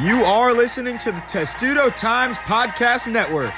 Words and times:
You 0.00 0.22
are 0.22 0.52
listening 0.52 0.96
to 0.98 1.10
the 1.10 1.20
Testudo 1.26 1.90
Times 1.90 2.36
Podcast 2.36 3.10
Network. 3.12 3.50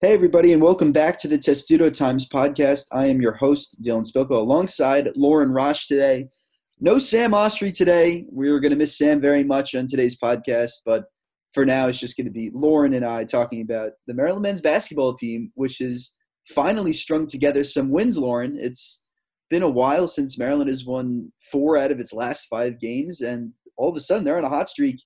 Hey, 0.00 0.12
everybody, 0.12 0.52
and 0.52 0.60
welcome 0.60 0.90
back 0.90 1.16
to 1.20 1.28
the 1.28 1.38
Testudo 1.38 1.90
Times 1.90 2.28
podcast. 2.28 2.86
I 2.90 3.06
am 3.06 3.22
your 3.22 3.34
host, 3.34 3.80
Dylan 3.80 4.04
Spilko, 4.04 4.32
alongside 4.32 5.16
Lauren 5.16 5.52
Rosh 5.52 5.86
today. 5.86 6.26
No 6.80 6.98
Sam 6.98 7.30
Ostry 7.30 7.72
today. 7.72 8.26
We 8.32 8.48
are 8.48 8.58
going 8.58 8.70
to 8.70 8.76
miss 8.76 8.98
Sam 8.98 9.20
very 9.20 9.44
much 9.44 9.76
on 9.76 9.86
today's 9.86 10.16
podcast, 10.16 10.72
but 10.84 11.04
for 11.56 11.64
now, 11.64 11.88
it's 11.88 11.98
just 11.98 12.18
going 12.18 12.26
to 12.26 12.30
be 12.30 12.50
Lauren 12.52 12.92
and 12.92 13.02
I 13.02 13.24
talking 13.24 13.62
about 13.62 13.92
the 14.06 14.12
Maryland 14.12 14.42
men's 14.42 14.60
basketball 14.60 15.14
team, 15.14 15.50
which 15.54 15.78
has 15.78 16.12
finally 16.50 16.92
strung 16.92 17.26
together 17.26 17.64
some 17.64 17.90
wins, 17.90 18.18
Lauren. 18.18 18.58
It's 18.60 19.02
been 19.48 19.62
a 19.62 19.68
while 19.68 20.06
since 20.06 20.38
Maryland 20.38 20.68
has 20.68 20.84
won 20.84 21.32
four 21.50 21.78
out 21.78 21.90
of 21.90 21.98
its 21.98 22.12
last 22.12 22.48
five 22.50 22.78
games, 22.78 23.22
and 23.22 23.54
all 23.78 23.88
of 23.88 23.96
a 23.96 24.00
sudden 24.00 24.22
they're 24.22 24.36
on 24.36 24.44
a 24.44 24.50
hot 24.50 24.68
streak 24.68 25.02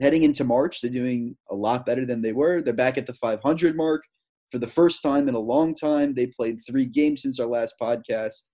heading 0.00 0.22
into 0.22 0.42
March. 0.42 0.80
They're 0.80 0.90
doing 0.90 1.36
a 1.50 1.54
lot 1.54 1.84
better 1.84 2.06
than 2.06 2.22
they 2.22 2.32
were. 2.32 2.62
They're 2.62 2.72
back 2.72 2.96
at 2.96 3.04
the 3.04 3.12
500 3.12 3.76
mark 3.76 4.02
for 4.50 4.56
the 4.58 4.66
first 4.66 5.02
time 5.02 5.28
in 5.28 5.34
a 5.34 5.38
long 5.38 5.74
time. 5.74 6.14
They 6.14 6.28
played 6.28 6.60
three 6.66 6.86
games 6.86 7.20
since 7.20 7.38
our 7.38 7.46
last 7.46 7.74
podcast. 7.78 8.44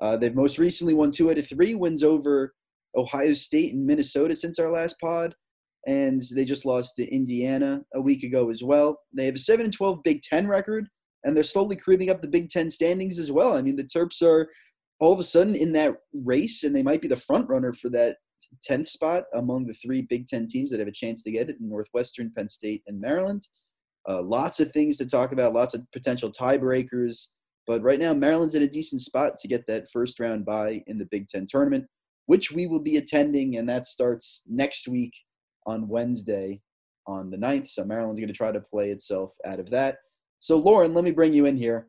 Uh, 0.00 0.16
they've 0.16 0.34
most 0.34 0.58
recently 0.58 0.94
won 0.94 1.10
two 1.10 1.30
out 1.30 1.36
of 1.36 1.46
three 1.46 1.74
wins 1.74 2.02
over 2.02 2.54
Ohio 2.96 3.34
State 3.34 3.74
and 3.74 3.84
Minnesota 3.84 4.34
since 4.34 4.58
our 4.58 4.70
last 4.70 4.96
pod 5.02 5.34
and 5.86 6.22
they 6.34 6.44
just 6.44 6.64
lost 6.64 6.96
to 6.96 7.14
Indiana 7.14 7.82
a 7.94 8.00
week 8.00 8.22
ago 8.22 8.50
as 8.50 8.62
well. 8.62 9.00
They 9.12 9.26
have 9.26 9.34
a 9.34 9.38
7 9.38 9.64
and 9.64 9.72
12 9.72 10.02
Big 10.02 10.22
10 10.22 10.46
record 10.48 10.88
and 11.24 11.36
they're 11.36 11.44
slowly 11.44 11.76
creeping 11.76 12.10
up 12.10 12.22
the 12.22 12.28
Big 12.28 12.50
10 12.50 12.70
standings 12.70 13.18
as 13.18 13.32
well. 13.32 13.56
I 13.56 13.62
mean, 13.62 13.76
the 13.76 13.84
Terps 13.84 14.22
are 14.22 14.48
all 15.00 15.12
of 15.12 15.18
a 15.18 15.24
sudden 15.24 15.54
in 15.54 15.72
that 15.72 15.96
race 16.12 16.64
and 16.64 16.74
they 16.74 16.82
might 16.82 17.02
be 17.02 17.08
the 17.08 17.16
front 17.16 17.48
runner 17.48 17.72
for 17.72 17.88
that 17.90 18.16
10th 18.68 18.86
spot 18.86 19.24
among 19.34 19.66
the 19.66 19.74
three 19.74 20.02
Big 20.02 20.26
10 20.26 20.46
teams 20.46 20.70
that 20.70 20.80
have 20.80 20.88
a 20.88 20.92
chance 20.92 21.22
to 21.22 21.30
get 21.30 21.50
it 21.50 21.56
Northwestern, 21.60 22.32
Penn 22.34 22.48
State, 22.48 22.82
and 22.86 23.00
Maryland. 23.00 23.46
Uh, 24.08 24.22
lots 24.22 24.60
of 24.60 24.70
things 24.72 24.98
to 24.98 25.06
talk 25.06 25.32
about, 25.32 25.54
lots 25.54 25.74
of 25.74 25.80
potential 25.92 26.30
tiebreakers. 26.30 27.28
But 27.66 27.82
right 27.82 27.98
now, 27.98 28.12
Maryland's 28.12 28.54
in 28.54 28.62
a 28.62 28.68
decent 28.68 29.00
spot 29.00 29.38
to 29.38 29.48
get 29.48 29.66
that 29.66 29.90
first 29.90 30.20
round 30.20 30.44
bye 30.44 30.82
in 30.86 30.98
the 30.98 31.06
Big 31.06 31.28
Ten 31.28 31.46
tournament, 31.48 31.86
which 32.26 32.52
we 32.52 32.66
will 32.66 32.80
be 32.80 32.98
attending, 32.98 33.56
and 33.56 33.66
that 33.70 33.86
starts 33.86 34.42
next 34.46 34.86
week 34.86 35.14
on 35.66 35.88
Wednesday 35.88 36.60
on 37.06 37.30
the 37.30 37.36
9th. 37.36 37.68
So 37.68 37.84
Maryland's 37.84 38.20
going 38.20 38.28
to 38.28 38.34
try 38.34 38.52
to 38.52 38.60
play 38.60 38.90
itself 38.90 39.32
out 39.44 39.60
of 39.60 39.70
that. 39.70 39.98
So, 40.38 40.56
Lauren, 40.56 40.94
let 40.94 41.04
me 41.04 41.10
bring 41.10 41.32
you 41.32 41.46
in 41.46 41.56
here. 41.56 41.88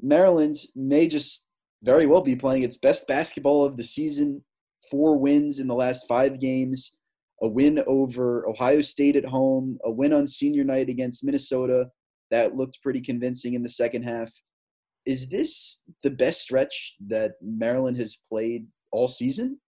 Maryland 0.00 0.56
may 0.74 1.08
just 1.08 1.46
very 1.82 2.06
well 2.06 2.22
be 2.22 2.36
playing 2.36 2.62
its 2.62 2.76
best 2.76 3.06
basketball 3.06 3.64
of 3.64 3.76
the 3.76 3.84
season. 3.84 4.42
Four 4.90 5.18
wins 5.18 5.58
in 5.58 5.68
the 5.68 5.74
last 5.74 6.06
five 6.08 6.40
games, 6.40 6.96
a 7.42 7.48
win 7.48 7.82
over 7.86 8.48
Ohio 8.48 8.82
State 8.82 9.16
at 9.16 9.24
home, 9.24 9.78
a 9.84 9.90
win 9.90 10.12
on 10.12 10.26
senior 10.26 10.64
night 10.64 10.88
against 10.88 11.24
Minnesota. 11.24 11.88
That 12.30 12.56
looked 12.56 12.82
pretty 12.82 13.00
convincing 13.00 13.54
in 13.54 13.62
the 13.62 13.68
second 13.68 14.04
half. 14.04 14.32
Is 15.04 15.28
this 15.28 15.82
the 16.02 16.10
best 16.10 16.40
stretch 16.40 16.94
that 17.08 17.32
Maryland 17.42 17.98
has 17.98 18.16
played 18.28 18.66
all 18.90 19.08
season? 19.08 19.58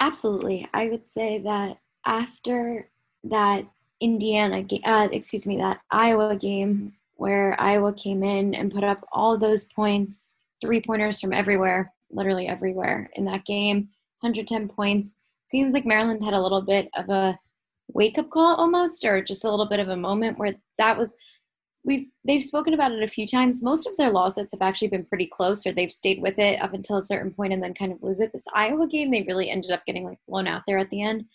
Absolutely. 0.00 0.68
I 0.74 0.88
would 0.88 1.10
say 1.10 1.38
that 1.38 1.78
after 2.04 2.88
that 3.24 3.66
Indiana, 4.00 4.64
uh, 4.84 5.08
excuse 5.12 5.46
me, 5.46 5.56
that 5.56 5.80
Iowa 5.90 6.36
game 6.36 6.92
where 7.16 7.58
Iowa 7.58 7.92
came 7.92 8.22
in 8.22 8.54
and 8.54 8.72
put 8.72 8.84
up 8.84 9.06
all 9.12 9.38
those 9.38 9.64
points, 9.64 10.32
three 10.60 10.80
pointers 10.80 11.20
from 11.20 11.32
everywhere, 11.32 11.92
literally 12.10 12.48
everywhere 12.48 13.08
in 13.14 13.24
that 13.26 13.44
game, 13.44 13.88
110 14.20 14.68
points. 14.68 15.16
Seems 15.46 15.72
like 15.72 15.86
Maryland 15.86 16.24
had 16.24 16.34
a 16.34 16.40
little 16.40 16.62
bit 16.62 16.88
of 16.94 17.08
a 17.08 17.38
wake 17.88 18.18
up 18.18 18.30
call 18.30 18.56
almost, 18.56 19.04
or 19.04 19.22
just 19.22 19.44
a 19.44 19.50
little 19.50 19.66
bit 19.66 19.80
of 19.80 19.88
a 19.88 19.96
moment 19.96 20.38
where 20.38 20.54
that 20.78 20.98
was. 20.98 21.16
We've 21.86 22.06
they've 22.26 22.42
spoken 22.42 22.72
about 22.72 22.92
it 22.92 23.02
a 23.02 23.08
few 23.08 23.26
times. 23.26 23.62
Most 23.62 23.86
of 23.86 23.94
their 23.98 24.10
losses 24.10 24.50
have 24.52 24.62
actually 24.62 24.88
been 24.88 25.04
pretty 25.04 25.26
close, 25.26 25.66
or 25.66 25.72
they've 25.72 25.92
stayed 25.92 26.20
with 26.22 26.38
it 26.38 26.60
up 26.62 26.72
until 26.72 26.96
a 26.96 27.02
certain 27.02 27.30
point 27.30 27.52
and 27.52 27.62
then 27.62 27.74
kind 27.74 27.92
of 27.92 28.02
lose 28.02 28.20
it. 28.20 28.32
This 28.32 28.46
Iowa 28.54 28.88
game, 28.88 29.10
they 29.10 29.22
really 29.22 29.50
ended 29.50 29.70
up 29.70 29.84
getting 29.84 30.04
like 30.04 30.18
blown 30.26 30.46
out 30.46 30.62
there 30.66 30.78
at 30.78 30.88
the 30.88 31.02
end. 31.02 31.26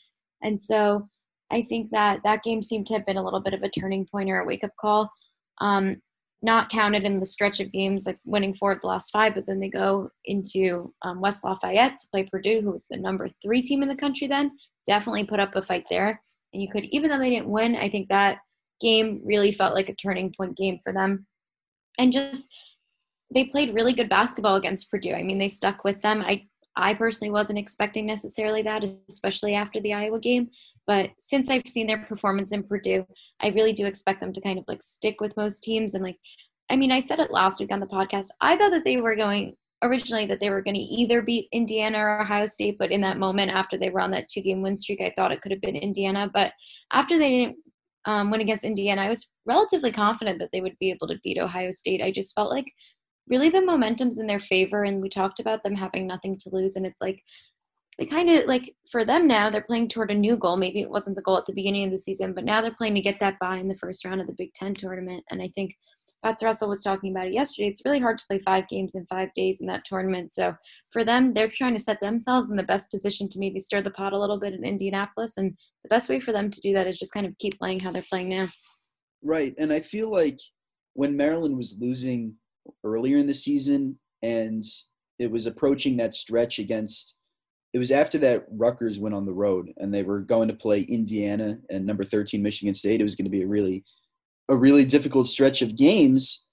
And 0.42 0.60
so 0.60 1.08
I 1.52 1.62
think 1.62 1.90
that 1.92 2.22
that 2.24 2.44
game 2.44 2.62
seemed 2.62 2.88
to 2.88 2.94
have 2.94 3.06
been 3.06 3.18
a 3.18 3.24
little 3.24 3.42
bit 3.42 3.54
of 3.54 3.64
a 3.64 3.70
turning 3.70 4.06
point 4.06 4.30
or 4.30 4.40
a 4.40 4.46
wake 4.46 4.64
up 4.64 4.72
call. 4.80 5.12
Um, 5.60 6.02
not 6.42 6.70
counted 6.70 7.04
in 7.04 7.20
the 7.20 7.26
stretch 7.26 7.60
of 7.60 7.72
games 7.72 8.06
like 8.06 8.18
winning 8.24 8.54
four 8.54 8.72
of 8.72 8.80
the 8.82 8.88
last 8.88 9.12
five, 9.12 9.36
but 9.36 9.46
then 9.46 9.60
they 9.60 9.70
go 9.70 10.10
into 10.26 10.94
um, 11.02 11.20
West 11.20 11.44
Lafayette 11.44 12.00
to 12.00 12.08
play 12.12 12.24
Purdue, 12.24 12.62
who 12.62 12.72
was 12.72 12.86
the 12.90 12.98
number 12.98 13.28
three 13.42 13.62
team 13.62 13.84
in 13.84 13.90
the 13.90 13.96
country 13.96 14.28
then. 14.28 14.52
Definitely 14.88 15.26
put 15.26 15.42
up 15.42 15.56
a 15.56 15.62
fight 15.62 15.86
there. 15.90 16.20
And 16.54 16.62
you 16.62 16.70
could, 16.70 16.86
even 16.86 17.10
though 17.10 17.18
they 17.20 17.30
didn't 17.30 17.50
win, 17.50 17.76
I 17.76 17.90
think 17.90 18.08
that 18.08 18.40
game 18.80 19.22
really 19.26 19.52
felt 19.52 19.76
like 19.76 19.90
a 19.90 19.96
turning 19.96 20.34
point 20.36 20.56
game 20.56 20.80
for 20.84 20.94
them. 20.94 21.28
And 21.98 22.14
just, 22.14 22.48
they 23.34 23.46
played 23.46 23.76
really 23.76 23.94
good 23.94 24.10
basketball 24.10 24.56
against 24.56 24.90
Purdue. 24.90 25.14
I 25.14 25.24
mean, 25.24 25.38
they 25.38 25.50
stuck 25.50 25.84
with 25.84 26.02
them. 26.02 26.22
I 26.22 26.48
I 26.80 26.94
personally 26.94 27.32
wasn't 27.32 27.60
expecting 27.60 28.06
necessarily 28.06 28.62
that, 28.64 28.86
especially 29.10 29.56
after 29.56 29.80
the 29.80 29.94
Iowa 29.94 30.20
game. 30.20 30.50
But 30.88 31.12
since 31.20 31.50
I've 31.50 31.68
seen 31.68 31.88
their 31.88 32.00
performance 32.00 32.52
in 32.52 32.64
Purdue, 32.64 33.06
I 33.42 33.50
really 33.50 33.74
do 33.74 33.86
expect 33.86 34.22
them 34.22 34.34
to 34.34 34.42
kind 34.42 34.58
of 34.58 34.66
like 34.68 34.82
stick 34.82 35.22
with 35.22 35.38
most 35.38 35.62
teams. 35.62 35.94
And 35.94 36.04
like, 36.04 36.18
I 36.70 36.76
mean, 36.76 36.92
I 36.92 37.00
said 37.00 37.20
it 37.20 37.32
last 37.32 37.60
week 37.60 37.72
on 37.72 37.80
the 37.80 37.86
podcast. 37.86 38.28
I 38.42 38.56
thought 38.56 38.72
that 38.72 38.86
they 38.86 39.00
were 39.00 39.16
going 39.16 39.56
originally 39.82 40.26
that 40.26 40.40
they 40.40 40.50
were 40.50 40.62
going 40.62 40.76
to 40.76 40.82
either 40.82 41.22
beat 41.22 41.48
Indiana 41.52 42.00
or 42.00 42.22
Ohio 42.22 42.46
State, 42.46 42.78
but 42.78 42.92
in 42.92 43.02
that 43.02 43.18
moment 43.18 43.52
after 43.52 43.78
they 43.78 43.90
were 43.90 44.02
on 44.02 44.12
that 44.12 44.28
two 44.28 44.42
game 44.42 44.62
win 44.62 44.76
streak, 44.76 45.02
I 45.02 45.14
thought 45.16 45.32
it 45.32 45.42
could 45.42 45.52
have 45.52 45.62
been 45.62 45.76
Indiana. 45.76 46.30
But 46.34 46.54
after 46.92 47.18
they 47.18 47.30
didn't 47.30 47.58
um, 48.06 48.32
win 48.32 48.42
against 48.42 48.66
Indiana, 48.66 49.04
I 49.04 49.10
was 49.10 49.30
relatively 49.46 49.92
confident 49.92 50.40
that 50.40 50.50
they 50.52 50.62
would 50.62 50.78
be 50.80 50.92
able 50.92 51.08
to 51.08 51.20
beat 51.24 51.40
Ohio 51.40 51.72
State. 51.72 52.02
I 52.02 52.12
just 52.12 52.36
felt 52.36 52.52
like 52.52 52.72
really 53.30 53.50
the 53.50 53.66
momentum's 53.66 54.20
in 54.20 54.28
their 54.28 54.40
favor 54.40 54.84
and 54.84 55.02
we 55.02 55.10
talked 55.10 55.40
about 55.40 55.64
them 55.64 55.76
having 55.76 56.08
nothing 56.08 56.38
to 56.38 56.50
lose 56.52 56.76
and 56.76 56.86
it's 56.86 57.02
like 57.02 57.22
they 57.98 58.06
kind 58.06 58.30
of 58.30 58.46
like 58.46 58.74
for 58.90 59.04
them 59.04 59.28
now 59.28 59.50
they're 59.50 59.62
playing 59.62 59.88
toward 59.88 60.12
a 60.12 60.16
new 60.16 60.38
goal 60.38 60.58
maybe 60.58 60.82
it 60.82 60.90
wasn't 60.90 61.16
the 61.16 61.22
goal 61.22 61.38
at 61.38 61.46
the 61.46 61.54
beginning 61.54 61.86
of 61.86 61.92
the 61.92 61.98
season 61.98 62.34
but 62.34 62.46
now 62.46 62.62
they're 62.62 62.74
playing 62.74 62.96
to 62.96 63.02
get 63.02 63.20
that 63.20 63.38
bye 63.40 63.58
in 63.58 63.68
the 63.68 63.78
first 63.78 64.06
round 64.06 64.22
of 64.22 64.28
the 64.28 64.36
big 64.38 64.54
ten 64.54 64.74
tournament 64.74 65.24
and 65.32 65.42
i 65.42 65.50
think 65.56 65.74
Fatts 66.22 66.44
Russell 66.44 66.70
was 66.70 66.84
talking 66.84 67.12
about 67.12 67.28
it 67.28 67.34
yesterday. 67.34 67.70
It's 67.70 67.86
really 67.86 68.00
hard 68.00 68.18
to 68.18 68.26
play 68.28 68.40
five 68.40 68.68
games 68.68 68.96
in 68.96 69.06
five 69.06 69.34
days 69.36 69.62
in 69.62 69.68
that 69.68 69.86
tournament. 69.86 70.34
So 70.34 70.54
for 70.92 71.04
them, 71.04 71.34
they're 71.34 71.48
trying 71.48 71.76
to 71.76 71.82
set 71.82 72.02
themselves 72.02 72.50
in 72.50 72.58
the 72.58 72.64
best 72.64 72.92
position 72.92 73.30
to 73.30 73.40
maybe 73.40 73.60
stir 73.60 73.82
the 73.82 73.92
pot 73.92 74.12
a 74.12 74.20
little 74.20 74.40
bit 74.40 74.54
in 74.54 74.66
Indianapolis. 74.66 75.38
And 75.38 75.54
the 75.84 75.90
best 75.90 76.10
way 76.10 76.20
for 76.20 76.34
them 76.34 76.50
to 76.52 76.62
do 76.62 76.74
that 76.74 76.88
is 76.88 77.00
just 77.00 77.14
kind 77.14 77.26
of 77.26 77.38
keep 77.38 77.58
playing 77.58 77.80
how 77.80 77.92
they're 77.92 78.04
playing 78.10 78.30
now. 78.30 78.48
Right. 79.24 79.54
And 79.58 79.72
I 79.72 79.80
feel 79.80 80.12
like 80.12 80.40
when 80.94 81.16
Maryland 81.16 81.56
was 81.56 81.78
losing 81.80 82.36
earlier 82.84 83.18
in 83.18 83.28
the 83.28 83.34
season, 83.34 83.98
and 84.22 84.64
it 85.18 85.30
was 85.30 85.46
approaching 85.46 85.98
that 85.98 86.14
stretch 86.14 86.60
against. 86.60 87.16
It 87.74 87.80
was 87.80 87.92
after 87.92 88.18
that 88.20 88.46
Rutgers 88.52 89.00
went 89.00 89.16
on 89.16 89.26
the 89.26 89.34
road, 89.34 89.72
and 89.78 89.94
they 89.94 90.04
were 90.04 90.22
going 90.22 90.48
to 90.48 90.56
play 90.56 90.82
Indiana 90.82 91.60
and 91.70 91.86
number 91.86 92.04
13 92.04 92.42
Michigan 92.42 92.74
State. 92.74 93.02
It 93.02 93.04
was 93.04 93.16
going 93.16 93.26
to 93.26 93.32
be 93.32 93.44
a 93.44 93.48
really, 93.48 93.84
a 94.50 94.56
really 94.56 94.86
difficult 94.86 95.28
stretch 95.28 95.62
of 95.62 95.76
games, 95.76 96.46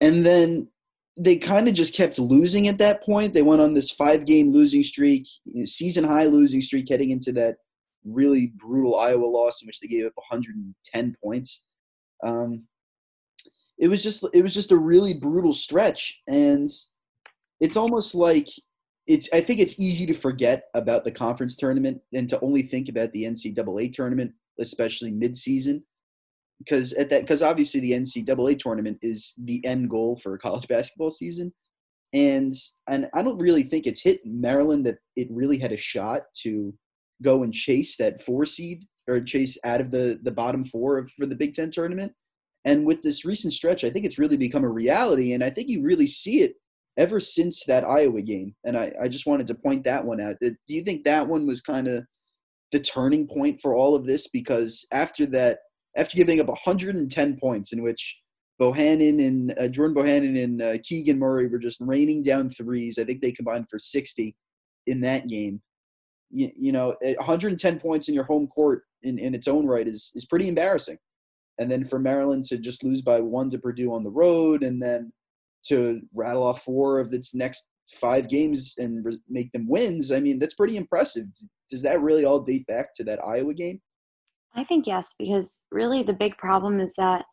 and 0.00 0.24
then 0.24 0.68
they 1.16 1.36
kind 1.36 1.68
of 1.68 1.74
just 1.74 1.94
kept 1.94 2.18
losing 2.18 2.68
at 2.68 2.78
that 2.78 3.02
point. 3.02 3.32
They 3.32 3.42
went 3.42 3.62
on 3.62 3.72
this 3.72 3.90
five-game 3.92 4.52
losing 4.52 4.82
streak, 4.82 5.28
season-high 5.64 6.26
losing 6.26 6.60
streak, 6.60 6.88
heading 6.88 7.10
into 7.10 7.32
that 7.32 7.56
really 8.04 8.52
brutal 8.56 8.98
Iowa 8.98 9.24
loss 9.24 9.62
in 9.62 9.66
which 9.66 9.80
they 9.80 9.86
gave 9.86 10.06
up 10.06 10.12
110 10.16 11.16
points. 11.22 11.62
Um, 12.22 12.64
it 13.78 13.88
was 13.88 14.02
just 14.02 14.26
it 14.32 14.42
was 14.42 14.54
just 14.54 14.72
a 14.72 14.76
really 14.76 15.14
brutal 15.14 15.52
stretch. 15.52 16.20
And 16.26 16.68
it's 17.60 17.76
almost 17.76 18.14
like 18.14 18.48
it's 19.06 19.28
I 19.32 19.40
think 19.40 19.60
it's 19.60 19.78
easy 19.78 20.06
to 20.06 20.14
forget 20.14 20.64
about 20.74 21.04
the 21.04 21.12
conference 21.12 21.56
tournament 21.56 22.00
and 22.12 22.28
to 22.28 22.40
only 22.40 22.62
think 22.62 22.88
about 22.88 23.12
the 23.12 23.24
NCAA 23.24 23.92
tournament, 23.92 24.32
especially 24.60 25.12
midseason, 25.12 25.82
because 26.58 26.92
at 26.94 27.10
that 27.10 27.22
because 27.22 27.42
obviously 27.42 27.80
the 27.80 27.92
NCAA 27.92 28.58
tournament 28.58 28.98
is 29.02 29.34
the 29.44 29.64
end 29.64 29.90
goal 29.90 30.16
for 30.22 30.34
a 30.34 30.38
college 30.38 30.68
basketball 30.68 31.10
season, 31.10 31.52
and 32.12 32.52
and 32.88 33.08
I 33.14 33.22
don't 33.22 33.38
really 33.38 33.64
think 33.64 33.86
it's 33.86 34.02
hit 34.02 34.20
Maryland 34.24 34.86
that 34.86 34.98
it 35.16 35.28
really 35.30 35.58
had 35.58 35.72
a 35.72 35.76
shot 35.76 36.22
to 36.42 36.74
go 37.22 37.42
and 37.42 37.52
chase 37.52 37.96
that 37.96 38.22
four 38.22 38.46
seed 38.46 38.84
or 39.06 39.20
chase 39.20 39.58
out 39.64 39.80
of 39.80 39.90
the 39.90 40.18
the 40.22 40.32
bottom 40.32 40.64
four 40.64 41.08
for 41.16 41.26
the 41.26 41.36
Big 41.36 41.54
Ten 41.54 41.70
tournament. 41.70 42.12
And 42.64 42.86
with 42.86 43.02
this 43.02 43.24
recent 43.24 43.52
stretch, 43.52 43.84
I 43.84 43.90
think 43.90 44.06
it's 44.06 44.18
really 44.18 44.36
become 44.36 44.64
a 44.64 44.68
reality. 44.68 45.32
And 45.32 45.44
I 45.44 45.50
think 45.50 45.68
you 45.68 45.82
really 45.82 46.06
see 46.06 46.40
it 46.40 46.54
ever 46.96 47.20
since 47.20 47.64
that 47.64 47.84
Iowa 47.84 48.22
game. 48.22 48.54
And 48.64 48.76
I, 48.76 48.92
I 49.02 49.08
just 49.08 49.26
wanted 49.26 49.46
to 49.48 49.54
point 49.54 49.84
that 49.84 50.04
one 50.04 50.20
out. 50.20 50.36
Do 50.40 50.54
you 50.68 50.84
think 50.84 51.04
that 51.04 51.26
one 51.26 51.46
was 51.46 51.60
kind 51.60 51.88
of 51.88 52.04
the 52.72 52.80
turning 52.80 53.26
point 53.26 53.60
for 53.60 53.74
all 53.74 53.94
of 53.94 54.06
this? 54.06 54.28
Because 54.28 54.86
after 54.92 55.26
that, 55.26 55.58
after 55.96 56.16
giving 56.16 56.40
up 56.40 56.48
110 56.48 57.36
points, 57.38 57.72
in 57.72 57.82
which 57.82 58.16
Bohannon 58.60 59.24
and 59.24 59.54
uh, 59.58 59.68
Jordan 59.68 59.96
Bohannon 59.96 60.42
and 60.42 60.62
uh, 60.62 60.78
Keegan 60.82 61.18
Murray 61.18 61.48
were 61.48 61.58
just 61.58 61.80
raining 61.80 62.22
down 62.22 62.50
threes. 62.50 62.98
I 62.98 63.04
think 63.04 63.20
they 63.20 63.32
combined 63.32 63.66
for 63.68 63.78
60 63.78 64.34
in 64.86 65.00
that 65.02 65.28
game. 65.28 65.60
You, 66.30 66.50
you 66.56 66.72
know, 66.72 66.94
110 67.02 67.80
points 67.80 68.08
in 68.08 68.14
your 68.14 68.24
home 68.24 68.46
court 68.46 68.82
in, 69.02 69.18
in 69.18 69.34
its 69.34 69.48
own 69.48 69.66
right 69.66 69.86
is, 69.86 70.12
is 70.14 70.24
pretty 70.24 70.48
embarrassing. 70.48 70.98
And 71.58 71.70
then 71.70 71.84
for 71.84 71.98
Maryland 71.98 72.44
to 72.46 72.58
just 72.58 72.82
lose 72.82 73.02
by 73.02 73.20
one 73.20 73.50
to 73.50 73.58
Purdue 73.58 73.94
on 73.94 74.02
the 74.02 74.10
road 74.10 74.62
and 74.62 74.82
then 74.82 75.12
to 75.66 76.00
rattle 76.12 76.42
off 76.42 76.64
four 76.64 76.98
of 76.98 77.12
its 77.12 77.34
next 77.34 77.68
five 77.90 78.28
games 78.28 78.74
and 78.78 79.04
re- 79.04 79.20
make 79.28 79.52
them 79.52 79.68
wins, 79.68 80.10
I 80.10 80.20
mean, 80.20 80.38
that's 80.38 80.54
pretty 80.54 80.76
impressive. 80.76 81.26
Does 81.70 81.82
that 81.82 82.00
really 82.00 82.24
all 82.24 82.40
date 82.40 82.66
back 82.66 82.94
to 82.96 83.04
that 83.04 83.24
Iowa 83.24 83.54
game? 83.54 83.80
I 84.54 84.64
think 84.64 84.86
yes, 84.86 85.14
because 85.18 85.64
really 85.70 86.02
the 86.02 86.12
big 86.12 86.36
problem 86.38 86.80
is 86.80 86.94
that 86.96 87.24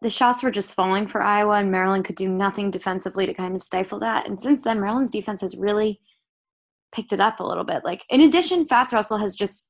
the 0.00 0.10
shots 0.10 0.42
were 0.42 0.50
just 0.50 0.74
falling 0.74 1.06
for 1.06 1.22
Iowa, 1.22 1.58
and 1.58 1.70
Maryland 1.70 2.04
could 2.04 2.16
do 2.16 2.28
nothing 2.28 2.70
defensively 2.70 3.24
to 3.26 3.34
kind 3.34 3.54
of 3.54 3.62
stifle 3.62 4.00
that. 4.00 4.28
And 4.28 4.40
since 4.40 4.64
then, 4.64 4.80
Maryland's 4.80 5.12
defense 5.12 5.40
has 5.40 5.56
really 5.56 6.00
picked 6.92 7.12
it 7.12 7.20
up 7.20 7.40
a 7.40 7.46
little 7.46 7.64
bit. 7.64 7.84
Like, 7.84 8.04
in 8.10 8.22
addition, 8.22 8.66
Fatts 8.66 8.92
Russell 8.92 9.18
has 9.18 9.34
just, 9.36 9.68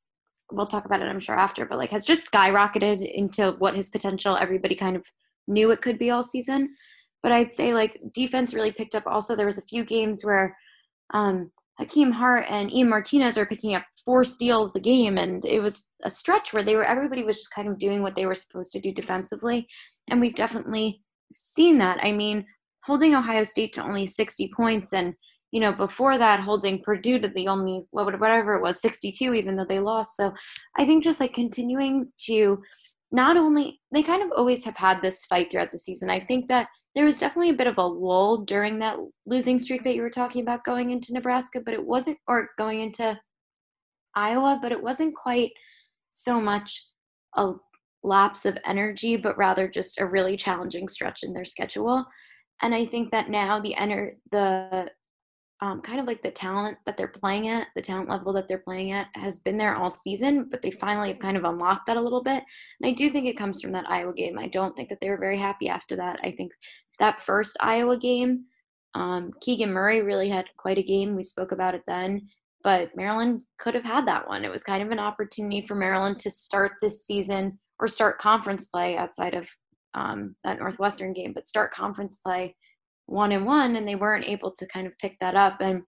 we'll 0.53 0.67
talk 0.67 0.85
about 0.85 1.01
it, 1.01 1.07
I'm 1.07 1.21
sure, 1.21 1.39
after, 1.39 1.67
but 1.67 1.79
like 1.79 1.91
has 1.91 2.05
just 2.05 2.31
skyrocketed 2.31 3.01
into 3.13 3.53
what 3.59 3.75
his 3.75 3.89
potential 3.89 4.37
everybody 4.37 4.75
kind 4.75 4.97
of 4.97 5.05
knew 5.49 5.71
it 5.71 5.83
could 5.83 5.99
be 5.99 6.11
all 6.11 6.23
season. 6.23 6.71
But 7.23 7.33
I'd 7.33 7.53
say 7.53 7.73
like 7.73 8.01
defense 8.15 8.55
really 8.55 8.73
picked 8.73 8.95
up. 8.95 9.07
Also, 9.07 9.37
there 9.37 9.47
was 9.47 9.59
a 9.59 9.63
few 9.63 9.85
games 9.85 10.25
where 10.25 10.57
um, 11.15 11.51
Hakim 11.79 12.11
Hart 12.11 12.47
and 12.49 12.73
Ian 12.73 12.89
Martinez 12.89 13.39
are 13.39 13.47
picking 13.47 13.75
up 13.75 13.85
four 14.05 14.25
steals 14.25 14.75
a 14.77 14.81
game, 14.81 15.19
and 15.19 15.45
it 15.45 15.61
was 15.61 15.85
a 16.03 16.11
stretch 16.11 16.53
where 16.53 16.63
they 16.63 16.77
were 16.77 16.85
everybody 16.85 17.23
was 17.23 17.37
just 17.37 17.55
kind 17.55 17.69
of 17.69 17.79
doing 17.79 18.03
what 18.03 18.15
they 18.15 18.27
were 18.27 18.35
supposed 18.35 18.73
to 18.73 18.81
do 18.81 18.93
defensively, 18.93 19.69
and 20.09 20.21
we've 20.21 20.35
definitely 20.35 21.03
seen 21.35 21.79
that. 21.79 21.99
I 22.03 22.13
mean, 22.13 22.45
holding 22.85 23.15
Ohio 23.15 23.45
State 23.45 23.73
to 23.75 23.83
only 23.83 24.07
60 24.07 24.51
points, 24.57 24.93
and 24.93 25.15
you 25.53 25.61
know 25.61 25.73
before 25.73 26.19
that 26.19 26.41
holding 26.41 26.83
Purdue 26.83 27.21
to 27.21 27.29
the 27.29 27.47
only 27.47 27.85
whatever 27.91 28.55
it 28.55 28.63
was 28.63 28.81
62, 28.81 29.35
even 29.35 29.55
though 29.55 29.67
they 29.69 29.79
lost. 29.79 30.17
So 30.17 30.35
I 30.77 30.85
think 30.85 31.05
just 31.05 31.21
like 31.21 31.35
continuing 31.35 32.11
to 32.27 32.61
not 33.13 33.37
only 33.37 33.81
they 33.93 34.03
kind 34.03 34.23
of 34.23 34.33
always 34.37 34.65
have 34.65 34.77
had 34.77 35.01
this 35.01 35.25
fight 35.27 35.51
throughout 35.51 35.71
the 35.71 35.79
season. 35.79 36.11
I 36.11 36.21
think 36.21 36.49
that 36.49 36.69
there 36.95 37.05
was 37.05 37.19
definitely 37.19 37.51
a 37.51 37.57
bit 37.57 37.67
of 37.67 37.79
a 37.79 37.87
lull 37.87 38.39
during 38.39 38.79
that 38.79 38.97
losing 39.27 39.59
streak 39.59 39.85
that 39.85 39.95
you 39.95 40.03
were 40.03 40.11
talking 40.11 40.43
about 40.43 40.65
going 40.65 40.91
into 40.91 41.13
Nebraska, 41.13 41.61
but 41.65 41.75
it 41.75 41.85
wasn't, 41.85 42.19
or 42.27 42.51
going 42.59 42.81
into 42.81 43.19
Iowa, 44.15 44.59
but 44.61 44.73
it 44.73 44.83
wasn't 44.83 45.17
quite 45.17 45.53
so 46.13 46.41
much 46.41 46.87
a 47.37 47.53
lapse 48.03 48.45
of 48.45 48.59
energy, 48.67 49.17
but 49.17 49.39
rather 49.39 49.69
just 49.69 50.01
a 50.01 50.07
really 50.07 50.37
challenging 50.37 50.89
stretch 50.89 51.23
in 51.23 51.33
their 51.33 51.47
schedule. 51.47 52.05
And 52.61 52.75
I 52.75 52.85
think 52.85 53.11
that 53.11 53.31
now 53.31 53.59
the 53.59 53.75
enter 53.75 54.17
the 54.31 54.91
um, 55.63 55.81
kind 55.81 56.01
of 56.01 56.07
like 56.07 56.23
the 56.23 56.31
talent 56.31 56.77
that 56.87 56.97
they're 56.97 57.07
playing 57.07 57.47
at, 57.47 57.69
the 57.77 57.81
talent 57.81 58.09
level 58.09 58.33
that 58.33 58.49
they're 58.49 58.59
playing 58.59 58.91
at 58.91 59.07
has 59.15 59.39
been 59.39 59.57
there 59.57 59.77
all 59.77 59.91
season, 59.91 60.49
but 60.51 60.61
they 60.61 60.73
finally 60.73 61.11
have 61.11 61.21
kind 61.21 61.37
of 61.37 61.45
unlocked 61.45 61.87
that 61.87 61.97
a 61.97 62.01
little 62.01 62.23
bit. 62.23 62.43
And 62.81 62.91
I 62.91 62.91
do 62.91 63.11
think 63.11 63.27
it 63.27 63.39
comes 63.39 63.63
from 63.63 63.71
that 63.71 63.89
Iowa 63.89 64.13
game. 64.13 64.41
I 64.41 64.49
don't 64.49 64.77
think 64.77 64.89
that 64.89 65.01
they 65.01 65.09
were 65.09 65.17
very 65.17 65.39
happy 65.39 65.69
after 65.69 65.95
that. 65.95 66.19
I 66.25 66.33
think 66.33 66.51
that 66.99 67.23
first 67.23 67.57
Iowa 67.61 67.97
game, 67.97 68.47
um, 68.95 69.31
Keegan 69.41 69.73
Murray 69.73 70.03
really 70.03 70.29
had 70.29 70.47
quite 70.57 70.79
a 70.79 70.83
game. 70.83 71.15
We 71.15 71.23
spoke 71.23 71.53
about 71.53 71.77
it 71.77 71.85
then, 71.87 72.29
but 72.65 72.97
Maryland 72.97 73.43
could 73.61 73.75
have 73.75 73.85
had 73.85 74.05
that 74.09 74.27
one. 74.27 74.45
It 74.45 74.51
was 74.51 74.65
kind 74.65 74.83
of 74.83 74.91
an 74.91 74.99
opportunity 74.99 75.65
for 75.65 75.77
Maryland 75.77 76.19
to 76.21 76.31
start 76.33 76.73
this 76.83 77.07
season 77.07 77.61
or 77.79 77.87
start 77.87 78.19
conference 78.19 78.67
play 78.67 78.97
outside 78.97 79.35
of 79.35 79.49
um, 79.95 80.35
that 80.43 80.59
Northwestern 80.59 81.13
game, 81.13 81.33
but 81.33 81.47
start 81.47 81.73
conference 81.73 82.17
play 82.17 82.57
one 83.07 83.33
and 83.33 83.47
one, 83.47 83.77
and 83.77 83.87
they 83.87 83.97
weren't 83.97 84.29
able 84.29 84.53
to 84.53 84.67
kind 84.67 84.87
of 84.87 84.97
pick 84.99 85.17
that 85.21 85.35
up. 85.35 85.61
And 85.61 85.83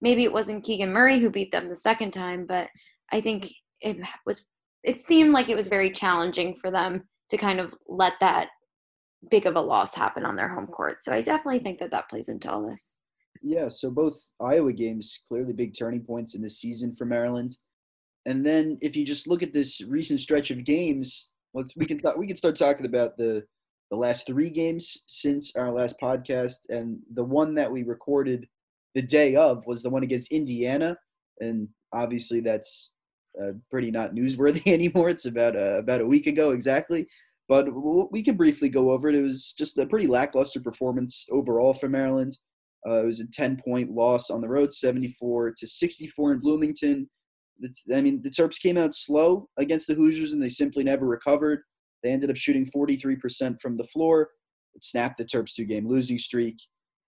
maybe 0.00 0.24
it 0.24 0.32
wasn't 0.32 0.64
Keegan 0.64 0.92
Murray 0.92 1.18
who 1.18 1.30
beat 1.30 1.52
them 1.52 1.68
the 1.68 1.76
second 1.76 2.12
time, 2.12 2.46
but 2.46 2.68
I 3.12 3.20
think 3.20 3.50
it 3.80 3.96
was. 4.24 4.46
It 4.82 5.00
seemed 5.00 5.32
like 5.32 5.48
it 5.48 5.56
was 5.56 5.68
very 5.68 5.90
challenging 5.90 6.54
for 6.54 6.70
them 6.70 7.02
to 7.30 7.36
kind 7.36 7.58
of 7.58 7.74
let 7.88 8.12
that 8.20 8.48
big 9.30 9.46
of 9.46 9.56
a 9.56 9.60
loss 9.60 9.94
happen 9.94 10.24
on 10.24 10.36
their 10.36 10.48
home 10.48 10.66
court. 10.66 11.02
So 11.02 11.12
I 11.12 11.22
definitely 11.22 11.58
think 11.60 11.80
that 11.80 11.90
that 11.90 12.08
plays 12.08 12.28
into 12.28 12.50
all 12.50 12.68
this. 12.68 12.96
Yeah, 13.42 13.68
so 13.68 13.90
both 13.90 14.22
Iowa 14.40 14.72
games 14.72 15.20
clearly 15.28 15.52
big 15.52 15.76
turning 15.76 16.02
points 16.02 16.34
in 16.34 16.42
the 16.42 16.50
season 16.50 16.94
for 16.94 17.04
Maryland. 17.04 17.56
And 18.26 18.44
then 18.44 18.78
if 18.80 18.96
you 18.96 19.04
just 19.04 19.28
look 19.28 19.42
at 19.42 19.52
this 19.52 19.82
recent 19.88 20.20
stretch 20.20 20.50
of 20.50 20.64
games, 20.64 21.28
let's 21.54 21.74
we 21.76 21.86
can 21.86 22.00
we 22.16 22.26
can 22.26 22.36
start 22.36 22.56
talking 22.56 22.86
about 22.86 23.16
the 23.16 23.44
the 23.90 23.96
last 23.96 24.26
three 24.26 24.50
games 24.50 25.04
since 25.06 25.52
our 25.56 25.72
last 25.72 25.96
podcast, 26.00 26.68
and 26.68 26.98
the 27.14 27.24
one 27.24 27.54
that 27.54 27.70
we 27.70 27.82
recorded 27.82 28.46
the 28.94 29.02
day 29.02 29.36
of 29.36 29.64
was 29.66 29.82
the 29.82 29.90
one 29.90 30.02
against 30.02 30.32
Indiana, 30.32 30.96
and 31.40 31.68
obviously 31.92 32.40
that's 32.40 32.92
uh, 33.40 33.52
pretty 33.70 33.90
not 33.90 34.14
newsworthy 34.14 34.66
anymore. 34.72 35.08
It's 35.08 35.26
about 35.26 35.56
uh, 35.56 35.78
about 35.78 36.00
a 36.00 36.06
week 36.06 36.26
ago 36.26 36.50
exactly, 36.50 37.06
but 37.48 37.66
we 38.10 38.22
can 38.22 38.36
briefly 38.36 38.68
go 38.68 38.90
over 38.90 39.08
it. 39.08 39.14
It 39.14 39.22
was 39.22 39.54
just 39.56 39.78
a 39.78 39.86
pretty 39.86 40.06
lackluster 40.06 40.60
performance 40.60 41.26
overall 41.30 41.74
for 41.74 41.88
Maryland. 41.88 42.38
Uh, 42.86 43.02
it 43.02 43.06
was 43.06 43.20
a 43.20 43.30
10 43.30 43.60
point 43.64 43.90
loss 43.90 44.30
on 44.30 44.40
the 44.40 44.48
road, 44.48 44.72
74 44.72 45.54
to 45.58 45.66
64 45.66 46.32
in 46.32 46.38
Bloomington. 46.38 47.10
I 47.92 48.00
mean, 48.00 48.20
the 48.22 48.30
Terps 48.30 48.60
came 48.60 48.76
out 48.76 48.94
slow 48.94 49.48
against 49.58 49.86
the 49.86 49.94
Hoosiers 49.94 50.32
and 50.32 50.42
they 50.42 50.48
simply 50.48 50.84
never 50.84 51.06
recovered. 51.06 51.62
They 52.06 52.12
ended 52.12 52.30
up 52.30 52.36
shooting 52.36 52.70
43% 52.70 53.60
from 53.60 53.76
the 53.76 53.86
floor. 53.88 54.30
It 54.76 54.84
snapped 54.84 55.18
the 55.18 55.24
Terps 55.24 55.54
two 55.54 55.64
game 55.64 55.88
losing 55.88 56.18
streak. 56.18 56.56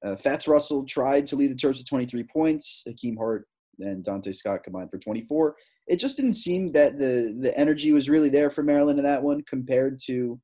Uh, 0.05 0.17
Fatts 0.17 0.49
Russell 0.49 0.85
tried 0.85 1.25
to 1.27 1.37
lead 1.37 1.53
the 1.53 1.55
Terps 1.55 1.77
to 1.77 1.85
23 1.85 2.25
points. 2.25 2.83
Hakim 2.85 3.17
Hart 3.17 3.47
and 3.79 4.05
Donta 4.05 4.35
Scott 4.35 4.65
combined 4.65 4.91
for 4.91 4.99
24. 4.99 5.55
It 5.87 6.01
just 6.01 6.17
didn't 6.17 6.33
seem 6.33 6.73
that 6.73 6.99
the, 6.99 7.39
the 7.41 7.57
energy 7.57 7.93
was 7.93 8.09
really 8.09 8.29
there 8.29 8.51
for 8.51 8.65
Maryland 8.65 8.99
in 8.99 9.05
that 9.05 9.23
one 9.23 9.43
compared 9.49 10.01
to 10.07 10.41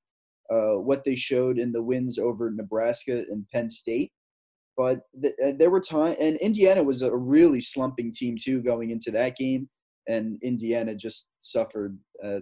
uh, 0.53 0.79
what 0.79 1.03
they 1.05 1.17
showed 1.17 1.59
in 1.59 1.73
the 1.73 1.83
wins 1.83 2.17
over 2.17 2.53
Nebraska 2.53 3.25
and 3.31 3.45
Penn 3.53 3.69
State. 3.69 4.13
But 4.77 5.01
th- 5.21 5.35
uh, 5.45 5.53
there 5.59 5.71
were 5.71 5.81
times, 5.81 6.17
and 6.21 6.37
Indiana 6.37 6.83
was 6.83 7.03
a 7.03 7.15
really 7.15 7.61
slumping 7.61 8.13
team 8.13 8.37
too 8.41 8.63
going 8.63 8.91
into 8.91 9.11
that 9.11 9.37
game, 9.37 9.69
and 10.07 10.39
Indiana 10.43 10.95
just 10.95 11.31
suffered 11.41 11.99
uh, 12.25 12.41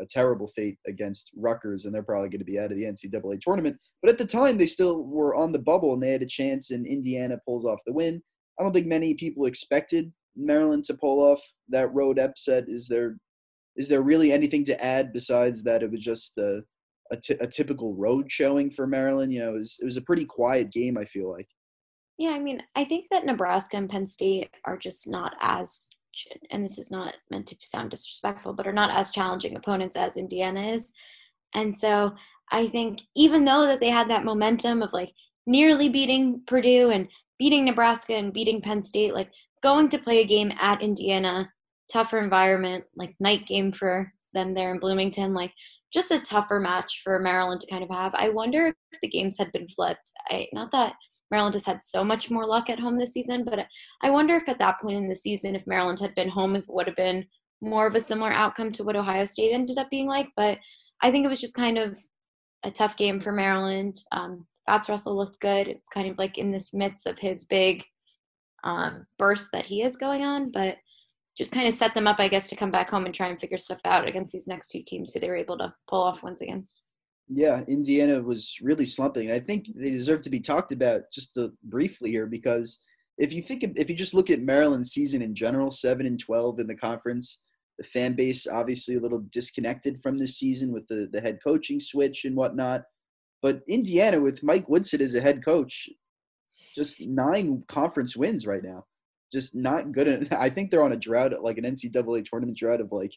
a 0.00 0.06
terrible 0.06 0.48
fate 0.56 0.78
against 0.86 1.30
Rutgers, 1.36 1.84
and 1.84 1.94
they're 1.94 2.02
probably 2.02 2.28
going 2.28 2.40
to 2.40 2.44
be 2.44 2.58
out 2.58 2.72
of 2.72 2.76
the 2.76 2.84
NCAA 2.84 3.40
tournament. 3.40 3.76
But 4.02 4.10
at 4.10 4.18
the 4.18 4.26
time, 4.26 4.58
they 4.58 4.66
still 4.66 5.04
were 5.04 5.34
on 5.34 5.52
the 5.52 5.58
bubble, 5.58 5.92
and 5.92 6.02
they 6.02 6.10
had 6.10 6.22
a 6.22 6.26
chance, 6.26 6.70
and 6.70 6.86
Indiana 6.86 7.38
pulls 7.44 7.64
off 7.64 7.78
the 7.86 7.92
win. 7.92 8.22
I 8.58 8.62
don't 8.62 8.72
think 8.72 8.86
many 8.86 9.14
people 9.14 9.46
expected 9.46 10.12
Maryland 10.36 10.84
to 10.86 10.94
pull 10.94 11.22
off 11.22 11.40
that 11.68 11.92
road 11.94 12.18
upset. 12.18 12.64
Is 12.68 12.88
there 12.88 13.16
is 13.76 13.88
there 13.88 14.02
really 14.02 14.32
anything 14.32 14.64
to 14.66 14.84
add 14.84 15.12
besides 15.12 15.62
that 15.62 15.82
it 15.82 15.90
was 15.90 16.00
just 16.00 16.36
a, 16.38 16.60
a, 17.12 17.16
t- 17.16 17.36
a 17.40 17.46
typical 17.46 17.94
road 17.94 18.30
showing 18.30 18.70
for 18.70 18.86
Maryland? 18.86 19.32
You 19.32 19.40
know, 19.40 19.54
it 19.54 19.58
was, 19.58 19.78
it 19.80 19.84
was 19.84 19.96
a 19.96 20.02
pretty 20.02 20.24
quiet 20.24 20.72
game. 20.72 20.98
I 20.98 21.04
feel 21.04 21.30
like. 21.30 21.48
Yeah, 22.18 22.30
I 22.30 22.38
mean, 22.38 22.62
I 22.76 22.84
think 22.84 23.06
that 23.10 23.24
Nebraska 23.24 23.78
and 23.78 23.88
Penn 23.88 24.06
State 24.06 24.50
are 24.66 24.76
just 24.76 25.08
not 25.08 25.34
as 25.40 25.80
and 26.50 26.64
this 26.64 26.78
is 26.78 26.90
not 26.90 27.14
meant 27.30 27.46
to 27.48 27.56
sound 27.60 27.90
disrespectful, 27.90 28.52
but 28.52 28.66
are 28.66 28.72
not 28.72 28.90
as 28.90 29.10
challenging 29.10 29.56
opponents 29.56 29.96
as 29.96 30.16
Indiana 30.16 30.74
is. 30.74 30.92
And 31.54 31.76
so 31.76 32.12
I 32.50 32.66
think 32.66 33.00
even 33.16 33.44
though 33.44 33.66
that 33.66 33.80
they 33.80 33.90
had 33.90 34.08
that 34.10 34.24
momentum 34.24 34.82
of 34.82 34.92
like 34.92 35.12
nearly 35.46 35.88
beating 35.88 36.42
Purdue 36.46 36.90
and 36.90 37.08
beating 37.38 37.64
Nebraska 37.64 38.14
and 38.14 38.32
beating 38.32 38.60
Penn 38.60 38.82
State, 38.82 39.14
like 39.14 39.30
going 39.62 39.88
to 39.90 39.98
play 39.98 40.20
a 40.20 40.26
game 40.26 40.52
at 40.60 40.82
Indiana, 40.82 41.50
tougher 41.90 42.18
environment, 42.18 42.84
like 42.96 43.14
night 43.20 43.46
game 43.46 43.72
for 43.72 44.12
them 44.32 44.54
there 44.54 44.72
in 44.72 44.78
Bloomington, 44.78 45.34
like 45.34 45.52
just 45.92 46.10
a 46.12 46.20
tougher 46.20 46.60
match 46.60 47.00
for 47.02 47.18
Maryland 47.18 47.60
to 47.60 47.66
kind 47.66 47.82
of 47.82 47.90
have. 47.90 48.14
I 48.14 48.28
wonder 48.28 48.68
if 48.68 49.00
the 49.00 49.08
games 49.08 49.36
had 49.38 49.50
been 49.52 49.66
flipped. 49.68 50.12
I, 50.28 50.46
not 50.52 50.70
that 50.72 50.94
Maryland 51.30 51.54
has 51.54 51.66
had 51.66 51.82
so 51.84 52.02
much 52.02 52.30
more 52.30 52.46
luck 52.46 52.70
at 52.70 52.80
home 52.80 52.98
this 52.98 53.12
season, 53.12 53.44
but 53.44 53.66
I 54.02 54.10
wonder 54.10 54.36
if 54.36 54.48
at 54.48 54.58
that 54.58 54.80
point 54.80 54.96
in 54.96 55.08
the 55.08 55.14
season, 55.14 55.54
if 55.54 55.66
Maryland 55.66 56.00
had 56.00 56.14
been 56.14 56.28
home, 56.28 56.56
if 56.56 56.64
it 56.64 56.72
would 56.74 56.86
have 56.86 56.96
been 56.96 57.26
more 57.60 57.86
of 57.86 57.94
a 57.94 58.00
similar 58.00 58.32
outcome 58.32 58.72
to 58.72 58.84
what 58.84 58.96
Ohio 58.96 59.24
State 59.24 59.52
ended 59.52 59.78
up 59.78 59.90
being 59.90 60.06
like. 60.06 60.28
But 60.36 60.58
I 61.02 61.10
think 61.10 61.24
it 61.24 61.28
was 61.28 61.40
just 61.40 61.54
kind 61.54 61.78
of 61.78 61.98
a 62.64 62.70
tough 62.70 62.96
game 62.96 63.20
for 63.20 63.32
Maryland. 63.32 64.02
Um, 64.12 64.46
Fatts 64.66 64.88
Russell 64.88 65.16
looked 65.16 65.40
good. 65.40 65.68
It's 65.68 65.88
kind 65.88 66.10
of 66.10 66.18
like 66.18 66.38
in 66.38 66.50
this 66.50 66.74
midst 66.74 67.06
of 67.06 67.18
his 67.18 67.44
big 67.46 67.84
um, 68.64 69.06
burst 69.18 69.52
that 69.52 69.66
he 69.66 69.82
is 69.82 69.96
going 69.96 70.22
on, 70.22 70.50
but 70.50 70.76
just 71.36 71.52
kind 71.52 71.66
of 71.66 71.74
set 71.74 71.94
them 71.94 72.06
up, 72.06 72.18
I 72.18 72.28
guess, 72.28 72.48
to 72.48 72.56
come 72.56 72.70
back 72.70 72.90
home 72.90 73.06
and 73.06 73.14
try 73.14 73.28
and 73.28 73.40
figure 73.40 73.56
stuff 73.56 73.80
out 73.84 74.06
against 74.06 74.32
these 74.32 74.48
next 74.48 74.68
two 74.68 74.82
teams 74.86 75.12
who 75.12 75.20
they 75.20 75.28
were 75.28 75.36
able 75.36 75.56
to 75.58 75.72
pull 75.88 76.02
off 76.02 76.22
wins 76.22 76.42
against. 76.42 76.89
Yeah, 77.32 77.62
Indiana 77.68 78.20
was 78.20 78.58
really 78.60 78.86
slumping. 78.86 79.30
I 79.30 79.38
think 79.38 79.66
they 79.76 79.90
deserve 79.90 80.20
to 80.22 80.30
be 80.30 80.40
talked 80.40 80.72
about 80.72 81.02
just 81.14 81.34
to, 81.34 81.52
briefly 81.62 82.10
here 82.10 82.26
because 82.26 82.80
if 83.18 83.32
you 83.32 83.40
think 83.40 83.62
if 83.76 83.88
you 83.88 83.94
just 83.94 84.14
look 84.14 84.30
at 84.30 84.40
Maryland's 84.40 84.90
season 84.90 85.22
in 85.22 85.34
general, 85.34 85.70
seven 85.70 86.06
and 86.06 86.18
twelve 86.18 86.58
in 86.58 86.66
the 86.66 86.74
conference, 86.74 87.42
the 87.78 87.84
fan 87.84 88.14
base 88.14 88.48
obviously 88.48 88.96
a 88.96 89.00
little 89.00 89.24
disconnected 89.30 90.02
from 90.02 90.18
this 90.18 90.38
season 90.38 90.72
with 90.72 90.88
the 90.88 91.08
the 91.12 91.20
head 91.20 91.38
coaching 91.44 91.78
switch 91.78 92.24
and 92.24 92.34
whatnot. 92.34 92.82
But 93.42 93.62
Indiana, 93.68 94.20
with 94.20 94.42
Mike 94.42 94.68
Woodson 94.68 95.00
as 95.00 95.14
a 95.14 95.20
head 95.20 95.44
coach, 95.44 95.88
just 96.74 97.06
nine 97.06 97.62
conference 97.68 98.16
wins 98.16 98.46
right 98.46 98.62
now. 98.62 98.86
Just 99.32 99.54
not 99.54 99.92
good. 99.92 100.28
I 100.32 100.50
think 100.50 100.70
they're 100.70 100.82
on 100.82 100.92
a 100.92 100.96
drought, 100.96 101.32
like 101.42 101.58
an 101.58 101.64
NCAA 101.64 102.24
tournament 102.24 102.58
drought 102.58 102.80
of 102.80 102.90
like 102.90 103.12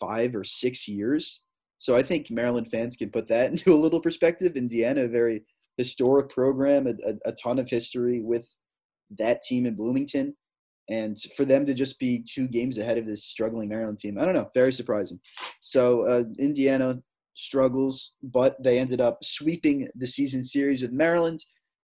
five 0.00 0.34
or 0.34 0.42
six 0.42 0.88
years. 0.88 1.42
So 1.80 1.96
I 1.96 2.02
think 2.02 2.30
Maryland 2.30 2.68
fans 2.70 2.94
can 2.94 3.10
put 3.10 3.26
that 3.28 3.50
into 3.50 3.72
a 3.72 3.82
little 3.82 4.00
perspective. 4.00 4.54
Indiana, 4.54 5.02
a 5.02 5.08
very 5.08 5.42
historic 5.76 6.28
program, 6.28 6.86
a, 6.86 6.90
a, 6.90 7.30
a 7.30 7.32
ton 7.32 7.58
of 7.58 7.68
history 7.68 8.20
with 8.20 8.46
that 9.18 9.42
team 9.42 9.66
in 9.66 9.74
Bloomington. 9.74 10.36
And 10.88 11.16
for 11.36 11.44
them 11.44 11.66
to 11.66 11.74
just 11.74 11.98
be 11.98 12.24
two 12.28 12.48
games 12.48 12.78
ahead 12.78 12.98
of 12.98 13.06
this 13.06 13.24
struggling 13.24 13.68
Maryland 13.68 13.98
team, 13.98 14.18
I 14.18 14.24
don't 14.24 14.34
know, 14.34 14.50
very 14.54 14.72
surprising. 14.72 15.20
So 15.60 16.02
uh, 16.02 16.24
Indiana 16.38 17.00
struggles, 17.34 18.14
but 18.22 18.62
they 18.62 18.78
ended 18.78 19.00
up 19.00 19.18
sweeping 19.22 19.88
the 19.94 20.06
season 20.06 20.44
series 20.44 20.82
with 20.82 20.92
Maryland. 20.92 21.38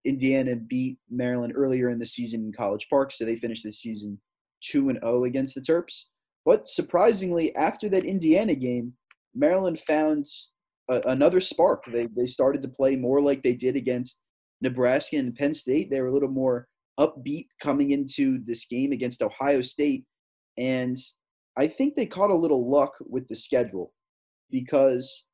Indiana 0.04 0.56
beat 0.56 0.98
Maryland 1.08 1.52
earlier 1.56 1.88
in 1.88 1.98
the 1.98 2.06
season 2.06 2.46
in 2.46 2.52
College 2.52 2.88
Park, 2.90 3.12
so 3.12 3.24
they 3.24 3.36
finished 3.36 3.62
the 3.62 3.72
season 3.72 4.20
2 4.64 4.88
and 4.90 4.98
0 5.00 5.24
against 5.24 5.54
the 5.54 5.60
Terps. 5.60 6.04
But 6.44 6.68
surprisingly, 6.68 7.54
after 7.54 7.88
that 7.88 8.04
Indiana 8.04 8.54
game, 8.54 8.94
Maryland 9.36 9.78
found 9.80 10.26
a, 10.88 11.00
another 11.06 11.40
spark. 11.40 11.84
They 11.90 12.08
they 12.16 12.26
started 12.26 12.62
to 12.62 12.68
play 12.68 12.96
more 12.96 13.20
like 13.20 13.42
they 13.42 13.54
did 13.54 13.76
against 13.76 14.20
Nebraska 14.60 15.16
and 15.16 15.34
Penn 15.34 15.54
State. 15.54 15.90
They 15.90 16.00
were 16.00 16.08
a 16.08 16.12
little 16.12 16.30
more 16.30 16.66
upbeat 16.98 17.48
coming 17.62 17.90
into 17.90 18.42
this 18.44 18.64
game 18.64 18.92
against 18.92 19.22
Ohio 19.22 19.60
State, 19.60 20.04
and 20.56 20.96
I 21.56 21.66
think 21.66 21.94
they 21.94 22.06
caught 22.06 22.30
a 22.30 22.34
little 22.34 22.70
luck 22.70 22.92
with 23.00 23.28
the 23.28 23.36
schedule 23.36 23.92
because 24.50 25.24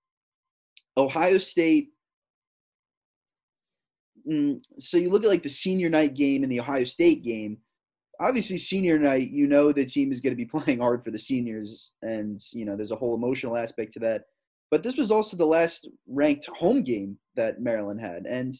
Ohio 0.96 1.38
State. 1.38 1.88
Mm, 4.30 4.62
so 4.78 4.98
you 4.98 5.10
look 5.10 5.24
at 5.24 5.30
like 5.30 5.42
the 5.42 5.48
senior 5.48 5.88
night 5.88 6.14
game 6.14 6.44
and 6.44 6.52
the 6.52 6.60
Ohio 6.60 6.84
State 6.84 7.24
game. 7.24 7.58
Obviously, 8.20 8.58
senior 8.58 8.98
night, 8.98 9.30
you 9.30 9.46
know 9.46 9.72
the 9.72 9.84
team 9.84 10.12
is 10.12 10.20
going 10.20 10.32
to 10.32 10.36
be 10.36 10.44
playing 10.64 10.80
hard 10.80 11.04
for 11.04 11.10
the 11.10 11.18
seniors, 11.18 11.92
and 12.02 12.40
you 12.52 12.64
know 12.64 12.76
there's 12.76 12.90
a 12.90 12.96
whole 12.96 13.14
emotional 13.14 13.56
aspect 13.56 13.92
to 13.94 14.00
that. 14.00 14.22
But 14.70 14.82
this 14.82 14.96
was 14.96 15.10
also 15.10 15.36
the 15.36 15.46
last 15.46 15.88
ranked 16.08 16.46
home 16.46 16.82
game 16.82 17.18
that 17.36 17.60
Maryland 17.60 18.00
had, 18.00 18.26
and 18.26 18.52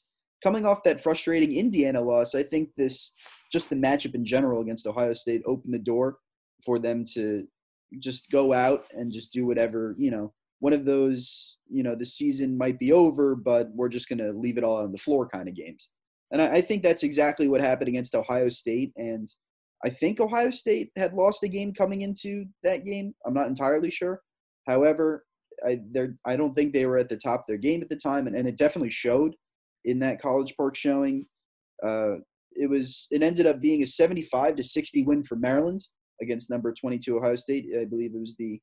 coming 0.43 0.67
off 0.67 0.85
that 0.85 1.03
frustrating 1.03 1.57
Indiana 1.57 2.01
loss, 2.01 2.35
I 2.35 2.43
think 2.43 2.71
this 2.77 3.13
just 3.53 3.71
the 3.71 3.77
matchup 3.77 4.15
in 4.15 4.25
general 4.25 4.63
against 4.63 4.87
Ohio 4.87 5.15
State 5.15 5.43
opened 5.47 5.75
the 5.75 5.79
door 5.79 6.19
for 6.65 6.79
them 6.79 7.05
to 7.15 7.47
just 7.99 8.31
go 8.31 8.53
out 8.53 8.85
and 8.93 9.13
just 9.13 9.33
do 9.33 9.45
whatever 9.45 9.95
you 9.99 10.11
know 10.11 10.33
one 10.63 10.73
of 10.73 10.85
those, 10.85 11.59
you 11.69 11.83
know, 11.83 11.97
the 11.97 12.07
season 12.07 12.57
might 12.57 12.79
be 12.79 12.93
over, 12.93 13.35
but 13.35 13.71
we're 13.75 13.89
just 13.89 14.09
going 14.09 14.21
to 14.21 14.31
leave 14.31 14.57
it 14.57 14.63
all 14.63 14.77
on 14.77 14.93
the 14.93 14.99
floor 14.99 15.27
kind 15.27 15.49
of 15.49 15.57
games. 15.57 15.91
And 16.33 16.43
I, 16.43 16.55
I, 16.55 16.61
think 16.61 16.83
that's 16.83 17.03
exactly 17.03 17.49
what 17.49 17.61
happened 17.61 17.89
against 17.89 18.15
Ohio 18.15 18.49
State. 18.49 18.93
And 18.97 19.29
I 19.85 19.91
think 19.91 20.19
Ohio 20.19 20.51
State 20.51 20.91
had 20.97 21.13
lost 21.13 21.43
a 21.43 21.49
game 21.49 21.73
coming 21.73 22.03
into 22.03 22.47
that 22.65 22.85
game. 22.85 23.15
I'm 23.27 23.35
not 23.35 23.49
entirely 23.49 23.91
sure. 23.91 24.21
However, 24.67 25.25
I, 25.67 25.81
I 26.25 26.37
don't 26.37 26.55
think 26.55 26.73
they 26.73 26.87
were 26.87 26.99
at 26.99 27.09
the 27.09 27.17
top 27.17 27.41
of 27.41 27.47
their 27.49 27.57
game 27.59 27.83
at 27.83 27.89
the 27.89 27.97
time, 27.97 28.27
and, 28.27 28.35
and 28.35 28.49
it 28.49 28.57
definitely 28.57 28.91
showed 28.91 29.35
in 29.85 29.99
that 30.01 30.21
College 30.21 30.55
Park 30.57 30.77
showing. 30.77 31.27
Uh, 31.85 32.17
it 32.55 32.69
was 32.69 33.07
it 33.11 33.23
ended 33.23 33.47
up 33.47 33.61
being 33.61 33.83
a 33.83 33.87
75 33.87 34.57
to 34.57 34.65
60 34.65 35.05
win 35.05 35.25
for 35.25 35.37
Maryland 35.37 35.87
against 36.21 36.51
number 36.51 36.73
22 36.73 37.17
Ohio 37.17 37.37
State. 37.37 37.67
I 37.81 37.85
believe 37.85 38.15
it 38.15 38.21
was 38.21 38.37
the 38.39 38.61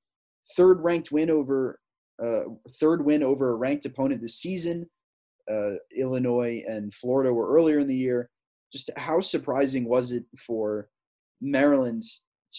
third 0.55 0.79
ranked 0.81 1.11
win 1.11 1.29
over 1.29 1.79
uh, 2.23 2.43
third 2.79 3.03
win 3.03 3.23
over 3.23 3.51
a 3.51 3.55
ranked 3.55 3.85
opponent 3.85 4.21
this 4.21 4.37
season. 4.37 4.89
Uh, 5.51 5.75
Illinois 5.95 6.63
and 6.67 6.93
Florida 6.93 7.33
were 7.33 7.53
earlier 7.53 7.79
in 7.79 7.87
the 7.87 7.95
year. 7.95 8.29
Just 8.71 8.91
how 8.97 9.19
surprising 9.19 9.85
was 9.85 10.11
it 10.11 10.25
for 10.37 10.89
Maryland 11.41 12.03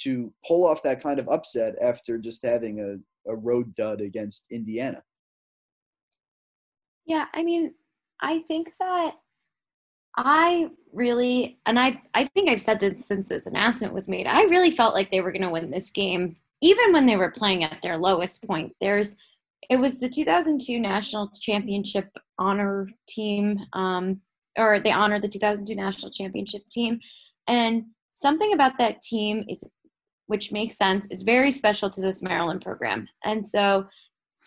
to 0.03 0.33
pull 0.47 0.67
off 0.67 0.83
that 0.83 1.03
kind 1.03 1.19
of 1.19 1.29
upset 1.29 1.75
after 1.81 2.19
just 2.19 2.45
having 2.45 2.81
a, 2.81 3.31
a 3.31 3.37
road 3.37 3.75
dud 3.75 4.01
against 4.01 4.47
Indiana? 4.51 5.03
Yeah, 7.07 7.27
I 7.35 7.43
mean, 7.43 7.75
I 8.21 8.41
think 8.41 8.73
that 8.79 9.17
I 10.17 10.71
really, 10.93 11.59
and 11.67 11.79
I, 11.79 12.01
I 12.15 12.25
think 12.25 12.49
I've 12.49 12.61
said 12.61 12.81
this 12.81 13.05
since 13.05 13.29
this 13.29 13.47
announcement 13.47 13.95
was 13.95 14.09
made. 14.09 14.27
I 14.27 14.43
really 14.45 14.71
felt 14.71 14.95
like 14.95 15.11
they 15.11 15.21
were 15.21 15.33
going 15.33 15.43
to 15.43 15.51
win 15.51 15.71
this 15.71 15.91
game, 15.91 16.37
even 16.61 16.93
when 16.93 17.07
they 17.07 17.17
were 17.17 17.31
playing 17.31 17.65
at 17.65 17.81
their 17.83 17.97
lowest 17.97 18.47
point. 18.47 18.75
There's 18.81 19.17
it 19.69 19.77
was 19.77 19.99
the 19.99 20.09
2002 20.09 20.81
national 20.81 21.31
championship 21.41 22.17
honor 22.41 22.89
team, 23.09 23.61
um, 23.75 24.21
or 24.59 24.81
they 24.81 24.91
honored 24.91 25.23
the 25.23 25.29
2002 25.29 25.75
national 25.75 26.11
championship 26.11 26.63
team. 26.71 26.99
And 27.47 27.85
something 28.13 28.53
about 28.53 28.79
that 28.79 29.03
team 29.03 29.45
is, 29.49 29.63
which 30.27 30.51
makes 30.51 30.77
sense, 30.77 31.07
is 31.11 31.23
very 31.23 31.53
special 31.53 31.91
to 31.91 32.01
this 32.01 32.23
Maryland 32.23 32.63
program. 32.63 33.07
And 33.25 33.45
so 33.45 33.87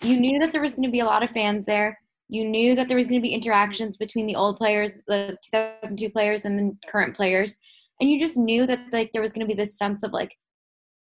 you 0.01 0.19
knew 0.19 0.39
that 0.39 0.51
there 0.51 0.62
was 0.62 0.75
going 0.75 0.85
to 0.85 0.91
be 0.91 1.00
a 1.00 1.05
lot 1.05 1.23
of 1.23 1.29
fans 1.29 1.65
there. 1.65 2.00
You 2.29 2.45
knew 2.45 2.75
that 2.75 2.88
there 2.88 2.97
was 2.97 3.07
going 3.07 3.21
to 3.21 3.27
be 3.27 3.33
interactions 3.33 3.97
between 3.97 4.25
the 4.25 4.35
old 4.35 4.57
players, 4.57 5.01
the 5.07 5.38
2002 5.51 6.09
players, 6.09 6.45
and 6.45 6.57
the 6.57 6.88
current 6.88 7.15
players. 7.15 7.57
And 8.01 8.09
you 8.09 8.19
just 8.19 8.38
knew 8.38 8.65
that 8.65 8.79
like 8.91 9.12
there 9.13 9.21
was 9.21 9.33
going 9.33 9.47
to 9.47 9.53
be 9.53 9.57
this 9.57 9.77
sense 9.77 10.03
of 10.03 10.12
like 10.12 10.35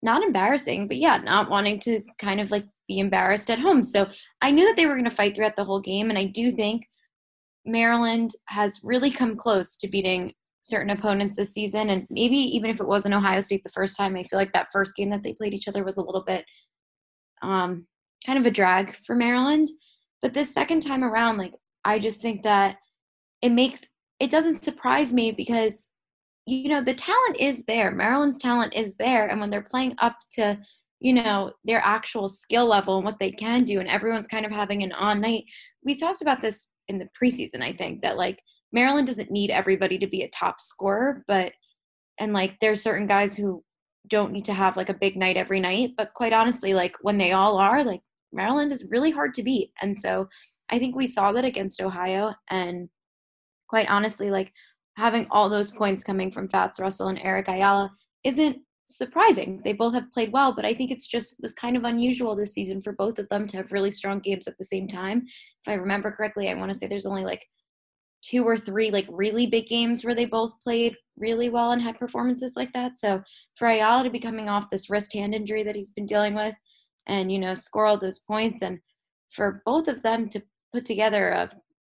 not 0.03 0.22
embarrassing, 0.22 0.88
but 0.88 0.98
yeah, 0.98 1.17
not 1.17 1.50
wanting 1.50 1.79
to 1.79 2.01
kind 2.19 2.39
of 2.39 2.51
like 2.51 2.65
be 2.88 3.00
embarrassed 3.00 3.50
at 3.50 3.60
home. 3.60 3.83
So 3.83 4.07
I 4.41 4.51
knew 4.51 4.67
that 4.67 4.75
they 4.75 4.86
were 4.86 4.95
going 4.95 5.05
to 5.05 5.12
fight 5.12 5.36
throughout 5.36 5.55
the 5.55 5.63
whole 5.63 5.79
game. 5.79 6.10
And 6.10 6.19
I 6.19 6.25
do 6.25 6.51
think 6.51 6.88
Maryland 7.65 8.31
has 8.48 8.81
really 8.83 9.10
come 9.10 9.38
close 9.38 9.77
to 9.77 9.88
beating 9.88 10.33
certain 10.62 10.89
opponents 10.89 11.36
this 11.36 11.53
season. 11.53 11.89
And 11.89 12.05
maybe 12.10 12.38
even 12.38 12.69
if 12.69 12.81
it 12.81 12.88
wasn't 12.88 13.15
Ohio 13.15 13.41
State 13.41 13.63
the 13.63 13.69
first 13.69 13.98
time, 13.98 14.15
I 14.15 14.24
feel 14.24 14.38
like 14.38 14.53
that 14.53 14.67
first 14.74 14.95
game 14.95 15.10
that 15.12 15.24
they 15.24 15.33
played 15.33 15.53
each 15.53 15.67
other 15.67 15.83
was 15.83 15.98
a 15.98 16.03
little 16.03 16.24
bit 16.24 16.45
um, 17.41 17.88
kind 18.25 18.38
of 18.38 18.45
a 18.45 18.51
drag 18.51 18.95
for 19.05 19.15
Maryland. 19.15 19.69
But 20.22 20.33
this 20.33 20.53
second 20.53 20.81
time 20.81 21.03
around, 21.03 21.38
like, 21.38 21.53
I 21.86 22.00
just 22.00 22.22
think 22.22 22.43
that 22.43 22.77
it 23.41 23.50
makes 23.50 23.86
it 24.19 24.31
doesn't 24.31 24.63
surprise 24.63 25.13
me 25.13 25.31
because 25.31 25.89
you 26.45 26.69
know 26.69 26.83
the 26.83 26.93
talent 26.93 27.38
is 27.39 27.65
there. 27.65 27.91
Maryland's 27.91 28.39
talent 28.39 28.73
is 28.73 28.95
there 28.97 29.27
and 29.27 29.39
when 29.39 29.50
they're 29.50 29.62
playing 29.62 29.95
up 30.00 30.17
to 30.33 30.57
you 31.03 31.12
know 31.13 31.51
their 31.65 31.81
actual 31.83 32.27
skill 32.27 32.65
level 32.65 32.95
and 32.95 33.05
what 33.05 33.19
they 33.19 33.29
can 33.29 33.63
do 33.63 33.79
and 33.79 33.89
everyone's 33.89 34.27
kind 34.27 34.45
of 34.45 34.51
having 34.51 34.81
an 34.81 34.91
on 34.93 35.19
night 35.21 35.43
we 35.83 35.93
talked 35.93 36.21
about 36.21 36.41
this 36.41 36.69
in 36.88 36.97
the 36.97 37.09
preseason 37.21 37.62
i 37.62 37.73
think 37.73 38.01
that 38.01 38.17
like 38.17 38.41
maryland 38.71 39.05
doesn't 39.05 39.29
need 39.29 39.51
everybody 39.51 40.00
to 40.00 40.07
be 40.07 40.23
a 40.23 40.29
top 40.29 40.59
scorer 40.59 41.23
but 41.27 41.51
and 42.19 42.33
like 42.33 42.57
there's 42.59 42.81
certain 42.81 43.05
guys 43.05 43.35
who 43.35 43.62
don't 44.07 44.31
need 44.31 44.45
to 44.45 44.53
have 44.53 44.77
like 44.77 44.89
a 44.89 44.93
big 44.93 45.17
night 45.17 45.38
every 45.38 45.59
night 45.59 45.91
but 45.97 46.13
quite 46.13 46.33
honestly 46.33 46.73
like 46.73 46.95
when 47.01 47.17
they 47.17 47.33
all 47.33 47.57
are 47.57 47.83
like 47.83 48.01
maryland 48.31 48.71
is 48.71 48.89
really 48.89 49.12
hard 49.12 49.33
to 49.33 49.43
beat. 49.43 49.71
And 49.81 49.97
so 49.97 50.27
i 50.69 50.79
think 50.79 50.95
we 50.95 51.05
saw 51.05 51.31
that 51.33 51.45
against 51.45 51.81
ohio 51.81 52.33
and 52.50 52.89
quite 53.67 53.89
honestly 53.89 54.31
like 54.31 54.51
having 54.95 55.27
all 55.31 55.50
those 55.50 55.71
points 55.71 56.03
coming 56.03 56.31
from 56.31 56.50
Fatts 56.50 56.79
Russell 56.79 57.07
and 57.07 57.19
Eric 57.19 57.47
Ayala 57.47 57.91
isn't 58.23 58.57
surprising. 58.85 59.62
They 59.63 59.73
both 59.73 59.93
have 59.93 60.12
played 60.12 60.31
well, 60.31 60.53
but 60.53 60.65
I 60.65 60.73
think 60.73 60.91
it's 60.91 61.07
just 61.07 61.38
was 61.41 61.53
kind 61.53 61.75
of 61.75 61.83
unusual 61.83 62.35
this 62.35 62.53
season 62.53 62.81
for 62.81 62.93
both 62.93 63.17
of 63.17 63.29
them 63.29 63.47
to 63.47 63.57
have 63.57 63.71
really 63.71 63.91
strong 63.91 64.19
games 64.19 64.47
at 64.47 64.57
the 64.57 64.65
same 64.65 64.88
time. 64.88 65.23
If 65.25 65.71
I 65.71 65.73
remember 65.73 66.12
correctly, 66.12 66.50
I 66.50 66.55
want 66.55 66.71
to 66.71 66.77
say 66.77 66.88
there's 66.88 67.05
only 67.05 67.23
like 67.23 67.45
two 68.21 68.43
or 68.43 68.55
three 68.55 68.89
like 68.89 69.05
really 69.09 69.45
big 69.45 69.67
games 69.67 70.03
where 70.03 70.15
they 70.15 70.25
both 70.25 70.59
played 70.62 70.95
really 71.17 71.50
well 71.50 71.71
and 71.71 71.81
had 71.81 72.00
performances 72.00 72.53
like 72.55 72.71
that. 72.73 72.97
So 72.97 73.21
for 73.57 73.67
Ayala 73.67 74.03
to 74.03 74.09
be 74.09 74.19
coming 74.19 74.50
off 74.50 74.69
this 74.69 74.89
wrist 74.89 75.13
hand 75.13 75.35
injury 75.35 75.63
that 75.63 75.75
he's 75.75 75.91
been 75.91 76.05
dealing 76.05 76.35
with 76.35 76.55
and 77.05 77.31
you 77.31 77.39
know 77.39 77.53
score 77.53 77.85
all 77.85 78.00
those 78.00 78.19
points 78.19 78.62
and 78.62 78.79
for 79.31 79.62
both 79.65 79.88
of 79.88 80.01
them 80.03 80.29
to 80.29 80.41
put 80.73 80.85
together 80.85 81.29
a 81.29 81.51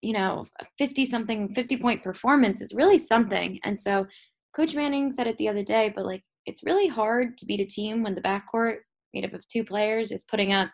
you 0.04 0.12
know, 0.12 0.46
50 0.78 1.06
something, 1.06 1.56
50 1.56 1.78
point 1.78 2.04
performance 2.04 2.62
is 2.62 2.74
really 2.74 2.98
something. 2.98 3.58
And 3.64 3.80
so 3.80 4.06
Coach 4.54 4.76
Manning 4.76 5.12
said 5.12 5.28
it 5.28 5.38
the 5.38 5.48
other 5.48 5.64
day, 5.64 5.94
but 5.96 6.06
like 6.06 6.24
it's 6.46 6.64
really 6.64 6.88
hard 6.88 7.38
to 7.38 7.46
beat 7.46 7.62
a 7.62 7.66
team 7.66 8.04
when 8.04 8.14
the 8.14 8.22
backcourt 8.22 8.80
made 9.14 9.24
up 9.24 9.34
of 9.34 9.48
two 9.48 9.64
players 9.64 10.12
is 10.12 10.26
putting 10.26 10.52
up 10.52 10.70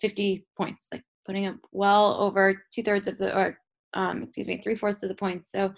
50 0.00 0.46
points, 0.56 0.88
like 0.92 1.02
putting 1.26 1.46
up 1.46 1.56
well 1.72 2.20
over 2.20 2.62
two 2.72 2.84
thirds 2.84 3.08
of 3.08 3.18
the, 3.18 3.36
or 3.36 3.58
um, 3.94 4.22
excuse 4.22 4.46
me, 4.46 4.60
three 4.62 4.76
fourths 4.76 5.02
of 5.02 5.08
the 5.08 5.14
points. 5.16 5.50
So 5.50 5.72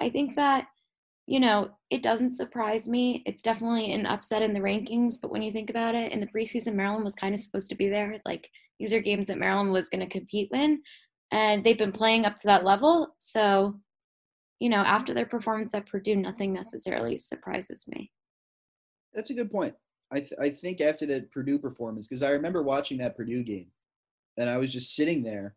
I 0.00 0.08
think 0.08 0.34
that, 0.36 0.68
you 1.26 1.38
know, 1.38 1.70
it 1.90 2.02
doesn't 2.02 2.34
surprise 2.34 2.88
me. 2.88 3.22
It's 3.26 3.42
definitely 3.42 3.92
an 3.92 4.06
upset 4.06 4.40
in 4.40 4.54
the 4.54 4.60
rankings, 4.60 5.16
but 5.20 5.30
when 5.30 5.42
you 5.42 5.52
think 5.52 5.68
about 5.68 5.94
it, 5.94 6.12
in 6.12 6.20
the 6.20 6.26
preseason, 6.26 6.74
Maryland 6.74 7.04
was 7.04 7.14
kind 7.14 7.34
of 7.34 7.40
supposed 7.40 7.68
to 7.68 7.76
be 7.76 7.90
there. 7.90 8.20
Like 8.24 8.48
these 8.80 8.94
are 8.94 9.00
games 9.00 9.26
that 9.26 9.38
Maryland 9.38 9.70
was 9.70 9.90
going 9.90 10.00
to 10.00 10.06
compete 10.06 10.48
in 10.54 10.80
and 11.32 11.64
they've 11.64 11.78
been 11.78 11.92
playing 11.92 12.26
up 12.26 12.36
to 12.36 12.46
that 12.46 12.62
level. 12.62 13.14
So, 13.18 13.80
you 14.60 14.68
know, 14.68 14.82
after 14.82 15.12
their 15.12 15.26
performance 15.26 15.74
at 15.74 15.86
Purdue, 15.86 16.14
nothing 16.14 16.52
necessarily 16.52 17.16
surprises 17.16 17.86
me. 17.88 18.12
That's 19.14 19.30
a 19.30 19.34
good 19.34 19.50
point. 19.50 19.74
I 20.12 20.20
th- 20.20 20.34
I 20.40 20.50
think 20.50 20.80
after 20.80 21.06
that 21.06 21.32
Purdue 21.32 21.58
performance, 21.58 22.06
because 22.06 22.22
I 22.22 22.30
remember 22.30 22.62
watching 22.62 22.98
that 22.98 23.16
Purdue 23.16 23.42
game, 23.42 23.66
and 24.38 24.48
I 24.48 24.58
was 24.58 24.72
just 24.72 24.94
sitting 24.94 25.22
there, 25.22 25.56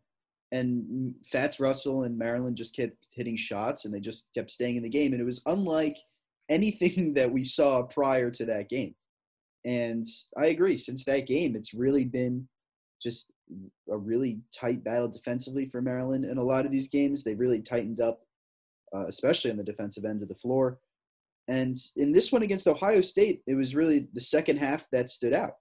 and 0.50 1.14
Fatts 1.30 1.60
Russell 1.60 2.04
and 2.04 2.18
Maryland 2.18 2.56
just 2.56 2.74
kept 2.74 2.96
hitting 3.12 3.36
shots 3.36 3.84
and 3.84 3.92
they 3.92 4.00
just 4.00 4.28
kept 4.34 4.50
staying 4.50 4.76
in 4.76 4.82
the 4.82 4.88
game. 4.88 5.12
And 5.12 5.20
it 5.20 5.24
was 5.24 5.42
unlike 5.46 5.96
anything 6.48 7.12
that 7.14 7.30
we 7.30 7.44
saw 7.44 7.82
prior 7.82 8.30
to 8.30 8.44
that 8.46 8.68
game. 8.68 8.94
And 9.64 10.06
I 10.36 10.46
agree, 10.46 10.76
since 10.76 11.04
that 11.04 11.26
game, 11.26 11.56
it's 11.56 11.74
really 11.74 12.04
been 12.04 12.48
just 13.02 13.32
a 13.90 13.96
really 13.96 14.40
tight 14.52 14.82
battle 14.82 15.08
defensively 15.08 15.66
for 15.66 15.80
Maryland. 15.80 16.24
In 16.24 16.38
a 16.38 16.42
lot 16.42 16.66
of 16.66 16.72
these 16.72 16.88
games, 16.88 17.22
they 17.22 17.34
really 17.34 17.60
tightened 17.60 18.00
up, 18.00 18.20
uh, 18.94 19.06
especially 19.06 19.50
on 19.50 19.56
the 19.56 19.64
defensive 19.64 20.04
end 20.04 20.22
of 20.22 20.28
the 20.28 20.34
floor. 20.34 20.78
And 21.48 21.76
in 21.96 22.12
this 22.12 22.32
one 22.32 22.42
against 22.42 22.66
Ohio 22.66 23.00
State, 23.00 23.42
it 23.46 23.54
was 23.54 23.76
really 23.76 24.08
the 24.14 24.20
second 24.20 24.58
half 24.58 24.86
that 24.90 25.10
stood 25.10 25.32
out. 25.32 25.52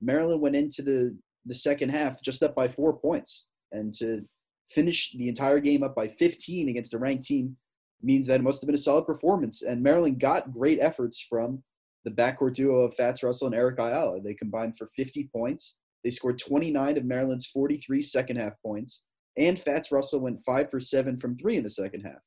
Maryland 0.00 0.40
went 0.40 0.56
into 0.56 0.82
the, 0.82 1.16
the 1.46 1.54
second 1.54 1.90
half 1.90 2.22
just 2.22 2.42
up 2.42 2.54
by 2.54 2.68
four 2.68 2.92
points. 2.98 3.48
And 3.72 3.94
to 3.94 4.26
finish 4.68 5.12
the 5.12 5.28
entire 5.28 5.60
game 5.60 5.82
up 5.82 5.94
by 5.94 6.08
15 6.08 6.68
against 6.68 6.94
a 6.94 6.98
ranked 6.98 7.24
team 7.24 7.56
means 8.02 8.26
that 8.26 8.40
it 8.40 8.42
must 8.42 8.60
have 8.62 8.66
been 8.66 8.74
a 8.74 8.78
solid 8.78 9.06
performance. 9.06 9.62
And 9.62 9.82
Maryland 9.82 10.20
got 10.20 10.52
great 10.52 10.78
efforts 10.80 11.20
from 11.20 11.62
the 12.04 12.10
backcourt 12.10 12.54
duo 12.54 12.82
of 12.82 12.94
Fatts 12.94 13.22
Russell 13.22 13.48
and 13.48 13.56
Eric 13.56 13.78
Ayala. 13.78 14.20
They 14.20 14.34
combined 14.34 14.76
for 14.76 14.86
50 14.86 15.28
points. 15.34 15.79
They 16.04 16.10
scored 16.10 16.38
29 16.38 16.96
of 16.96 17.04
Maryland's 17.04 17.46
43 17.46 18.02
second 18.02 18.36
half 18.36 18.52
points. 18.64 19.04
And 19.36 19.58
Fatts 19.58 19.92
Russell 19.92 20.20
went 20.20 20.44
five 20.44 20.70
for 20.70 20.80
seven 20.80 21.16
from 21.16 21.36
three 21.36 21.56
in 21.56 21.62
the 21.62 21.70
second 21.70 22.02
half. 22.02 22.20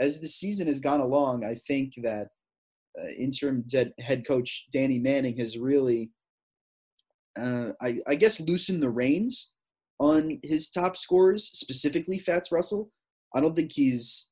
As 0.00 0.20
the 0.20 0.28
season 0.28 0.66
has 0.66 0.80
gone 0.80 1.00
along, 1.00 1.44
I 1.44 1.54
think 1.54 1.92
that 2.02 2.28
uh, 3.00 3.08
interim 3.18 3.64
head 4.00 4.26
coach 4.26 4.66
Danny 4.72 4.98
Manning 4.98 5.36
has 5.38 5.56
really, 5.58 6.10
uh, 7.38 7.72
I, 7.80 7.98
I 8.06 8.14
guess, 8.16 8.40
loosened 8.40 8.82
the 8.82 8.90
reins 8.90 9.52
on 10.00 10.40
his 10.42 10.68
top 10.68 10.96
scorers, 10.96 11.50
specifically 11.52 12.18
Fatts 12.18 12.50
Russell. 12.50 12.90
I 13.34 13.40
don't 13.40 13.54
think 13.54 13.72
he's 13.72 14.30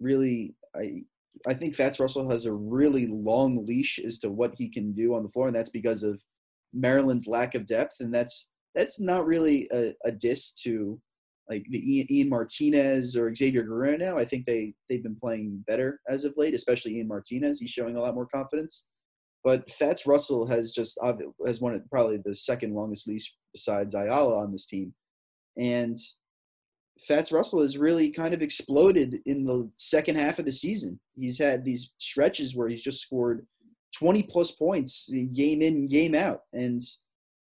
really. 0.00 0.56
I 0.74 1.04
I 1.46 1.54
think 1.54 1.74
Fatts 1.74 1.98
Russell 1.98 2.28
has 2.28 2.44
a 2.44 2.52
really 2.52 3.06
long 3.06 3.64
leash 3.64 3.98
as 3.98 4.18
to 4.18 4.30
what 4.30 4.54
he 4.56 4.68
can 4.68 4.92
do 4.92 5.14
on 5.14 5.22
the 5.22 5.28
floor, 5.30 5.46
and 5.46 5.56
that's 5.56 5.70
because 5.70 6.02
of 6.02 6.20
Maryland's 6.72 7.26
lack 7.26 7.54
of 7.54 7.66
depth, 7.66 7.96
and 8.00 8.14
that's 8.14 8.50
that's 8.74 9.00
not 9.00 9.26
really 9.26 9.68
a, 9.72 9.92
a 10.04 10.12
diss 10.12 10.52
to 10.62 11.00
like 11.50 11.64
the 11.68 11.96
Ian, 11.96 12.06
Ian 12.10 12.28
Martinez 12.28 13.16
or 13.16 13.34
Xavier 13.34 13.62
Guerrero 13.62 13.96
now. 13.96 14.16
I 14.16 14.24
think 14.24 14.46
they 14.46 14.74
they've 14.88 15.02
been 15.02 15.16
playing 15.16 15.62
better 15.66 16.00
as 16.08 16.24
of 16.24 16.34
late, 16.36 16.54
especially 16.54 16.96
Ian 16.96 17.08
Martinez. 17.08 17.60
He's 17.60 17.70
showing 17.70 17.96
a 17.96 18.00
lot 18.00 18.14
more 18.14 18.26
confidence. 18.26 18.86
But 19.44 19.68
Fatts 19.72 20.06
Russell 20.06 20.46
has 20.48 20.72
just 20.72 20.98
uh, 21.02 21.14
has 21.46 21.60
one 21.60 21.74
of 21.74 21.82
probably 21.90 22.20
the 22.24 22.34
second 22.34 22.74
longest 22.74 23.08
leash 23.08 23.34
besides 23.52 23.94
Ayala 23.94 24.38
on 24.38 24.52
this 24.52 24.66
team, 24.66 24.94
and 25.58 25.98
Fatts 27.08 27.32
Russell 27.32 27.60
has 27.60 27.76
really 27.76 28.10
kind 28.10 28.34
of 28.34 28.42
exploded 28.42 29.16
in 29.26 29.44
the 29.44 29.70
second 29.76 30.16
half 30.16 30.38
of 30.38 30.44
the 30.44 30.52
season. 30.52 31.00
He's 31.16 31.38
had 31.38 31.64
these 31.64 31.94
stretches 31.98 32.54
where 32.54 32.68
he's 32.68 32.82
just 32.82 33.00
scored 33.00 33.46
20 33.98 34.24
plus 34.24 34.52
points 34.52 35.10
game 35.34 35.62
in, 35.62 35.88
game 35.88 36.14
out. 36.14 36.40
And 36.52 36.80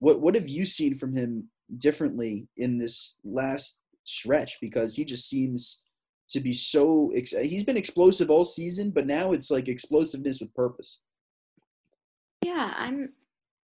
what 0.01 0.21
what 0.21 0.35
have 0.35 0.49
you 0.49 0.67
seen 0.67 0.95
from 0.95 1.15
him 1.15 1.49
differently 1.79 2.49
in 2.57 2.79
this 2.79 3.19
last 3.25 3.81
stretch? 4.05 4.59
Because 4.61 4.95
he 4.95 5.05
just 5.05 5.29
seems 5.29 5.83
to 6.31 6.41
be 6.41 6.53
so 6.53 7.13
he's 7.15 7.65
been 7.65 7.77
explosive 7.77 8.31
all 8.31 8.45
season, 8.45 8.91
but 8.91 9.07
now 9.07 9.33
it's 9.33 9.51
like 9.51 9.69
explosiveness 9.69 10.41
with 10.41 10.55
purpose. 10.55 11.01
Yeah, 12.43 12.75
I'm 12.77 13.13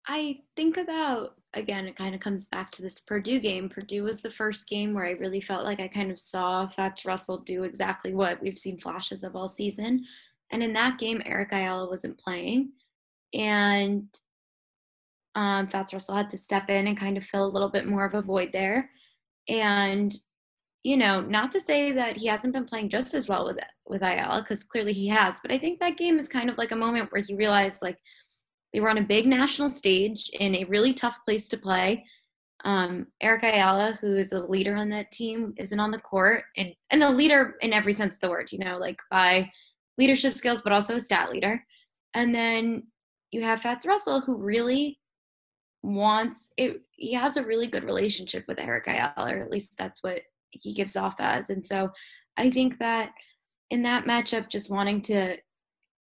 I 0.07 0.39
think 0.55 0.77
about 0.77 1.35
again, 1.53 1.85
it 1.87 1.95
kind 1.95 2.15
of 2.15 2.21
comes 2.21 2.47
back 2.47 2.71
to 2.71 2.81
this 2.81 2.99
Purdue 2.99 3.39
game. 3.39 3.67
Purdue 3.67 4.03
was 4.03 4.21
the 4.21 4.31
first 4.31 4.69
game 4.69 4.93
where 4.93 5.05
I 5.05 5.11
really 5.11 5.41
felt 5.41 5.65
like 5.65 5.81
I 5.81 5.87
kind 5.87 6.11
of 6.11 6.19
saw 6.19 6.65
Fatts 6.65 7.05
Russell 7.05 7.39
do 7.39 7.63
exactly 7.63 8.13
what 8.13 8.41
we've 8.41 8.57
seen 8.57 8.79
flashes 8.79 9.23
of 9.23 9.35
all 9.35 9.49
season. 9.49 10.05
And 10.51 10.61
in 10.61 10.73
that 10.73 10.97
game, 10.97 11.21
Eric 11.25 11.51
Ayala 11.51 11.87
wasn't 11.89 12.19
playing. 12.19 12.71
And 13.33 14.07
um, 15.35 15.67
Fatts 15.67 15.93
Russell 15.93 16.15
had 16.15 16.29
to 16.31 16.37
step 16.37 16.69
in 16.69 16.87
and 16.87 16.97
kind 16.97 17.17
of 17.17 17.23
fill 17.23 17.45
a 17.45 17.47
little 17.47 17.69
bit 17.69 17.87
more 17.87 18.05
of 18.05 18.13
a 18.13 18.21
void 18.21 18.51
there. 18.51 18.89
And, 19.47 20.13
you 20.83 20.97
know, 20.97 21.21
not 21.21 21.51
to 21.53 21.61
say 21.61 21.91
that 21.93 22.17
he 22.17 22.27
hasn't 22.27 22.53
been 22.53 22.65
playing 22.65 22.89
just 22.89 23.13
as 23.13 23.29
well 23.29 23.45
with 23.45 23.59
with 23.87 24.03
Ayala, 24.03 24.41
because 24.41 24.63
clearly 24.63 24.93
he 24.93 25.07
has, 25.09 25.41
but 25.41 25.51
I 25.51 25.57
think 25.57 25.79
that 25.79 25.97
game 25.97 26.17
is 26.17 26.29
kind 26.29 26.49
of 26.49 26.57
like 26.57 26.71
a 26.71 26.77
moment 26.77 27.11
where 27.11 27.21
he 27.21 27.35
realized 27.35 27.81
like 27.81 27.97
they 28.71 28.79
were 28.79 28.89
on 28.89 28.99
a 28.99 29.03
big 29.03 29.27
national 29.27 29.67
stage 29.67 30.29
in 30.39 30.55
a 30.55 30.63
really 30.63 30.93
tough 30.93 31.19
place 31.25 31.49
to 31.49 31.57
play. 31.57 32.05
Um, 32.63 33.07
Eric 33.19 33.43
Ayala, 33.43 33.97
who 33.99 34.15
is 34.15 34.31
a 34.31 34.45
leader 34.45 34.75
on 34.75 34.87
that 34.89 35.11
team, 35.11 35.53
isn't 35.57 35.79
on 35.79 35.91
the 35.91 35.99
court 35.99 36.43
and, 36.55 36.73
and 36.89 37.03
a 37.03 37.09
leader 37.09 37.55
in 37.61 37.73
every 37.73 37.91
sense 37.91 38.15
of 38.15 38.21
the 38.21 38.29
word, 38.29 38.49
you 38.51 38.59
know, 38.59 38.77
like 38.77 38.99
by 39.09 39.51
leadership 39.97 40.33
skills, 40.37 40.61
but 40.61 40.73
also 40.73 40.95
a 40.95 40.99
stat 40.99 41.31
leader. 41.31 41.63
And 42.13 42.33
then 42.33 42.83
you 43.31 43.43
have 43.43 43.61
Fatts 43.61 43.85
Russell, 43.85 44.21
who 44.21 44.37
really 44.37 44.99
wants 45.83 46.51
it. 46.57 46.81
He 46.91 47.13
has 47.13 47.37
a 47.37 47.45
really 47.45 47.67
good 47.67 47.83
relationship 47.83 48.45
with 48.47 48.59
Eric 48.59 48.87
Ayala, 48.87 49.35
or 49.35 49.41
at 49.41 49.51
least 49.51 49.77
that's 49.77 50.03
what 50.03 50.21
he 50.51 50.73
gives 50.73 50.95
off 50.95 51.15
as. 51.19 51.49
And 51.49 51.63
so 51.63 51.91
I 52.37 52.49
think 52.49 52.79
that 52.79 53.11
in 53.69 53.83
that 53.83 54.05
matchup, 54.05 54.49
just 54.49 54.69
wanting 54.69 55.01
to, 55.03 55.37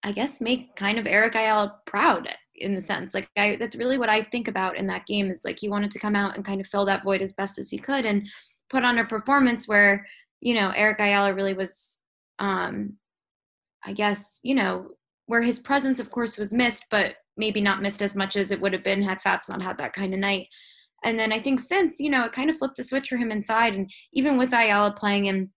I 0.05 0.13
guess, 0.13 0.41
make 0.41 0.77
kind 0.77 0.99
of 0.99 1.07
Eric 1.07 1.35
Ayala 1.35 1.77
proud 1.87 2.29
in 2.61 2.75
the 2.75 2.81
sense 2.81 3.15
like 3.15 3.29
I, 3.37 3.57
that's 3.57 3.77
really 3.77 3.99
what 3.99 4.09
I 4.09 4.23
think 4.23 4.49
about 4.49 4.77
in 4.77 4.87
that 4.89 5.07
game 5.07 5.31
is 5.31 5.45
like 5.45 5.59
he 5.59 5.69
wanted 5.69 5.91
to 5.93 5.99
come 5.99 6.17
out 6.17 6.37
and 6.37 6.45
kind 6.45 6.61
of 6.61 6.67
fill 6.67 6.85
that 6.87 7.05
void 7.05 7.23
as 7.23 7.33
best 7.33 7.59
as 7.59 7.71
he 7.71 7.79
could 7.79 8.05
and 8.05 8.29
put 8.69 8.85
on 8.85 8.99
a 8.99 9.05
performance 9.05 9.69
where 9.69 10.07
you 10.41 10.55
know 10.55 10.73
Eric 10.75 11.01
Ayala 11.01 11.35
really 11.35 11.55
was 11.55 11.99
um 12.39 12.95
I 13.89 13.95
guess 13.95 14.39
you 14.43 14.55
know 14.55 14.89
where 15.27 15.43
his 15.43 15.59
presence 15.59 15.99
of 15.99 16.11
course 16.11 16.37
was 16.37 16.53
missed 16.53 16.85
but 16.91 17.15
maybe 17.39 17.61
not 17.61 17.81
missed 17.81 18.03
as 18.03 18.15
much 18.15 18.37
as 18.37 18.51
it 18.51 18.61
would 18.61 18.73
have 18.75 18.85
been 18.85 19.03
had 19.03 19.21
Fatts 19.23 19.49
not 19.49 19.63
had 19.63 19.79
that 19.79 19.95
kind 19.95 20.13
of 20.13 20.21
night. 20.21 20.47
And 21.05 21.19
then 21.19 21.33
I 21.33 21.41
think 21.41 21.59
since 21.59 21.99
you 21.99 22.11
know 22.11 22.25
it 22.25 22.33
kind 22.33 22.51
of 22.51 22.59
flipped 22.59 22.79
a 22.79 22.85
switch 22.85 23.09
for 23.09 23.17
him 23.17 23.31
inside 23.31 23.75
and 23.75 23.91
even 24.13 24.37
with 24.37 24.53
Ayala 24.53 24.93
playing 24.93 25.29
and 25.29 25.49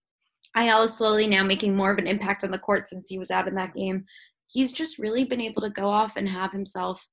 Ayala 0.56 0.88
slowly 0.88 1.26
now 1.26 1.44
making 1.44 1.76
more 1.76 1.92
of 1.92 1.98
an 1.98 2.06
impact 2.06 2.42
on 2.42 2.50
the 2.50 2.58
court 2.58 2.88
since 2.88 3.08
he 3.08 3.18
was 3.18 3.30
out 3.30 3.48
in 3.48 3.54
that 3.56 3.74
game 3.74 4.04
he's 4.48 4.72
just 4.72 4.98
really 4.98 5.24
been 5.24 5.40
able 5.40 5.62
to 5.62 5.70
go 5.70 5.88
off 5.88 6.16
and 6.16 6.28
have 6.28 6.52
himself 6.52 7.06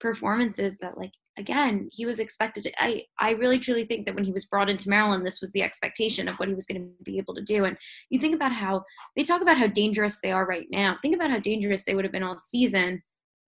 performances 0.00 0.78
that 0.78 0.98
like 0.98 1.12
again 1.38 1.88
he 1.92 2.06
was 2.06 2.18
expected 2.18 2.62
to 2.62 2.72
i 2.82 3.02
i 3.18 3.30
really 3.32 3.58
truly 3.58 3.84
think 3.84 4.06
that 4.06 4.14
when 4.14 4.24
he 4.24 4.32
was 4.32 4.46
brought 4.46 4.70
into 4.70 4.88
maryland 4.88 5.24
this 5.26 5.40
was 5.40 5.52
the 5.52 5.62
expectation 5.62 6.28
of 6.28 6.38
what 6.38 6.48
he 6.48 6.54
was 6.54 6.66
going 6.66 6.80
to 6.80 7.04
be 7.04 7.18
able 7.18 7.34
to 7.34 7.42
do. 7.42 7.64
And 7.64 7.76
you 8.10 8.18
think 8.18 8.34
about 8.34 8.52
how 8.52 8.84
they 9.16 9.24
talk 9.24 9.42
about 9.42 9.58
how 9.58 9.66
dangerous 9.66 10.20
they 10.20 10.32
are 10.32 10.46
right 10.46 10.66
now. 10.70 10.96
Think 11.02 11.14
about 11.14 11.30
how 11.30 11.38
dangerous 11.38 11.84
they 11.84 11.94
would 11.94 12.04
have 12.04 12.12
been 12.12 12.22
all 12.22 12.38
season 12.38 13.02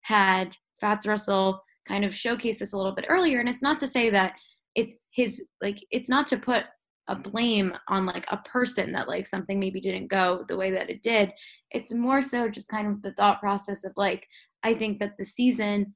had 0.02 0.52
fatts 0.80 1.06
russell 1.06 1.62
kind 1.86 2.04
of 2.04 2.12
showcased 2.12 2.58
this 2.58 2.72
a 2.72 2.76
little 2.76 2.94
bit 2.94 3.06
earlier. 3.08 3.40
And 3.40 3.48
it's 3.48 3.62
not 3.62 3.78
to 3.80 3.88
say 3.88 4.10
that 4.10 4.34
it's 4.74 4.94
his 5.10 5.46
like 5.60 5.78
it's 5.90 6.08
not 6.08 6.28
to 6.28 6.38
put 6.38 6.64
a 7.08 7.16
blame 7.16 7.74
on 7.88 8.06
like 8.06 8.24
a 8.28 8.36
person 8.38 8.92
that 8.92 9.08
like 9.08 9.26
something 9.26 9.58
maybe 9.58 9.80
didn't 9.80 10.06
go 10.06 10.44
the 10.48 10.56
way 10.56 10.70
that 10.70 10.90
it 10.90 11.02
did. 11.02 11.32
It's 11.72 11.92
more 11.92 12.22
so 12.22 12.48
just 12.48 12.68
kind 12.68 12.86
of 12.86 13.02
the 13.02 13.12
thought 13.12 13.40
process 13.40 13.84
of 13.84 13.92
like 13.96 14.26
i 14.62 14.72
think 14.72 15.00
that 15.00 15.16
the 15.18 15.24
season 15.24 15.92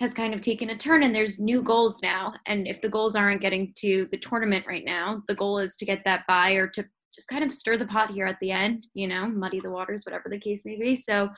has 0.00 0.14
kind 0.14 0.32
of 0.32 0.40
taken 0.40 0.70
a 0.70 0.76
turn 0.76 1.02
and 1.02 1.14
there's 1.14 1.38
new 1.38 1.62
goals 1.62 2.02
now. 2.02 2.32
And 2.46 2.66
if 2.66 2.80
the 2.80 2.88
goals 2.88 3.14
aren't 3.14 3.42
getting 3.42 3.72
to 3.76 4.08
the 4.10 4.18
tournament 4.18 4.64
right 4.66 4.84
now 4.84 5.22
the 5.28 5.34
goal 5.34 5.58
is 5.58 5.76
to 5.76 5.84
get 5.84 6.02
that 6.04 6.26
bye 6.26 6.52
or 6.52 6.66
to 6.68 6.84
just 7.14 7.28
kind 7.28 7.44
of 7.44 7.52
stir 7.52 7.76
the 7.76 7.86
pot 7.86 8.10
here 8.10 8.24
at 8.24 8.38
the 8.40 8.52
end 8.52 8.86
you 8.94 9.08
know 9.08 9.28
muddy 9.28 9.60
the 9.60 9.70
waters 9.70 10.04
whatever 10.04 10.28
the 10.28 10.38
case 10.38 10.64
may 10.64 10.76
be. 10.76 10.96
So 10.96 11.28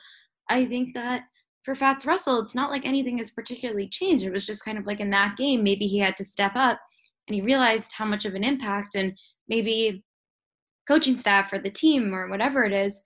i 0.49 0.65
think 0.65 0.93
that 0.93 1.23
for 1.63 1.75
fatts 1.75 2.05
russell 2.05 2.39
it's 2.39 2.55
not 2.55 2.71
like 2.71 2.85
anything 2.85 3.17
has 3.17 3.31
particularly 3.31 3.89
changed. 3.89 4.25
It 4.25 4.31
was 4.31 4.45
just 4.45 4.65
kind 4.65 4.77
of 4.77 4.85
like 4.85 4.99
in 4.99 5.09
that 5.11 5.35
game 5.37 5.63
maybe 5.63 5.85
he 5.85 5.99
had 5.99 6.15
to 6.17 6.25
step 6.25 6.53
up 6.55 6.79
and 7.27 7.35
he 7.35 7.41
realized 7.41 7.91
how 7.93 8.05
much 8.05 8.25
of 8.25 8.35
an 8.35 8.43
impact 8.43 8.95
and 8.95 9.17
maybe 9.49 10.03
coaching 10.87 11.15
staff 11.15 11.51
or 11.51 11.59
the 11.59 11.69
team 11.69 12.13
or 12.13 12.29
whatever 12.29 12.63
it 12.63 12.73
is 12.73 13.01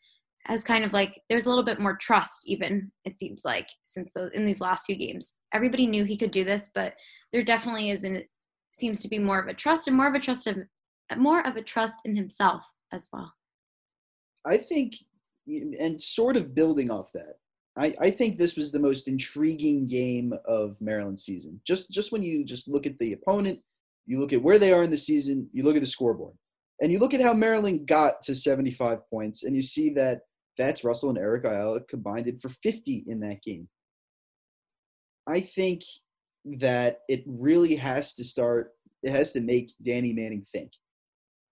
has 0.47 0.63
kind 0.63 0.83
of 0.83 0.93
like 0.93 1.21
there's 1.29 1.45
a 1.45 1.49
little 1.49 1.63
bit 1.63 1.79
more 1.79 1.97
trust 1.97 2.47
even 2.47 2.91
it 3.05 3.17
seems 3.17 3.43
like 3.43 3.67
since 3.85 4.11
the, 4.13 4.29
in 4.33 4.45
these 4.45 4.61
last 4.61 4.85
few 4.85 4.95
games 4.95 5.35
everybody 5.53 5.85
knew 5.85 6.03
he 6.03 6.17
could 6.17 6.31
do 6.31 6.43
this 6.43 6.71
but 6.73 6.93
there 7.31 7.43
definitely 7.43 7.89
is 7.89 8.03
and 8.03 8.23
seems 8.71 9.01
to 9.01 9.07
be 9.07 9.19
more 9.19 9.39
of 9.39 9.47
a 9.47 9.53
trust 9.53 9.87
and 9.87 9.97
more 9.97 10.07
of 10.07 10.13
a 10.13 10.19
trust 10.19 10.47
of 10.47 10.57
more 11.17 11.45
of 11.45 11.55
a 11.55 11.61
trust 11.61 11.99
in 12.05 12.15
himself 12.15 12.69
as 12.93 13.09
well 13.11 13.33
i 14.45 14.57
think 14.57 14.93
and 15.47 16.01
sort 16.01 16.35
of 16.35 16.53
building 16.53 16.91
off 16.91 17.11
that 17.13 17.35
I, 17.77 17.93
I 18.01 18.09
think 18.09 18.37
this 18.37 18.55
was 18.55 18.71
the 18.71 18.79
most 18.79 19.07
intriguing 19.07 19.87
game 19.87 20.33
of 20.47 20.75
Maryland 20.81 21.19
season. 21.19 21.61
Just 21.63 21.91
just 21.91 22.11
when 22.11 22.23
you 22.23 22.43
just 22.43 22.67
look 22.67 22.87
at 22.87 22.97
the 22.97 23.13
opponent, 23.13 23.59
you 24.07 24.19
look 24.19 24.33
at 24.33 24.41
where 24.41 24.57
they 24.57 24.73
are 24.73 24.81
in 24.81 24.89
the 24.89 24.97
season, 24.97 25.47
you 25.53 25.63
look 25.63 25.75
at 25.75 25.81
the 25.81 25.85
scoreboard, 25.85 26.33
and 26.81 26.91
you 26.91 26.97
look 26.97 27.13
at 27.13 27.21
how 27.21 27.33
Maryland 27.33 27.87
got 27.87 28.21
to 28.23 28.35
75 28.35 28.99
points, 29.09 29.43
and 29.43 29.55
you 29.55 29.61
see 29.61 29.91
that 29.91 30.21
Fatts 30.57 30.83
Russell 30.83 31.09
and 31.09 31.17
Eric 31.19 31.45
Ayala 31.45 31.81
combined 31.81 32.27
it 32.27 32.41
for 32.41 32.49
50 32.49 33.03
in 33.07 33.19
that 33.21 33.41
game. 33.43 33.67
I 35.27 35.39
think 35.41 35.83
that 36.45 36.99
it 37.09 37.23
really 37.27 37.75
has 37.75 38.13
to 38.15 38.23
start, 38.23 38.71
it 39.03 39.11
has 39.11 39.33
to 39.33 39.41
make 39.41 39.73
Danny 39.83 40.13
Manning 40.13 40.45
think. 40.53 40.71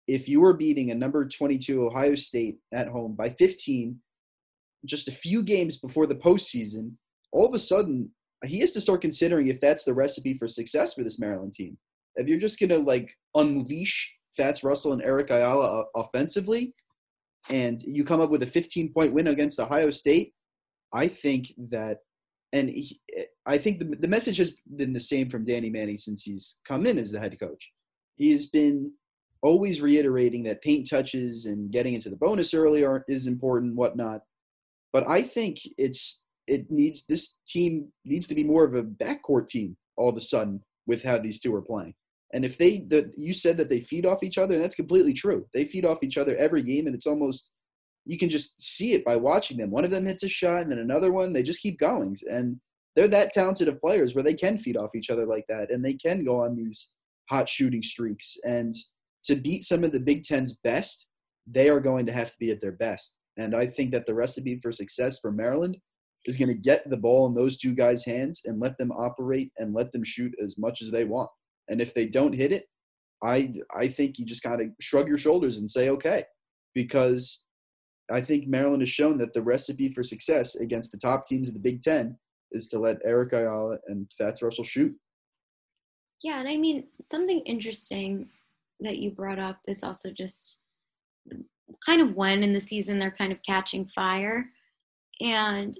if 0.07 0.29
you 0.29 0.43
are 0.43 0.53
beating 0.53 0.91
a 0.91 0.95
number 0.95 1.27
22 1.27 1.85
Ohio 1.85 2.15
State 2.15 2.59
at 2.73 2.87
home 2.87 3.15
by 3.15 3.29
15, 3.29 3.99
just 4.85 5.07
a 5.07 5.11
few 5.11 5.41
games 5.43 5.77
before 5.77 6.05
the 6.05 6.15
postseason, 6.15 6.91
all 7.31 7.45
of 7.45 7.53
a 7.53 7.59
sudden 7.59 8.09
he 8.45 8.59
has 8.59 8.71
to 8.73 8.81
start 8.81 9.01
considering 9.01 9.47
if 9.47 9.59
that's 9.59 9.83
the 9.83 9.93
recipe 9.93 10.37
for 10.37 10.47
success 10.47 10.93
for 10.93 11.03
this 11.03 11.19
Maryland 11.19 11.53
team. 11.53 11.77
If 12.15 12.27
you're 12.27 12.39
just 12.39 12.59
gonna 12.59 12.77
like 12.77 13.15
unleash 13.35 14.13
Fatts 14.37 14.63
Russell 14.63 14.93
and 14.93 15.01
Eric 15.01 15.31
Ayala 15.31 15.85
offensively, 15.95 16.73
and 17.49 17.81
you 17.85 18.03
come 18.03 18.21
up 18.21 18.29
with 18.29 18.43
a 18.43 18.47
15 18.47 18.93
point 18.93 19.13
win 19.13 19.27
against 19.27 19.59
Ohio 19.59 19.91
State, 19.91 20.33
I 20.93 21.07
think 21.07 21.53
that, 21.69 21.99
and 22.53 22.69
he, 22.69 22.99
I 23.45 23.57
think 23.57 23.79
the, 23.79 23.85
the 23.85 24.07
message 24.07 24.37
has 24.37 24.55
been 24.75 24.93
the 24.93 24.99
same 24.99 25.29
from 25.29 25.45
Danny 25.45 25.69
Manning 25.69 25.97
since 25.97 26.23
he's 26.23 26.59
come 26.67 26.85
in 26.85 26.97
as 26.97 27.11
the 27.11 27.19
head 27.19 27.37
coach. 27.39 27.71
He's 28.15 28.47
been 28.47 28.91
always 29.41 29.81
reiterating 29.81 30.43
that 30.43 30.61
paint 30.61 30.89
touches 30.89 31.45
and 31.45 31.71
getting 31.71 31.93
into 31.93 32.09
the 32.09 32.17
bonus 32.17 32.53
early 32.53 32.83
are, 32.83 33.03
is 33.07 33.27
important, 33.27 33.75
whatnot. 33.75 34.21
But 34.93 35.07
I 35.07 35.21
think 35.21 35.59
it's 35.77 36.23
it 36.47 36.69
needs 36.69 37.05
this 37.05 37.37
team 37.47 37.91
needs 38.05 38.27
to 38.27 38.35
be 38.35 38.43
more 38.43 38.63
of 38.63 38.75
a 38.75 38.83
backcourt 38.83 39.47
team 39.47 39.75
all 39.97 40.09
of 40.09 40.15
a 40.15 40.21
sudden 40.21 40.61
with 40.87 41.03
how 41.03 41.17
these 41.17 41.39
two 41.39 41.53
are 41.53 41.61
playing. 41.61 41.93
And 42.35 42.43
if 42.43 42.57
they, 42.57 42.79
the, 42.79 43.13
you 43.15 43.33
said 43.33 43.55
that 43.57 43.69
they 43.69 43.79
feed 43.79 44.05
off 44.05 44.21
each 44.21 44.37
other, 44.37 44.55
and 44.55 44.63
that's 44.63 44.75
completely 44.75 45.13
true. 45.13 45.45
They 45.53 45.63
feed 45.63 45.85
off 45.85 45.99
each 46.03 46.17
other 46.17 46.35
every 46.35 46.61
game, 46.61 46.85
and 46.85 46.93
it's 46.93 47.07
almost 47.07 47.49
you 48.03 48.19
can 48.19 48.29
just 48.29 48.61
see 48.61 48.91
it 48.93 49.05
by 49.05 49.15
watching 49.15 49.57
them. 49.57 49.71
One 49.71 49.85
of 49.85 49.89
them 49.89 50.05
hits 50.05 50.23
a 50.23 50.27
shot, 50.27 50.61
and 50.63 50.71
then 50.71 50.79
another 50.79 51.13
one. 51.13 51.31
They 51.31 51.43
just 51.43 51.61
keep 51.61 51.79
going, 51.79 52.17
and 52.29 52.59
they're 52.95 53.07
that 53.07 53.33
talented 53.33 53.69
of 53.69 53.79
players 53.79 54.13
where 54.13 54.23
they 54.23 54.33
can 54.33 54.57
feed 54.57 54.75
off 54.75 54.95
each 54.95 55.09
other 55.09 55.25
like 55.25 55.45
that, 55.47 55.71
and 55.71 55.83
they 55.83 55.93
can 55.93 56.25
go 56.25 56.43
on 56.43 56.57
these 56.57 56.91
hot 57.29 57.47
shooting 57.47 57.81
streaks. 57.81 58.37
And 58.43 58.73
to 59.23 59.37
beat 59.37 59.63
some 59.63 59.85
of 59.85 59.93
the 59.93 60.01
Big 60.01 60.25
Ten's 60.25 60.57
best, 60.61 61.07
they 61.47 61.69
are 61.69 61.79
going 61.79 62.05
to 62.05 62.11
have 62.11 62.31
to 62.31 62.37
be 62.37 62.51
at 62.51 62.61
their 62.61 62.73
best. 62.73 63.17
And 63.37 63.55
I 63.55 63.65
think 63.65 63.93
that 63.93 64.05
the 64.05 64.13
recipe 64.13 64.59
for 64.61 64.73
success 64.73 65.19
for 65.19 65.31
Maryland 65.31 65.77
is 66.25 66.35
going 66.35 66.49
to 66.49 66.61
get 66.61 66.89
the 66.89 66.97
ball 66.97 67.27
in 67.27 67.33
those 67.33 67.57
two 67.57 67.73
guys' 67.73 68.03
hands 68.03 68.41
and 68.43 68.59
let 68.59 68.77
them 68.77 68.91
operate 68.91 69.53
and 69.57 69.73
let 69.73 69.93
them 69.93 70.03
shoot 70.03 70.33
as 70.43 70.57
much 70.57 70.81
as 70.81 70.91
they 70.91 71.05
want. 71.05 71.29
And 71.69 71.81
if 71.81 71.93
they 71.93 72.07
don't 72.07 72.33
hit 72.33 72.51
it, 72.51 72.65
I 73.23 73.53
I 73.75 73.87
think 73.87 74.19
you 74.19 74.25
just 74.25 74.43
gotta 74.43 74.69
shrug 74.79 75.07
your 75.07 75.17
shoulders 75.17 75.57
and 75.57 75.69
say 75.69 75.89
okay, 75.89 76.23
because 76.73 77.43
I 78.11 78.21
think 78.21 78.47
Maryland 78.47 78.81
has 78.81 78.89
shown 78.89 79.17
that 79.17 79.33
the 79.33 79.41
recipe 79.41 79.91
for 79.93 80.03
success 80.03 80.55
against 80.55 80.91
the 80.91 80.97
top 80.97 81.25
teams 81.25 81.47
of 81.47 81.55
the 81.55 81.59
Big 81.59 81.81
Ten 81.81 82.17
is 82.51 82.67
to 82.67 82.79
let 82.79 82.97
Eric 83.03 83.33
Ayala 83.33 83.77
and 83.87 84.07
Fatts 84.17 84.43
Russell 84.43 84.63
shoot. 84.63 84.95
Yeah, 86.23 86.39
and 86.39 86.47
I 86.47 86.57
mean 86.57 86.85
something 87.01 87.39
interesting 87.41 88.29
that 88.79 88.97
you 88.97 89.11
brought 89.11 89.39
up 89.39 89.59
is 89.67 89.83
also 89.83 90.11
just 90.11 90.59
kind 91.85 92.01
of 92.01 92.15
when 92.15 92.43
in 92.43 92.53
the 92.53 92.59
season 92.59 92.99
they're 92.99 93.11
kind 93.11 93.31
of 93.31 93.41
catching 93.43 93.85
fire, 93.87 94.49
and 95.21 95.75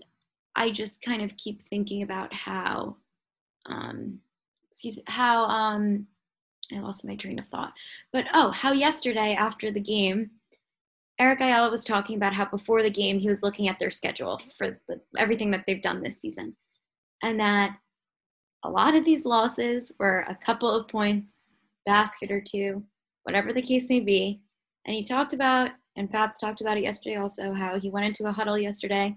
I 0.55 0.71
just 0.71 1.03
kind 1.03 1.21
of 1.21 1.35
keep 1.37 1.61
thinking 1.61 2.01
about 2.01 2.33
how 2.33 2.95
um, 3.67 4.19
excuse 4.75 4.97
me, 4.97 5.03
how 5.07 5.45
um 5.45 6.05
I 6.73 6.79
lost 6.79 7.05
my 7.05 7.15
train 7.15 7.39
of 7.39 7.47
thought. 7.47 7.73
But 8.11 8.25
oh, 8.33 8.51
how 8.51 8.73
yesterday 8.73 9.33
after 9.33 9.71
the 9.71 9.79
game, 9.79 10.31
Eric 11.17 11.39
Ayala 11.39 11.69
was 11.69 11.85
talking 11.85 12.17
about 12.17 12.33
how 12.33 12.45
before 12.45 12.83
the 12.83 12.89
game 12.89 13.17
he 13.17 13.29
was 13.29 13.41
looking 13.41 13.69
at 13.69 13.79
their 13.79 13.91
schedule 13.91 14.41
for 14.57 14.81
the, 14.89 14.99
everything 15.17 15.51
that 15.51 15.63
they've 15.65 15.81
done 15.81 16.01
this 16.01 16.19
season, 16.19 16.57
and 17.23 17.39
that 17.39 17.77
a 18.63 18.69
lot 18.69 18.95
of 18.95 19.05
these 19.05 19.25
losses 19.25 19.93
were 19.97 20.25
a 20.27 20.35
couple 20.35 20.69
of 20.69 20.89
points, 20.89 21.55
basket 21.85 22.29
or 22.29 22.41
two, 22.41 22.83
whatever 23.23 23.53
the 23.53 23.61
case 23.61 23.89
may 23.89 24.01
be. 24.01 24.41
And 24.85 24.93
he 24.93 25.05
talked 25.05 25.31
about, 25.31 25.71
and 25.95 26.11
Fatts 26.11 26.39
talked 26.39 26.59
about 26.59 26.77
it 26.77 26.83
yesterday 26.83 27.15
also, 27.15 27.53
how 27.53 27.79
he 27.79 27.89
went 27.89 28.07
into 28.07 28.25
a 28.25 28.33
huddle 28.33 28.57
yesterday 28.57 29.15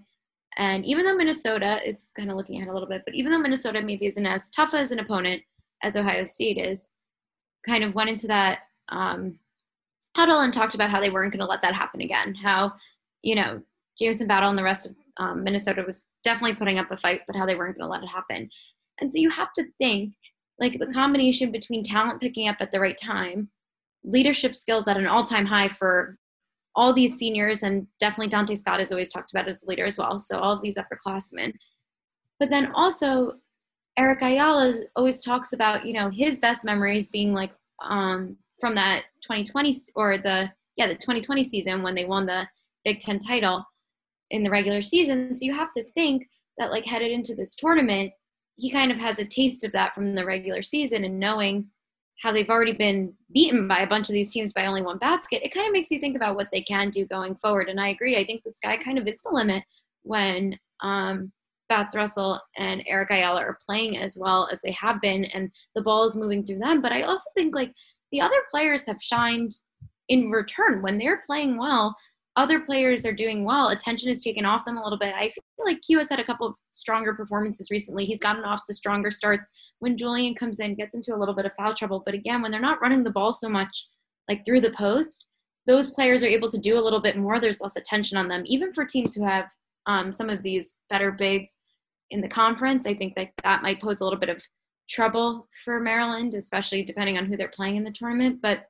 and 0.59 0.85
even 0.85 1.05
though 1.05 1.15
Minnesota 1.15 1.81
is 1.89 2.09
kind 2.17 2.31
of 2.31 2.37
looking 2.37 2.57
ahead 2.57 2.69
a 2.69 2.73
little 2.73 2.89
bit, 2.89 3.03
but 3.05 3.15
even 3.15 3.31
though 3.31 3.39
Minnesota 3.39 3.81
maybe 3.81 4.07
isn't 4.07 4.27
as 4.27 4.51
tough 4.51 4.75
as 4.75 4.91
an 4.91 4.99
opponent 4.99 5.43
as 5.83 5.97
Ohio 5.97 6.25
State 6.25 6.59
is, 6.59 6.91
kind 7.67 7.85
of 7.85 7.95
went 7.95 8.11
into 8.11 8.27
that 8.27 8.61
um, 8.89 9.39
huddle 10.17 10.41
and 10.41 10.53
talked 10.53 10.75
about 10.75 10.91
how 10.91 11.01
they 11.01 11.11
weren't 11.11 11.33
going 11.33 11.41
to 11.41 11.47
let 11.47 11.63
that 11.63 11.75
happen 11.75 12.01
again. 12.01 12.35
How, 12.35 12.73
you 13.23 13.35
know, 13.35 13.63
Jamison 13.99 14.27
Battle 14.27 14.51
and 14.51 14.59
the 14.59 14.63
rest 14.63 14.87
of 14.87 14.95
um, 15.19 15.45
Minnesota 15.45 15.83
was 15.87 16.05
definitely 16.23 16.57
putting 16.57 16.79
up 16.79 16.91
a 16.91 16.97
fight, 16.97 17.23
but 17.27 17.37
how 17.37 17.47
they 17.47 17.57
weren't 17.57 17.77
going 17.77 17.87
to 17.87 17.91
let 17.91 18.03
it 18.03 18.09
happen. 18.09 18.49
And 19.01 19.13
so 19.13 19.19
you 19.19 19.31
have 19.31 19.53
to 19.55 19.65
think 19.79 20.15
like 20.59 20.79
the 20.79 20.93
combination 20.93 21.53
between 21.53 21.85
talent 21.85 22.21
picking 22.21 22.49
up 22.49 22.57
at 22.61 22.71
the 22.71 22.81
right 22.81 22.97
time, 22.97 23.51
leadership 24.05 24.55
skills 24.55 24.89
at 24.89 24.97
an 24.97 25.07
all 25.07 25.25
time 25.25 25.47
high 25.47 25.69
for 25.69 26.19
all 26.75 26.93
these 26.93 27.19
seniors, 27.19 27.63
and 27.63 27.87
definitely 27.99 28.29
Donta 28.29 28.57
Scott 28.57 28.81
is 28.81 28.93
always 28.93 29.09
talked 29.09 29.33
about 29.33 29.49
as 29.49 29.63
a 29.63 29.69
leader 29.69 29.85
as 29.85 29.99
well. 29.99 30.19
So 30.19 30.39
all 30.39 30.55
of 30.55 30.63
these 30.63 30.77
upperclassmen. 30.77 31.53
But 32.39 32.51
then 32.51 32.71
also, 32.73 33.35
Eric 33.99 34.23
Ayala 34.23 34.73
always 34.95 35.21
talks 35.21 35.53
about, 35.53 35.85
you 35.85 35.93
know, 35.93 36.09
his 36.09 36.39
best 36.39 36.65
memories 36.65 37.09
being 37.09 37.35
like 37.35 37.51
um, 37.83 38.37
from 38.61 38.77
that 38.77 39.07
2020 39.23 39.77
or 39.97 40.19
the, 40.19 40.51
yeah, 40.77 40.87
the 40.87 40.95
2020 40.95 41.43
season 41.43 41.83
when 41.83 41.97
they 41.97 42.05
won 42.05 42.25
the 42.25 42.47
Big 42.85 43.01
Ten 43.01 43.19
title 43.19 43.65
in 44.31 44.45
the 44.45 44.51
regular 44.51 44.83
season. 44.83 45.35
So 45.35 45.45
you 45.45 45.53
have 45.53 45.73
to 45.73 45.85
think 45.95 46.29
that, 46.59 46.71
like, 46.71 46.87
headed 46.87 47.11
into 47.11 47.35
this 47.35 47.57
tournament, 47.57 48.13
he 48.55 48.71
kind 48.71 48.93
of 48.93 48.99
has 48.99 49.19
a 49.19 49.25
taste 49.25 49.65
of 49.65 49.73
that 49.73 49.95
from 49.95 50.15
the 50.15 50.25
regular 50.25 50.63
season 50.63 51.05
and 51.05 51.19
knowing 51.19 51.67
how 52.23 52.33
they've 52.33 52.51
already 52.51 52.73
been 52.73 53.13
beaten 53.33 53.67
by 53.67 53.81
a 53.81 53.87
bunch 53.87 54.09
of 54.09 54.13
these 54.13 54.33
teams 54.33 54.53
by 54.53 54.67
only 54.67 54.83
one 54.83 54.99
basket, 54.99 55.45
it 55.45 55.53
kind 55.53 55.67
of 55.67 55.73
makes 55.73 55.91
you 55.91 55.99
think 55.99 56.17
about 56.17 56.37
what 56.37 56.49
they 56.53 56.63
can 56.63 56.91
do 56.91 57.05
going 57.07 57.35
forward. 57.37 57.69
And 57.69 57.81
I 57.81 57.89
agree. 57.89 58.17
I 58.17 58.25
think 58.25 58.45
the 58.45 58.51
sky 58.51 58.77
kind 58.77 58.99
of 58.99 59.09
is 59.09 59.21
the 59.23 59.31
limit 59.31 59.65
when 60.03 60.57
um, 60.83 61.33
Fatts 61.69 61.95
Russell 61.95 62.41
and 62.57 62.83
Eric 62.87 63.11
Ayala 63.11 63.41
are 63.41 63.59
playing 63.67 63.99
as 63.99 64.17
well 64.19 64.49
as 64.51 64.61
they 64.63 64.73
have 64.73 65.01
been, 65.01 65.27
and 65.27 65.51
the 65.75 65.83
ball 65.83 66.05
is 66.05 66.17
moving 66.17 66.45
through 66.45 66.59
them. 66.59 66.81
But 66.81 66.93
I 66.93 67.03
also 67.03 67.31
think 67.35 67.55
like 67.55 67.73
the 68.13 68.21
other 68.21 68.41
players 68.51 68.87
have 68.87 69.03
shined 69.03 69.53
in 70.09 70.31
return 70.31 70.81
when 70.81 70.99
they're 70.99 71.23
playing 71.27 71.59
well 71.59 71.95
other 72.39 72.61
players 72.61 73.05
are 73.05 73.13
doing 73.13 73.45
well, 73.45 73.71
attention 73.71 74.09
is 74.09 74.23
taken 74.23 74.45
off 74.45 74.65
them 74.65 74.79
a 74.79 74.83
little 74.83 74.97
bit. 74.97 75.13
I 75.13 75.29
feel 75.29 75.67
like 75.67 75.83
Q 75.83 75.99
has 75.99 76.09
had 76.09 76.21
a 76.21 76.25
couple 76.25 76.47
of 76.47 76.55
stronger 76.71 77.13
performances 77.13 77.69
recently. 77.69 78.05
He's 78.05 78.21
gotten 78.21 78.45
off 78.45 78.63
to 78.67 78.75
stronger 78.75 79.11
starts 79.11 79.51
when 79.81 79.99
Julian 79.99 80.37
comes 80.37 80.61
in, 80.61 80.77
gets 80.77 80.95
into 80.95 81.13
a 81.13 81.19
little 81.19 81.35
bit 81.35 81.47
of 81.47 81.53
foul 81.59 81.75
trouble. 81.75 82.01
But 82.07 82.15
again, 82.15 82.41
when 82.41 82.53
they're 82.53 82.61
not 82.61 82.81
running 82.81 83.03
the 83.03 83.11
ball 83.11 83.33
so 83.33 83.49
much, 83.49 83.89
like 84.29 84.45
through 84.45 84.61
the 84.61 84.71
post, 84.71 85.27
those 85.67 85.91
players 85.91 86.23
are 86.23 86.29
able 86.29 86.49
to 86.49 86.59
do 86.59 86.79
a 86.79 86.81
little 86.81 87.01
bit 87.01 87.17
more. 87.17 87.41
There's 87.41 87.61
less 87.61 87.75
attention 87.75 88.17
on 88.17 88.29
them, 88.29 88.45
even 88.47 88.73
for 88.73 88.85
teams 88.85 89.17
who 89.17 89.27
have 89.27 89.51
um, 89.89 90.13
some 90.13 90.31
of 90.31 90.43
these 90.43 90.79
better 90.89 91.11
bigs 91.11 91.59
in 92.11 92.21
the 92.21 92.29
conference. 92.29 92.87
I 92.87 92.95
think 92.95 93.17
that 93.17 93.31
that 93.43 93.63
might 93.63 93.81
pose 93.81 94.01
a 94.01 94.05
little 94.05 94.19
bit 94.19 94.29
of 94.29 94.41
trouble 94.89 95.49
for 95.65 95.81
Maryland, 95.81 96.35
especially 96.35 96.85
depending 96.85 97.19
on 97.19 97.27
who 97.27 97.37
they're 97.37 97.49
playing 97.49 97.77
in 97.77 97.85
the 97.85 97.91
tournament. 97.91 98.41
But 98.41 98.67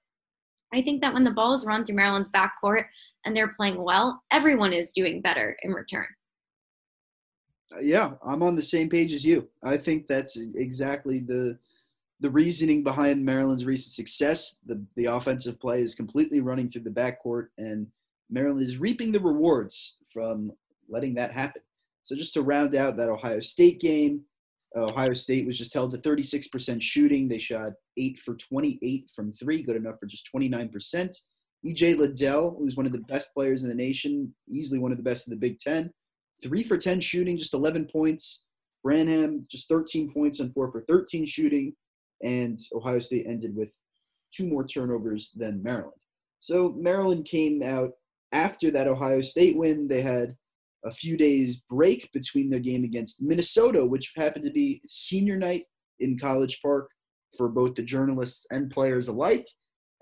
I 0.73 0.81
think 0.81 1.03
that 1.03 1.13
when 1.13 1.25
the 1.25 1.33
ball 1.33 1.53
is 1.53 1.67
run 1.67 1.85
through 1.85 1.97
Maryland's 1.97 2.31
backcourt 2.31 2.85
and 3.25 3.37
they're 3.37 3.55
playing 3.57 3.83
well, 3.83 4.23
everyone 4.33 4.73
is 4.73 4.93
doing 4.93 5.21
better 5.21 5.57
in 5.63 5.73
return. 5.73 6.07
Uh, 7.75 7.81
yeah, 7.81 8.13
I'm 8.25 8.43
on 8.43 8.57
the 8.57 8.63
same 8.63 8.89
page 8.89 9.13
as 9.13 9.25
you. 9.25 9.49
I 9.63 9.77
think 9.77 10.07
that's 10.07 10.37
exactly 10.37 11.21
the 11.21 11.59
the 12.21 12.31
reasoning 12.31 12.83
behind 12.83 13.25
Maryland's 13.25 13.65
recent 13.65 13.93
success. 13.93 14.57
The 14.67 14.85
the 14.97 15.07
offensive 15.07 15.61
play 15.61 15.83
is 15.83 15.95
completely 15.95 16.41
running 16.41 16.71
through 16.71 16.83
the 16.83 16.91
backcourt, 16.91 17.49
and 17.59 17.87
Maryland 18.31 18.63
is 18.63 18.79
reaping 18.79 19.13
the 19.13 19.21
rewards 19.21 19.99
from 20.13 20.53
letting 20.89 21.15
that 21.15 21.33
happen. 21.33 21.63
So 22.03 22.17
just 22.17 22.35
to 22.35 22.43
round 22.43 22.75
out 22.75 22.97
that 22.97 23.09
Ohio 23.09 23.41
State 23.41 23.81
game, 23.81 24.23
uh, 24.77 24.87
Ohio 24.87 25.13
State 25.13 25.47
was 25.47 25.59
just 25.59 25.75
held 25.75 25.93
to 25.93 25.99
36% 25.99 26.81
shooting. 26.83 27.29
They 27.29 27.39
shot 27.39 27.73
8 27.97 28.19
for 28.19 28.35
28 28.35 29.11
from 29.15 29.33
3, 29.33 29.63
good 29.63 29.77
enough 29.77 29.97
for 30.01 30.07
just 30.07 30.29
29%. 30.35 31.17
EJ 31.67 31.97
Liddell, 31.97 32.57
who's 32.59 32.77
one 32.77 32.87
of 32.87 32.93
the 32.93 33.01
best 33.01 33.35
players 33.35 33.63
in 33.63 33.69
the 33.69 33.75
nation, 33.75 34.33
easily 34.49 34.79
one 34.79 34.93
of 34.93 34.99
the 34.99 35.05
best 35.05 35.27
in 35.27 35.33
the 35.33 35.37
Big 35.37 35.59
Ten, 35.59 35.91
3 36.43 36.63
for 36.63 36.77
10 36.77 37.01
shooting, 37.01 37.39
just 37.39 37.55
11 37.55 37.89
points. 37.93 38.45
Branham, 38.85 39.45
just 39.51 39.69
13 39.69 40.13
points 40.13 40.41
and 40.41 40.55
4 40.55 40.71
for 40.71 40.83
13 40.89 41.27
shooting. 41.27 41.75
And 42.23 42.59
Ohio 42.75 43.01
State 43.01 43.27
ended 43.27 43.55
with 43.55 43.73
two 44.33 44.47
more 44.47 44.67
turnovers 44.67 45.33
than 45.35 45.63
Maryland. 45.63 46.01
So 46.41 46.75
Maryland 46.79 47.25
came 47.25 47.63
out 47.63 47.91
after 48.33 48.71
that 48.71 48.87
Ohio 48.87 49.21
State 49.21 49.57
win. 49.57 49.89
They 49.89 50.03
had 50.03 50.37
a 50.89 50.93
few 50.93 51.17
days 51.17 51.63
break 51.69 52.11
between 52.13 52.51
their 52.51 52.61
game 52.61 52.85
against 52.85 53.23
Minnesota, 53.23 53.85
which 53.85 54.13
happened 54.17 54.45
to 54.45 54.53
be 54.53 54.81
senior 54.89 55.37
night 55.37 55.63
in 56.01 56.19
College 56.19 56.61
Park 56.63 56.91
for 57.37 57.49
both 57.49 57.75
the 57.75 57.83
journalists 57.83 58.47
and 58.51 58.71
players 58.71 59.09
alike. 59.09 59.47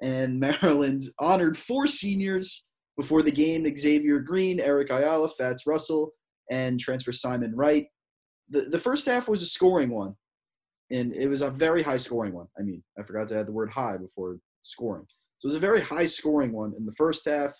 And 0.03 0.41
Maryland's 0.63 1.11
honored 1.19 1.59
four 1.59 1.87
seniors 1.87 2.69
before 2.97 3.23
the 3.23 3.31
game 3.31 3.67
Xavier 3.77 4.21
Green, 4.21 4.61
Eric 4.61 4.91
Ayala, 4.91 5.31
Fatts 5.39 5.67
Russell, 5.67 6.13
and 6.51 6.81
transfer 6.81 7.13
Simon 7.13 7.55
Wright. 7.55 7.87
The, 8.49 8.63
the 8.63 8.81
first 8.81 9.07
half 9.07 9.29
was 9.29 9.43
a 9.43 9.47
scoring 9.47 9.91
one, 9.91 10.15
and 10.91 11.15
it 11.15 11.29
was 11.29 11.43
a 11.43 11.51
very 11.51 11.83
high 11.83 11.97
scoring 11.97 12.33
one. 12.33 12.47
I 12.59 12.63
mean, 12.63 12.83
I 12.99 13.03
forgot 13.03 13.29
to 13.29 13.39
add 13.39 13.47
the 13.47 13.53
word 13.53 13.71
high 13.71 13.97
before 13.97 14.39
scoring. 14.63 15.05
So 15.39 15.47
it 15.47 15.51
was 15.51 15.57
a 15.57 15.61
very 15.61 15.81
high 15.81 16.07
scoring 16.07 16.53
one 16.53 16.73
in 16.79 16.87
the 16.87 16.95
first 16.97 17.29
half. 17.29 17.53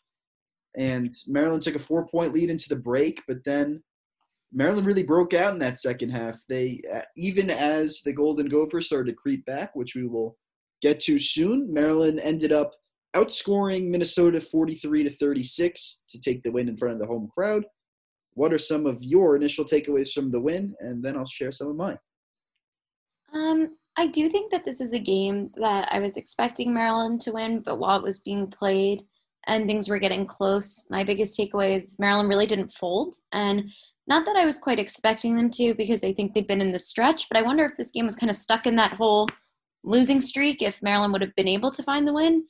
And 0.77 1.15
Maryland 1.27 1.63
took 1.63 1.75
a 1.75 1.81
four 1.81 2.07
point 2.07 2.35
lead 2.35 2.51
into 2.51 2.69
the 2.69 2.77
break, 2.77 3.23
but 3.27 3.39
then 3.45 3.83
Maryland 4.53 4.87
really 4.87 5.03
broke 5.03 5.35
out 5.35 5.53
in 5.53 5.59
that 5.61 5.79
second 5.79 6.11
half. 6.11 6.39
They, 6.49 6.81
uh, 6.95 7.01
even 7.17 7.51
as 7.51 8.01
the 8.05 8.13
Golden 8.13 8.49
Gophers 8.49 8.87
started 8.87 9.11
to 9.11 9.17
creep 9.17 9.45
back, 9.47 9.75
which 9.75 9.95
we 9.95 10.07
will 10.07 10.37
get 10.83 11.01
to 11.01 11.19
soon, 11.19 11.73
Maryland 11.73 12.21
ended 12.23 12.53
up 12.53 12.73
outscoring 13.15 13.89
Minnesota 13.89 14.41
43 14.41 15.05
to 15.05 15.11
36 15.11 16.01
to 16.09 16.21
take 16.21 16.43
the 16.43 16.53
win 16.53 16.69
in 16.69 16.77
front 16.77 16.95
of 16.95 17.01
the 17.01 17.07
home 17.07 17.29
crowd. 17.33 17.65
What 18.35 18.53
are 18.53 18.59
some 18.59 18.85
of 18.85 19.03
your 19.03 19.35
initial 19.35 19.65
takeaways 19.65 20.13
from 20.13 20.31
the 20.31 20.41
win? 20.41 20.75
And 20.81 21.03
then 21.03 21.17
I'll 21.17 21.27
share 21.27 21.53
some 21.53 21.69
of 21.69 21.77
mine. 21.77 21.99
Um, 23.33 23.77
I 23.97 24.07
do 24.07 24.29
think 24.29 24.53
that 24.53 24.67
this 24.67 24.81
is 24.81 24.93
a 24.93 24.99
game 24.99 25.51
that 25.57 25.89
I 25.91 26.01
was 26.01 26.19
expecting 26.19 26.73
Maryland 26.73 27.23
to 27.23 27.33
win, 27.33 27.61
but 27.61 27.79
while 27.79 27.99
it 27.99 28.03
was 28.03 28.19
being 28.19 28.49
played 28.49 29.03
and 29.47 29.67
things 29.67 29.89
were 29.89 29.99
getting 29.99 30.27
close, 30.27 30.87
my 30.91 31.05
biggest 31.05 31.39
takeaway 31.39 31.77
is 31.77 31.97
Maryland 31.99 32.29
really 32.29 32.47
didn't 32.47 32.73
fold. 32.73 33.17
And 33.33 33.71
not 34.09 34.25
that 34.27 34.37
I 34.37 34.45
was 34.45 34.59
quite 34.59 34.79
expecting 34.79 35.37
them 35.37 35.51
to 35.53 35.75
because 35.75 36.05
I 36.05 36.13
think 36.13 36.33
they've 36.33 36.47
been 36.47 36.61
in 36.61 36.73
the 36.73 36.79
stretch, 36.79 37.29
but 37.29 37.39
I 37.39 37.43
wonder 37.43 37.65
if 37.65 37.77
this 37.77 37.91
game 37.91 38.05
was 38.05 38.17
kind 38.17 38.31
of 38.31 38.37
stuck 38.37 38.67
in 38.67 38.77
that 38.77 38.95
whole 38.95 39.29
losing 39.83 40.21
streak 40.21 40.63
if 40.63 40.83
Maryland 40.83 41.13
would 41.13 41.23
have 41.23 41.35
been 41.35 41.49
able 41.49 41.71
to 41.73 41.83
find 41.83 42.07
the 42.07 42.13
win. 42.13 42.45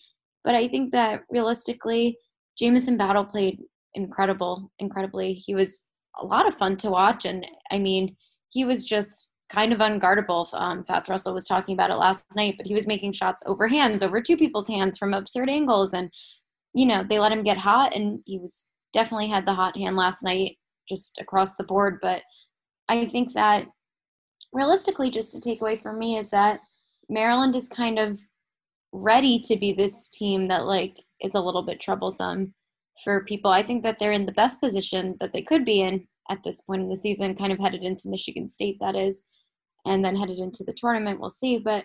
But 0.45 0.55
I 0.55 0.69
think 0.69 0.93
that 0.93 1.23
realistically, 1.31 2.19
Jamison 2.59 2.97
Battle 2.97 3.25
played 3.25 3.61
incredible, 3.95 4.71
incredibly. 4.79 5.33
He 5.35 5.55
was 5.55 5.85
a 6.21 6.25
lot 6.25 6.47
of 6.47 6.55
fun 6.55 6.77
to 6.79 6.91
watch. 6.91 7.25
And 7.25 7.47
I 7.71 7.79
mean, 7.79 8.17
he 8.51 8.65
was 8.65 8.85
just 8.85 9.33
kind 9.49 9.73
of 9.73 9.79
unguardable. 9.79 10.49
Um, 10.55 10.85
Fatts 10.85 11.09
Russell 11.09 11.35
was 11.35 11.47
talking 11.47 11.75
about 11.75 11.91
it 11.91 11.97
last 11.97 12.25
night, 12.37 12.55
but 12.57 12.67
he 12.67 12.75
was 12.75 12.87
making 12.87 13.13
shots 13.13 13.43
over 13.47 13.69
hands, 13.69 14.03
over 14.03 14.21
two 14.21 14.37
people's 14.37 14.69
hands 14.69 14.99
from 14.99 15.15
absurd 15.15 15.51
angles. 15.51 15.93
And, 15.93 16.11
you 16.77 16.85
know, 16.85 17.03
they 17.03 17.19
let 17.19 17.33
him 17.33 17.43
get 17.43 17.57
hot, 17.57 17.97
and 17.97 18.21
he 18.27 18.39
was 18.39 18.67
definitely 18.93 19.29
had 19.29 19.47
the 19.47 19.55
hot 19.55 19.77
hand 19.79 19.97
last 19.97 20.23
night 20.23 20.59
just 20.87 21.19
across 21.19 21.57
the 21.57 21.65
board. 21.65 21.99
But 22.03 22.21
I 22.87 23.07
think 23.07 23.33
that 23.33 23.67
realistically, 24.53 25.11
just 25.11 25.35
a 25.35 25.41
takeaway 25.41 25.81
for 25.81 25.95
me 25.95 26.19
is 26.19 26.29
that 26.31 26.61
Maryland 27.09 27.57
is 27.57 27.67
kind 27.67 27.99
of 27.99 28.21
ready 28.93 29.41
to 29.41 29.57
be 29.57 29.73
this 29.73 30.09
team 30.11 30.49
that 30.49 30.67
like 30.67 30.99
is 31.23 31.35
a 31.35 31.41
little 31.41 31.63
bit 31.63 31.81
troublesome 31.81 32.53
for 33.03 33.25
people. 33.25 33.51
I 33.51 33.63
think 33.63 33.83
that 33.83 33.99
they're 33.99 34.13
in 34.13 34.27
the 34.27 34.33
best 34.33 34.61
position 34.61 35.17
that 35.21 35.33
they 35.33 35.43
could 35.43 35.65
be 35.65 35.81
in 35.81 36.07
at 36.29 36.45
this 36.45 36.61
point 36.61 36.83
in 36.83 36.91
the 36.91 36.97
season, 36.97 37.35
kind 37.37 37.53
of 37.53 37.59
headed 37.59 37.85
into 37.85 38.11
Michigan 38.11 38.51
State, 38.51 38.77
that 38.81 38.97
is, 38.97 39.25
and 39.87 40.05
then 40.05 40.15
headed 40.15 40.39
into 40.39 40.63
the 40.63 40.75
tournament. 40.75 41.21
We'll 41.21 41.31
see. 41.31 41.59
But 41.59 41.85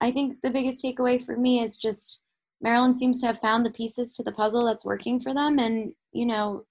I 0.00 0.10
think 0.10 0.40
the 0.42 0.50
biggest 0.50 0.82
takeaway 0.82 1.22
for 1.22 1.36
me 1.36 1.62
is 1.62 1.76
just 1.76 2.22
Maryland 2.60 2.96
seems 2.96 3.20
to 3.20 3.26
have 3.26 3.40
found 3.40 3.64
the 3.64 3.70
pieces 3.70 4.14
to 4.14 4.22
the 4.22 4.32
puzzle 4.32 4.64
that's 4.64 4.84
working 4.84 5.20
for 5.20 5.32
them. 5.32 5.58
And, 5.58 5.92
you 6.12 6.26
know, 6.26 6.64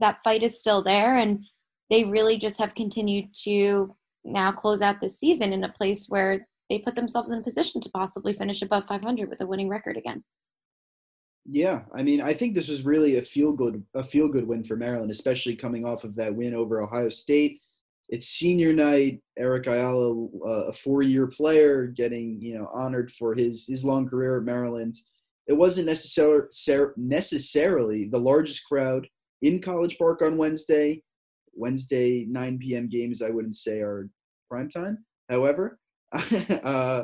that 0.00 0.22
fight 0.24 0.42
is 0.42 0.58
still 0.58 0.82
there. 0.82 1.16
And 1.16 1.44
they 1.90 2.04
really 2.04 2.36
just 2.36 2.58
have 2.58 2.74
continued 2.74 3.32
to 3.44 3.94
now 4.24 4.52
close 4.52 4.82
out 4.82 5.00
this 5.00 5.18
season 5.18 5.52
in 5.52 5.64
a 5.64 5.72
place 5.72 6.06
where 6.08 6.46
they 6.68 6.78
put 6.78 6.96
themselves 6.96 7.30
in 7.30 7.38
a 7.38 7.42
position 7.42 7.80
to 7.80 7.90
possibly 7.90 8.32
finish 8.32 8.62
above 8.62 8.86
500 8.86 9.28
with 9.28 9.40
a 9.40 9.46
winning 9.46 9.68
record 9.68 9.96
again. 9.96 10.22
Yeah, 11.50 11.82
I 11.94 12.02
mean, 12.02 12.20
I 12.20 12.34
think 12.34 12.54
this 12.54 12.68
was 12.68 12.84
really 12.84 13.16
a 13.16 13.22
feel 13.22 13.54
good 13.54 13.82
a 13.94 14.04
feel 14.04 14.28
good 14.28 14.46
win 14.46 14.64
for 14.64 14.76
Maryland, 14.76 15.10
especially 15.10 15.56
coming 15.56 15.86
off 15.86 16.04
of 16.04 16.14
that 16.16 16.34
win 16.34 16.54
over 16.54 16.82
Ohio 16.82 17.08
State. 17.08 17.60
It's 18.08 18.28
senior 18.28 18.72
night. 18.72 19.20
Eric 19.38 19.66
Ayala, 19.66 20.26
uh, 20.44 20.68
a 20.68 20.72
four 20.72 21.02
year 21.02 21.26
player, 21.26 21.86
getting 21.86 22.38
you 22.40 22.58
know 22.58 22.68
honored 22.72 23.12
for 23.18 23.34
his 23.34 23.66
his 23.66 23.84
long 23.84 24.08
career 24.08 24.38
at 24.38 24.44
Maryland. 24.44 24.94
It 25.46 25.54
wasn't 25.54 25.86
necessarily 25.86 26.46
necessarily 26.96 28.06
the 28.06 28.18
largest 28.20 28.64
crowd 28.66 29.06
in 29.42 29.62
College 29.62 29.96
Park 29.98 30.22
on 30.22 30.36
Wednesday. 30.36 31.02
Wednesday 31.54 32.24
9 32.28 32.58
p.m. 32.58 32.88
games, 32.88 33.20
I 33.20 33.30
wouldn't 33.30 33.56
say 33.56 33.80
are 33.80 34.08
prime 34.48 34.70
time. 34.70 35.04
However, 35.28 35.78
uh, 36.64 37.02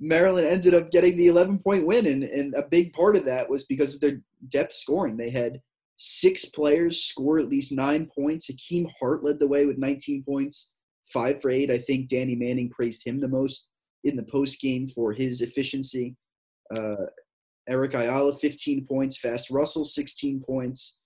Maryland 0.00 0.46
ended 0.46 0.74
up 0.74 0.90
getting 0.90 1.16
the 1.16 1.28
11 1.28 1.58
point 1.58 1.86
win, 1.86 2.06
and, 2.06 2.22
and 2.22 2.54
a 2.54 2.62
big 2.70 2.92
part 2.92 3.16
of 3.16 3.24
that 3.24 3.48
was 3.48 3.64
because 3.64 3.94
of 3.94 4.00
their 4.00 4.20
depth 4.48 4.74
scoring. 4.74 5.16
They 5.16 5.30
had 5.30 5.60
six 5.96 6.44
players 6.44 7.04
score 7.04 7.38
at 7.38 7.48
least 7.48 7.72
nine 7.72 8.10
points. 8.14 8.46
Hakim 8.46 8.88
Hart 8.98 9.24
led 9.24 9.38
the 9.38 9.48
way 9.48 9.64
with 9.64 9.78
19 9.78 10.24
points, 10.24 10.72
five 11.12 11.40
for 11.40 11.50
eight. 11.50 11.70
I 11.70 11.78
think 11.78 12.08
Danny 12.08 12.36
Manning 12.36 12.70
praised 12.70 13.06
him 13.06 13.20
the 13.20 13.28
most 13.28 13.68
in 14.04 14.16
the 14.16 14.24
post 14.24 14.60
game 14.60 14.88
for 14.88 15.12
his 15.12 15.40
efficiency. 15.40 16.14
Uh, 16.74 17.06
Eric 17.68 17.94
Ayala, 17.94 18.38
15 18.38 18.86
points. 18.86 19.18
Fatts 19.18 19.50
Russell, 19.50 19.84
16 19.84 20.42
points. 20.46 20.98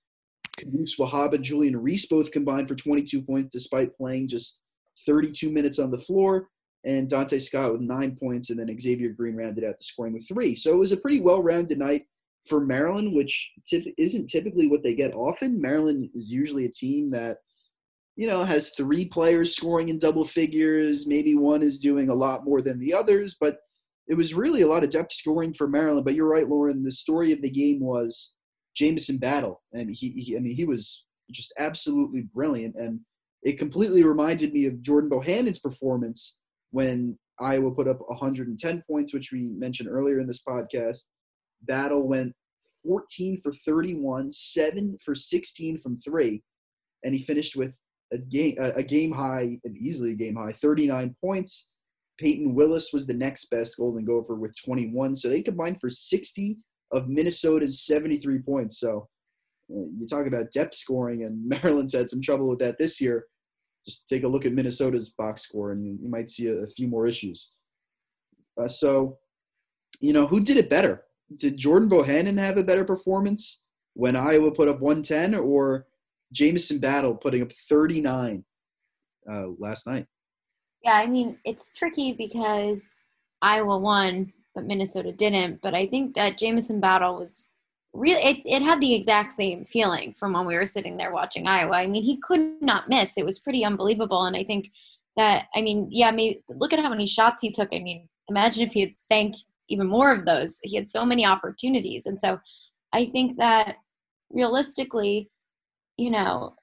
Qudus 0.58 0.98
Wahab 0.98 1.34
and 1.34 1.44
Julian 1.44 1.76
Reese 1.76 2.06
both 2.06 2.32
combined 2.32 2.68
for 2.68 2.74
22 2.74 3.22
points 3.22 3.50
despite 3.52 3.96
playing 3.96 4.28
just 4.28 4.60
32 5.06 5.50
minutes 5.50 5.78
on 5.78 5.90
the 5.90 6.00
floor 6.00 6.48
and 6.84 7.08
Donta 7.08 7.40
Scott 7.40 7.72
with 7.72 7.80
nine 7.82 8.16
points, 8.16 8.50
and 8.50 8.58
then 8.58 8.78
Xavier 8.78 9.10
Green 9.10 9.36
rounded 9.36 9.64
out 9.64 9.78
the 9.78 9.84
scoring 9.84 10.14
with 10.14 10.26
three. 10.26 10.54
So 10.54 10.72
it 10.72 10.78
was 10.78 10.92
a 10.92 10.96
pretty 10.96 11.20
well-rounded 11.20 11.78
night 11.78 12.02
for 12.50 12.60
Maryland, 12.60 13.14
which 13.14 13.50
isn't 13.96 14.26
typically 14.26 14.68
what 14.68 14.82
they 14.82 14.94
get 14.94 15.14
often. 15.14 15.60
Maryland 15.60 16.10
is 16.14 16.30
usually 16.30 16.66
a 16.66 16.72
team 16.72 17.10
that, 17.12 17.38
you 18.16 18.26
know, 18.26 18.44
has 18.44 18.70
three 18.70 19.08
players 19.08 19.56
scoring 19.56 19.88
in 19.88 19.98
double 19.98 20.26
figures. 20.26 21.06
Maybe 21.06 21.34
one 21.36 21.62
is 21.62 21.78
doing 21.78 22.10
a 22.10 22.14
lot 22.14 22.44
more 22.44 22.60
than 22.60 22.78
the 22.78 22.92
others, 22.92 23.36
but 23.40 23.58
it 24.08 24.14
was 24.14 24.34
really 24.34 24.62
a 24.62 24.66
lot 24.66 24.82
of 24.82 24.90
depth 24.90 25.12
scoring 25.12 25.54
for 25.54 25.68
Maryland. 25.68 26.04
But 26.04 26.14
you're 26.14 26.28
right, 26.28 26.48
Lauren. 26.48 26.82
The 26.82 26.92
story 26.92 27.32
of 27.32 27.40
the 27.40 27.50
game 27.50 27.80
was 27.80 28.34
Jamison 28.74 29.18
Battle, 29.18 29.62
and 29.72 29.88
he, 29.88 30.10
he 30.10 30.36
I 30.36 30.40
mean, 30.40 30.56
he 30.56 30.64
was 30.64 31.06
just 31.30 31.54
absolutely 31.58 32.22
brilliant, 32.34 32.74
and 32.74 33.00
it 33.44 33.58
completely 33.58 34.04
reminded 34.04 34.52
me 34.52 34.66
of 34.66 34.82
Jordan 34.82 35.08
Bohannon's 35.08 35.60
performance 35.60 36.38
when 36.72 37.16
Iowa 37.40 37.70
put 37.70 37.88
up 37.88 38.00
110 38.08 38.82
points, 38.90 39.14
which 39.14 39.30
we 39.32 39.54
mentioned 39.56 39.88
earlier 39.88 40.20
in 40.20 40.26
this 40.26 40.42
podcast. 40.46 41.04
Battle 41.62 42.08
went 42.08 42.34
14 42.84 43.40
for 43.42 43.52
31, 43.66 44.32
7 44.32 44.98
for 45.04 45.14
16 45.14 45.80
from 45.80 46.00
three, 46.00 46.42
and 47.04 47.14
he 47.14 47.24
finished 47.24 47.56
with 47.56 47.72
a 48.12 48.18
game 48.18 48.56
a 48.58 48.82
game 48.82 49.12
high, 49.12 49.58
and 49.64 49.76
easily 49.76 50.12
a 50.12 50.16
game 50.16 50.36
high, 50.36 50.52
39 50.52 51.14
points. 51.22 51.70
Payton 52.18 52.54
Willis 52.54 52.92
was 52.92 53.06
the 53.06 53.14
next 53.14 53.46
best 53.46 53.76
Golden 53.78 54.04
Gopher 54.04 54.34
with 54.34 54.54
21. 54.62 55.16
So 55.16 55.28
they 55.28 55.40
combined 55.40 55.78
for 55.80 55.88
60 55.88 56.58
of 56.92 57.08
Minnesota's 57.08 57.80
73 57.82 58.40
points. 58.40 58.78
So 58.78 59.08
uh, 59.70 59.88
you 59.96 60.06
talk 60.06 60.26
about 60.26 60.52
depth 60.52 60.74
scoring, 60.74 61.22
and 61.22 61.48
Maryland's 61.62 61.94
had 61.94 62.10
some 62.10 62.20
trouble 62.20 62.48
with 62.48 62.58
that 62.58 62.78
this 62.78 63.00
year 63.00 63.26
just 63.84 64.08
take 64.08 64.24
a 64.24 64.28
look 64.28 64.46
at 64.46 64.52
Minnesota's 64.52 65.10
box 65.10 65.42
score, 65.42 65.72
and 65.72 65.84
you, 65.84 66.08
might 66.08 66.30
see 66.30 66.48
a, 66.48 66.66
few 66.76 66.88
more 66.88 67.06
issues. 67.06 67.50
Uh, 68.60 68.68
so, 68.68 69.18
you 70.00 70.12
know, 70.12 70.26
who 70.26 70.40
did 70.40 70.56
it 70.56 70.70
better? 70.70 71.04
Did 71.36 71.56
Jordan 71.56 71.88
Bohannon 71.88 72.38
have 72.38 72.56
a 72.56 72.64
better 72.64 72.84
performance 72.84 73.62
when 73.94 74.16
Iowa 74.16 74.50
put 74.52 74.68
up 74.68 74.80
110, 74.80 75.34
or 75.34 75.86
Jamison 76.32 76.78
Battle 76.78 77.16
putting 77.16 77.42
up 77.42 77.52
39 77.52 78.44
uh, 79.30 79.46
last 79.58 79.86
night? 79.86 80.06
Yeah, 80.82 80.94
I 80.94 81.06
mean, 81.06 81.38
it's 81.44 81.72
tricky 81.72 82.12
because 82.12 82.94
Iowa 83.42 83.78
won, 83.78 84.32
but 84.54 84.64
Minnesota 84.64 85.12
didn't. 85.12 85.60
But 85.60 85.74
I 85.74 85.86
think 85.86 86.14
that 86.14 86.38
Jamison 86.38 86.80
Battle 86.80 87.16
was 87.16 87.50
really 87.92 88.22
it, 88.22 88.42
it 88.44 88.62
had 88.62 88.80
the 88.80 88.94
exact 88.94 89.32
same 89.32 89.64
feeling 89.64 90.14
from 90.14 90.32
when 90.32 90.46
we 90.46 90.54
were 90.54 90.66
sitting 90.66 90.96
there 90.96 91.12
watching 91.12 91.46
iowa 91.46 91.76
i 91.76 91.86
mean 91.86 92.02
he 92.02 92.16
could 92.18 92.40
not 92.60 92.88
miss 92.88 93.18
it 93.18 93.24
was 93.24 93.38
pretty 93.38 93.64
unbelievable 93.64 94.24
and 94.24 94.36
i 94.36 94.44
think 94.44 94.70
that 95.16 95.46
i 95.56 95.62
mean 95.62 95.88
yeah 95.90 96.10
maybe 96.10 96.42
look 96.48 96.72
at 96.72 96.78
how 96.78 96.88
many 96.88 97.06
shots 97.06 97.42
he 97.42 97.50
took 97.50 97.68
i 97.72 97.80
mean 97.80 98.08
imagine 98.28 98.66
if 98.66 98.72
he 98.72 98.80
had 98.80 98.96
sank 98.96 99.34
even 99.70 99.86
more 99.86 100.12
of 100.12 100.26
those 100.26 100.58
he 100.62 100.76
had 100.76 100.88
so 100.88 101.04
many 101.04 101.24
opportunities 101.24 102.06
and 102.06 102.18
so 102.18 102.38
i 102.92 103.06
think 103.06 103.36
that 103.38 103.76
realistically 104.30 105.30
you 105.96 106.10
know 106.10 106.54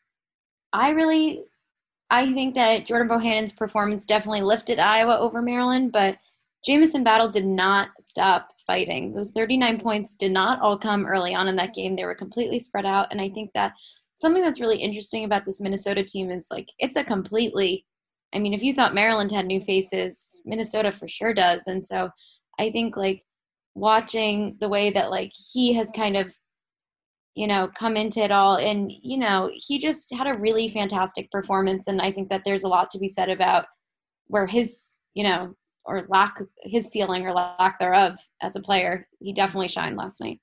i 0.74 0.92
really 0.92 1.44
i 2.10 2.32
think 2.34 2.56
that 2.56 2.86
jordan 2.86 3.08
bohannon's 3.08 3.52
performance 3.52 4.06
definitely 4.06 4.42
lifted 4.42 4.80
iowa 4.80 5.18
over 5.18 5.42
maryland 5.42 5.92
but 5.92 6.18
jamison 6.66 7.04
battle 7.04 7.30
did 7.30 7.46
not 7.46 7.90
stop 8.00 8.50
fighting. 8.68 9.14
Those 9.14 9.32
39 9.32 9.80
points 9.80 10.14
did 10.14 10.32
not 10.32 10.60
all 10.60 10.78
come 10.78 11.06
early 11.06 11.34
on 11.34 11.48
in 11.48 11.56
that 11.56 11.74
game. 11.74 11.96
They 11.96 12.06
were 12.06 12.14
completely 12.14 12.60
spread 12.60 12.86
out. 12.86 13.08
And 13.10 13.22
I 13.22 13.30
think 13.30 13.52
that 13.54 13.74
something 14.16 14.44
that's 14.44 14.60
really 14.60 14.78
interesting 14.78 15.24
about 15.24 15.46
this 15.46 15.62
Minnesota 15.62 16.04
team 16.04 16.30
is 16.30 16.48
like 16.52 16.70
it's 16.78 16.98
a 16.98 17.04
completely 17.04 17.86
I 18.36 18.40
mean, 18.40 18.54
if 18.54 18.62
you 18.62 18.74
thought 18.74 18.94
Maryland 18.94 19.32
had 19.32 19.46
new 19.46 19.62
faces, 19.62 20.36
Minnesota 20.44 20.92
for 20.92 21.08
sure 21.08 21.34
does. 21.34 21.66
And 21.68 21.84
so 21.84 22.10
I 22.60 22.72
think 22.72 22.98
like 22.98 23.24
watching 23.76 24.58
the 24.60 24.70
way 24.70 24.90
that 24.90 25.12
like 25.12 25.32
he 25.54 25.74
has 25.74 25.92
kind 25.96 26.18
of 26.18 26.36
you 27.36 27.46
know 27.46 27.70
come 27.76 27.96
into 27.96 28.20
it 28.20 28.32
all 28.32 28.58
and 28.58 28.92
you 29.04 29.18
know 29.18 29.52
he 29.54 29.78
just 29.78 30.12
had 30.16 30.26
a 30.26 30.40
really 30.40 30.68
fantastic 30.68 31.30
performance 31.30 31.86
and 31.86 32.02
i 32.02 32.12
think 32.12 32.28
that 32.32 32.42
there's 32.44 32.64
a 32.64 32.68
lot 32.68 32.90
to 32.90 32.98
be 32.98 33.08
said 33.08 33.30
about 33.30 33.66
where 34.26 34.48
his 34.48 34.94
you 35.14 35.24
know 35.24 35.54
or 35.88 36.06
lack 36.10 36.38
his 36.64 36.92
ceiling 36.92 37.26
or 37.26 37.32
lack 37.32 37.80
thereof 37.80 38.20
as 38.42 38.56
a 38.56 38.62
player. 38.62 39.08
He 39.20 39.34
definitely 39.34 39.70
shined 39.70 39.98
last 39.98 40.22
night. 40.22 40.40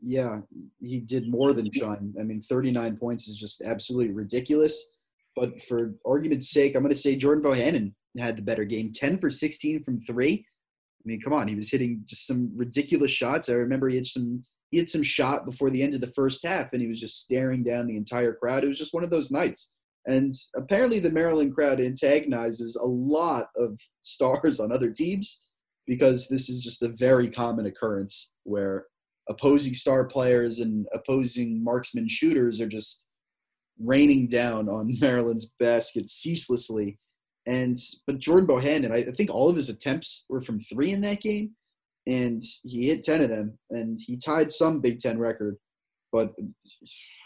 Yeah, 0.00 0.38
he 0.80 1.00
did 1.00 1.28
more 1.28 1.52
than 1.52 1.70
shine. 1.72 2.14
I 2.18 2.22
mean, 2.22 2.40
39 2.40 2.96
points 2.96 3.26
is 3.26 3.36
just 3.36 3.60
absolutely 3.60 4.14
ridiculous. 4.14 4.86
But 5.34 5.60
for 5.62 5.94
argument's 6.06 6.50
sake, 6.50 6.74
I'm 6.76 6.82
going 6.82 6.94
to 6.94 6.98
say 6.98 7.16
Jordan 7.16 7.42
Bohannon 7.42 7.92
had 8.16 8.36
the 8.36 8.42
better 8.42 8.64
game 8.64 8.92
10 8.94 9.18
for 9.18 9.30
16 9.30 9.82
from 9.82 10.00
three. 10.00 10.46
Mean, 11.08 11.20
come 11.22 11.32
on, 11.32 11.48
he 11.48 11.54
was 11.54 11.70
hitting 11.70 12.02
just 12.04 12.26
some 12.26 12.52
ridiculous 12.54 13.10
shots. 13.10 13.48
I 13.48 13.54
remember 13.54 13.88
he 13.88 13.96
had 13.96 14.06
some 14.06 14.44
he 14.70 14.76
had 14.76 14.90
some 14.90 15.02
shot 15.02 15.46
before 15.46 15.70
the 15.70 15.82
end 15.82 15.94
of 15.94 16.02
the 16.02 16.12
first 16.12 16.44
half, 16.46 16.74
and 16.74 16.82
he 16.82 16.88
was 16.88 17.00
just 17.00 17.22
staring 17.22 17.62
down 17.62 17.86
the 17.86 17.96
entire 17.96 18.34
crowd. 18.34 18.62
It 18.62 18.68
was 18.68 18.78
just 18.78 18.92
one 18.92 19.04
of 19.04 19.10
those 19.10 19.30
nights. 19.30 19.72
And 20.04 20.34
apparently, 20.54 20.98
the 21.00 21.10
Maryland 21.10 21.54
crowd 21.54 21.80
antagonizes 21.80 22.76
a 22.76 22.86
lot 22.86 23.46
of 23.56 23.80
stars 24.02 24.60
on 24.60 24.70
other 24.70 24.90
teams 24.90 25.44
because 25.86 26.28
this 26.28 26.50
is 26.50 26.62
just 26.62 26.82
a 26.82 26.88
very 26.88 27.30
common 27.30 27.64
occurrence 27.64 28.32
where 28.44 28.84
opposing 29.30 29.72
star 29.72 30.06
players 30.06 30.58
and 30.58 30.86
opposing 30.92 31.64
marksman 31.64 32.06
shooters 32.06 32.60
are 32.60 32.68
just 32.68 33.06
raining 33.82 34.28
down 34.28 34.68
on 34.68 34.96
Maryland's 35.00 35.54
basket 35.58 36.10
ceaselessly. 36.10 36.98
And 37.48 37.78
but 38.06 38.18
Jordan 38.18 38.46
Bohannon, 38.46 38.92
I, 38.92 38.98
I 38.98 39.12
think 39.12 39.30
all 39.30 39.48
of 39.48 39.56
his 39.56 39.70
attempts 39.70 40.26
were 40.28 40.40
from 40.40 40.60
three 40.60 40.92
in 40.92 41.00
that 41.00 41.22
game, 41.22 41.52
and 42.06 42.42
he 42.62 42.88
hit 42.88 43.02
ten 43.02 43.22
of 43.22 43.30
them, 43.30 43.58
and 43.70 43.98
he 43.98 44.18
tied 44.18 44.52
some 44.52 44.80
Big 44.80 45.00
Ten 45.00 45.18
record. 45.18 45.56
But 46.12 46.34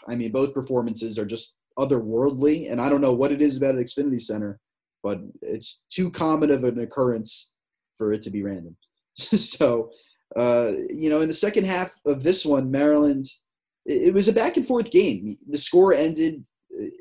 I 0.07 0.15
mean, 0.15 0.31
both 0.31 0.53
performances 0.53 1.19
are 1.19 1.25
just 1.25 1.55
otherworldly, 1.77 2.71
and 2.71 2.79
I 2.79 2.87
don't 2.87 3.01
know 3.01 3.13
what 3.13 3.33
it 3.33 3.41
is 3.41 3.57
about 3.57 3.75
Xfinity 3.75 4.21
Center, 4.21 4.59
but 5.03 5.19
it's 5.41 5.83
too 5.89 6.09
common 6.09 6.51
of 6.51 6.63
an 6.63 6.79
occurrence 6.79 7.51
for 7.97 8.13
it 8.13 8.21
to 8.21 8.29
be 8.29 8.43
random. 8.43 8.77
so, 9.17 9.91
uh, 10.37 10.71
you 10.89 11.09
know, 11.09 11.19
in 11.19 11.27
the 11.27 11.33
second 11.33 11.65
half 11.65 11.91
of 12.05 12.23
this 12.23 12.45
one, 12.45 12.71
Maryland, 12.71 13.25
it, 13.85 14.09
it 14.09 14.13
was 14.13 14.29
a 14.29 14.33
back 14.33 14.55
and 14.55 14.65
forth 14.65 14.89
game. 14.89 15.35
The 15.49 15.57
score 15.57 15.93
ended 15.93 16.45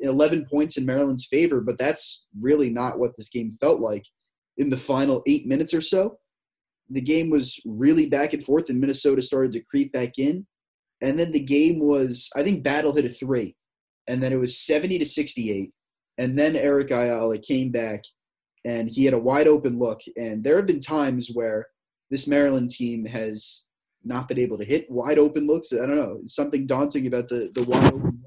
11 0.00 0.46
points 0.50 0.76
in 0.76 0.87
Maryland's 0.87 1.26
favor, 1.26 1.61
but 1.61 1.78
that's 1.78 2.26
really 2.40 2.68
not 2.68 2.98
what 2.98 3.12
this 3.16 3.28
game 3.28 3.50
felt 3.61 3.80
like 3.80 4.04
in 4.58 4.70
the 4.70 4.76
final 4.76 5.22
eight 5.26 5.46
minutes 5.46 5.72
or 5.72 5.80
so. 5.80 6.18
The 6.90 7.00
game 7.00 7.30
was 7.30 7.58
really 7.64 8.08
back 8.08 8.32
and 8.32 8.44
forth, 8.44 8.68
and 8.68 8.80
Minnesota 8.80 9.22
started 9.22 9.52
to 9.52 9.62
creep 9.62 9.92
back 9.92 10.18
in. 10.18 10.46
And 11.00 11.18
then 11.18 11.32
the 11.32 11.42
game 11.42 11.80
was, 11.80 12.28
I 12.37 12.42
think, 12.42 12.62
Battle 12.62 12.94
hit 12.94 13.04
a 13.04 13.08
three, 13.08 13.56
and 14.08 14.22
then 14.22 14.32
it 14.32 14.38
was 14.38 14.58
70 14.58 14.98
to 14.98 15.06
68. 15.06 15.70
And 16.18 16.38
then 16.38 16.54
Eric 16.54 16.90
Ayala 16.90 17.38
came 17.38 17.70
back, 17.70 18.02
and 18.64 18.90
he 18.90 19.04
had 19.04 19.14
a 19.14 19.18
wide 19.18 19.48
open 19.48 19.78
look. 19.78 20.00
And 20.16 20.44
there 20.44 20.56
have 20.56 20.66
been 20.66 20.80
times 20.80 21.30
where 21.32 21.66
this 22.11 22.28
Maryland 22.28 22.70
team 22.70 23.06
has 23.06 23.66
not 24.04 24.28
been 24.28 24.38
able 24.38 24.58
to 24.58 24.64
hit 24.64 24.90
wide 24.90 25.18
open 25.18 25.46
looks. 25.46 25.72
I 25.72 25.87
don't 25.87 25.96
know, 25.96 26.20
something 26.26 26.66
daunting 26.66 27.06
about 27.06 27.28
the 27.28 27.50
the 27.54 27.64
wide 27.64 27.92
open 27.94 28.22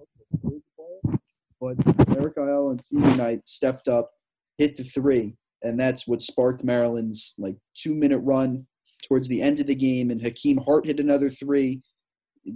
but 1.73 2.17
Eric 2.17 2.37
Ayala 2.37 2.71
and 2.71 2.83
senior 2.83 3.15
night 3.15 3.41
stepped 3.45 3.87
up, 3.87 4.11
hit 4.57 4.75
the 4.75 4.83
three, 4.83 5.35
and 5.63 5.79
that's 5.79 6.07
what 6.07 6.21
sparked 6.21 6.63
Maryland's 6.63 7.33
like 7.37 7.55
two 7.75 7.95
minute 7.95 8.19
run 8.19 8.65
towards 9.07 9.27
the 9.27 9.41
end 9.41 9.59
of 9.59 9.67
the 9.67 9.75
game. 9.75 10.11
And 10.11 10.21
Hakim 10.21 10.57
Hart 10.65 10.85
hit 10.85 10.99
another 10.99 11.29
three. 11.29 11.81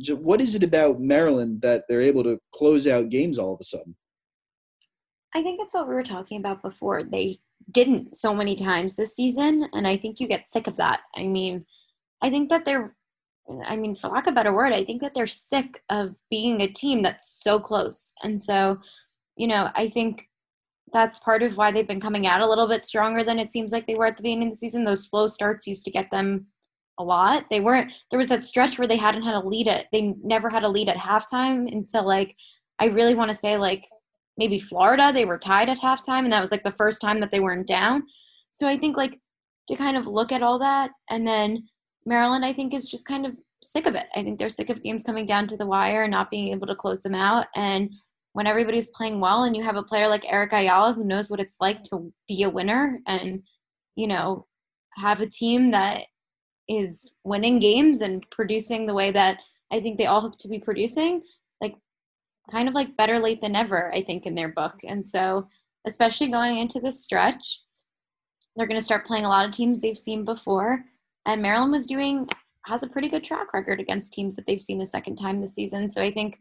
What 0.10 0.42
is 0.42 0.56
it 0.56 0.64
about 0.64 1.00
Maryland 1.00 1.62
that 1.62 1.86
they're 1.90 2.02
able 2.02 2.24
to 2.24 2.40
close 2.54 2.86
out 2.88 3.10
games 3.10 3.40
all 3.40 3.54
of 3.54 3.60
a 3.60 3.64
sudden? 3.64 3.96
I 5.34 5.42
think 5.42 5.60
it's 5.62 5.74
what 5.74 5.88
we 5.88 5.94
were 5.94 6.04
talking 6.04 6.40
about 6.40 6.62
before. 6.62 7.04
They 7.04 7.38
didn't 7.72 8.16
so 8.16 8.34
many 8.34 8.56
times 8.56 8.96
this 8.96 9.16
season, 9.16 9.68
and 9.74 9.88
I 9.88 9.98
think 9.98 10.20
you 10.20 10.28
get 10.28 10.48
sick 10.48 10.68
of 10.68 10.78
that. 10.78 11.02
I 11.16 11.28
mean, 11.28 11.66
I 12.22 12.30
think 12.30 12.50
that 12.50 12.66
they're 12.66 12.96
I 13.66 13.76
mean, 13.76 13.96
for 13.96 14.10
lack 14.10 14.28
of 14.28 14.34
a 14.34 14.36
better 14.36 14.54
word, 14.54 14.74
I 14.74 14.84
think 14.84 15.02
that 15.02 15.14
they're 15.14 15.28
sick 15.28 15.84
of 15.90 16.16
being 16.30 16.62
a 16.62 16.68
team 16.68 17.02
that's 17.02 17.42
so 17.44 17.60
close. 17.60 18.14
And 18.24 18.40
so, 18.40 18.78
you 19.40 19.48
know, 19.48 19.70
I 19.74 19.88
think 19.88 20.30
that's 20.92 21.18
part 21.20 21.42
of 21.44 21.56
why 21.56 21.72
they've 21.72 21.88
been 21.88 22.02
coming 22.02 22.28
out 22.28 22.42
a 22.42 22.48
little 22.48 22.68
bit 22.68 22.84
stronger 22.84 23.24
than 23.24 23.40
it 23.40 23.52
seems 23.52 23.72
like 23.72 23.88
they 23.88 23.96
were 23.96 24.06
at 24.06 24.18
the 24.18 24.24
beginning 24.24 24.50
of 24.50 24.54
the 24.54 24.58
season. 24.58 24.84
Those 24.84 25.08
slow 25.08 25.28
starts 25.28 25.66
used 25.66 25.86
to 25.86 25.92
get 25.92 26.12
them 26.12 26.48
a 27.00 27.04
lot. 27.04 27.46
They 27.50 27.62
weren't, 27.62 27.94
there 28.10 28.20
was 28.20 28.28
that 28.28 28.44
stretch 28.44 28.78
where 28.78 28.88
they 28.88 28.98
hadn't 28.98 29.24
had 29.24 29.36
a 29.36 29.48
lead 29.48 29.70
at, 29.70 29.86
they 29.94 30.14
never 30.24 30.50
had 30.50 30.64
a 30.64 30.70
lead 30.70 30.90
at 30.90 30.98
halftime 30.98 31.72
until 31.72 32.06
like, 32.06 32.36
I 32.80 32.88
really 32.88 33.16
want 33.16 33.30
to 33.30 33.36
say 33.36 33.58
like 33.58 33.88
maybe 34.38 34.60
Florida, 34.60 35.12
they 35.14 35.24
were 35.24 35.40
tied 35.40 35.70
at 35.70 35.80
halftime. 35.80 36.26
And 36.26 36.34
that 36.34 36.42
was 36.42 36.52
like 36.52 36.64
the 36.64 36.72
first 36.72 37.00
time 37.00 37.22
that 37.22 37.32
they 37.32 37.40
weren't 37.40 37.68
down. 37.68 38.04
So 38.52 38.68
I 38.68 38.78
think 38.78 38.98
like 38.98 39.22
to 39.70 39.76
kind 39.78 39.96
of 39.96 40.06
look 40.06 40.34
at 40.34 40.44
all 40.44 40.60
that 40.60 40.92
and 41.10 41.26
then 41.26 41.64
Maryland, 42.06 42.44
I 42.44 42.52
think, 42.52 42.74
is 42.74 42.90
just 42.90 43.08
kind 43.08 43.26
of 43.26 43.38
sick 43.64 43.86
of 43.86 43.96
it. 43.96 44.08
I 44.16 44.24
think 44.24 44.38
they're 44.38 44.50
sick 44.50 44.70
of 44.70 44.84
games 44.84 45.04
coming 45.04 45.26
down 45.26 45.48
to 45.48 45.56
the 45.56 45.66
wire 45.66 46.04
and 46.04 46.12
not 46.12 46.30
being 46.30 46.50
able 46.50 46.68
to 46.68 46.76
close 46.76 47.02
them 47.04 47.16
out. 47.16 47.48
And 47.56 47.94
when 48.40 48.48
everybody's 48.48 48.88
playing 48.92 49.20
well 49.20 49.44
and 49.44 49.54
you 49.54 49.62
have 49.62 49.76
a 49.76 49.84
player 49.84 50.08
like 50.08 50.24
Eric 50.32 50.54
Ayala 50.54 50.94
who 50.94 51.04
knows 51.04 51.30
what 51.30 51.42
it's 51.42 51.58
like 51.60 51.84
to 51.84 52.10
be 52.26 52.44
a 52.44 52.50
winner 52.50 53.02
and, 53.06 53.44
you 53.98 54.08
know, 54.08 54.48
have 54.96 55.20
a 55.20 55.28
team 55.28 55.72
that 55.72 56.06
is 56.70 57.16
winning 57.26 57.60
games 57.60 58.00
and 58.00 58.26
producing 58.32 58.86
the 58.86 58.94
way 58.94 59.12
that 59.12 59.40
I 59.74 59.82
think 59.82 59.98
they 59.98 60.06
all 60.06 60.22
hope 60.22 60.38
to 60.38 60.48
be 60.48 60.58
producing, 60.58 61.22
like 61.60 61.76
kind 62.50 62.70
of 62.70 62.74
like 62.74 62.96
better 62.96 63.20
late 63.20 63.42
than 63.42 63.58
ever, 63.58 63.94
I 63.94 64.04
think, 64.04 64.26
in 64.26 64.36
their 64.36 64.54
book. 64.54 64.76
And 64.88 65.06
so, 65.06 65.50
especially 65.86 66.30
going 66.30 66.60
into 66.60 66.80
this 66.80 67.04
stretch, 67.04 67.62
they're 68.56 68.68
going 68.68 68.80
to 68.80 68.86
start 68.86 69.06
playing 69.06 69.26
a 69.26 69.30
lot 69.30 69.46
of 69.46 69.52
teams 69.52 69.82
they've 69.82 69.98
seen 69.98 70.24
before 70.24 70.86
and 71.26 71.42
Maryland 71.42 71.74
was 71.74 71.88
doing 71.88 72.30
has 72.68 72.84
a 72.84 72.88
pretty 72.88 73.10
good 73.10 73.26
track 73.26 73.54
record 73.54 73.82
against 73.82 74.14
teams 74.14 74.38
that 74.38 74.46
they've 74.46 74.62
seen 74.62 74.80
a 74.80 74.86
second 74.86 75.18
time 75.18 75.42
this 75.42 75.56
season. 75.56 75.90
So 75.90 76.02
I 76.02 76.10
think 76.10 76.40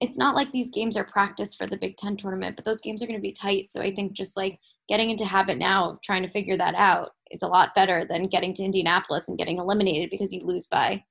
it's 0.00 0.18
not 0.18 0.34
like 0.34 0.52
these 0.52 0.70
games 0.70 0.96
are 0.96 1.04
practice 1.04 1.54
for 1.54 1.66
the 1.66 1.78
Big 1.78 1.96
Ten 1.96 2.16
tournament, 2.16 2.56
but 2.56 2.64
those 2.64 2.80
games 2.80 3.02
are 3.02 3.06
going 3.06 3.18
to 3.18 3.22
be 3.22 3.32
tight. 3.32 3.70
So 3.70 3.80
I 3.80 3.94
think 3.94 4.12
just 4.12 4.36
like 4.36 4.58
getting 4.88 5.10
into 5.10 5.24
habit 5.24 5.58
now 5.58 5.90
of 5.90 6.02
trying 6.02 6.22
to 6.22 6.30
figure 6.30 6.56
that 6.56 6.74
out 6.74 7.12
is 7.30 7.42
a 7.42 7.48
lot 7.48 7.74
better 7.74 8.04
than 8.04 8.28
getting 8.28 8.52
to 8.54 8.64
Indianapolis 8.64 9.28
and 9.28 9.38
getting 9.38 9.58
eliminated 9.58 10.10
because 10.10 10.32
you 10.32 10.40
lose 10.44 10.66
by 10.66 11.02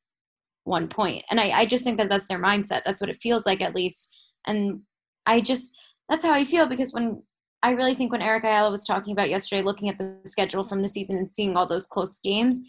one 0.66 0.88
point. 0.88 1.24
And 1.30 1.40
I, 1.40 1.50
I 1.50 1.66
just 1.66 1.84
think 1.84 1.98
that 1.98 2.10
that's 2.10 2.28
their 2.28 2.42
mindset. 2.42 2.84
That's 2.86 3.02
what 3.02 3.10
it 3.10 3.22
feels 3.22 3.46
like 3.46 3.62
at 3.62 3.76
least. 3.76 4.10
And 4.46 4.82
I 5.26 5.42
just, 5.42 5.76
that's 6.08 6.24
how 6.24 6.32
I 6.32 6.44
feel 6.46 6.68
because 6.68 6.94
when 6.94 7.24
I 7.64 7.72
really 7.72 7.96
think 7.96 8.12
when 8.12 8.22
Eric 8.22 8.44
Ayala 8.44 8.70
was 8.70 8.86
talking 8.86 9.14
about 9.14 9.30
yesterday, 9.30 9.64
looking 9.64 9.90
at 9.90 9.98
the 9.98 10.16
schedule 10.26 10.64
from 10.64 10.84
the 10.84 10.90
season 10.90 11.18
and 11.18 11.30
seeing 11.30 11.58
all 11.58 11.68
those 11.68 11.88
close 11.88 12.20
games, 12.20 12.62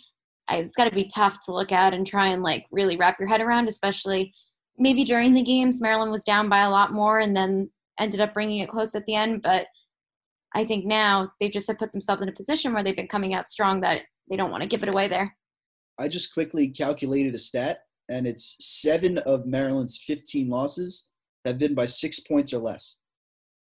it's 0.51 0.77
got 0.77 0.85
to 0.85 0.95
be 0.95 1.11
tough 1.15 1.41
to 1.41 1.53
look 1.53 1.73
at 1.73 1.93
and 1.93 2.07
try 2.07 2.29
and 2.29 2.43
like 2.43 2.67
really 2.71 2.97
wrap 2.97 3.19
your 3.19 3.29
head 3.29 3.41
around, 3.41 3.69
especially 3.69 4.33
maybe 4.79 5.05
during 5.05 5.35
the 5.35 5.43
games. 5.43 5.81
Maryland 5.81 6.11
was 6.11 6.25
down 6.25 6.49
by 6.49 6.63
a 6.63 6.71
lot 6.71 6.93
more 6.93 7.21
and 7.21 7.37
then 7.37 7.71
ended 7.99 8.21
up 8.21 8.35
bringing 8.35 8.61
it 8.61 8.69
close 8.69 8.95
at 8.95 9.07
the 9.07 9.15
end. 9.15 9.43
But 9.43 9.67
I 10.55 10.65
think 10.65 10.85
now 10.85 11.33
they've 11.41 11.53
just 11.53 11.69
have 11.69 11.79
put 11.79 11.93
themselves 11.93 12.23
in 12.23 12.29
a 12.29 12.33
position 12.33 12.73
where 12.73 12.83
they've 12.83 12.97
been 12.97 13.09
coming 13.09 13.35
out 13.35 13.51
strong 13.51 13.81
that 13.81 14.03
they 14.29 14.37
don't 14.37 14.51
want 14.51 14.63
to 14.63 14.69
give 14.69 14.83
it 14.83 14.89
away 14.89 15.09
there. 15.09 15.37
I 15.99 16.09
just 16.09 16.33
quickly 16.33 16.69
calculated 16.69 17.35
a 17.35 17.39
stat, 17.39 17.79
and 18.11 18.27
it's 18.27 18.57
seven 18.61 19.19
of 19.19 19.47
Maryland's 19.47 19.99
15 19.99 20.49
losses 20.49 21.09
have 21.45 21.59
been 21.59 21.75
by 21.75 21.87
six 21.87 22.21
points 22.21 22.53
or 22.53 22.59
less. 22.59 22.99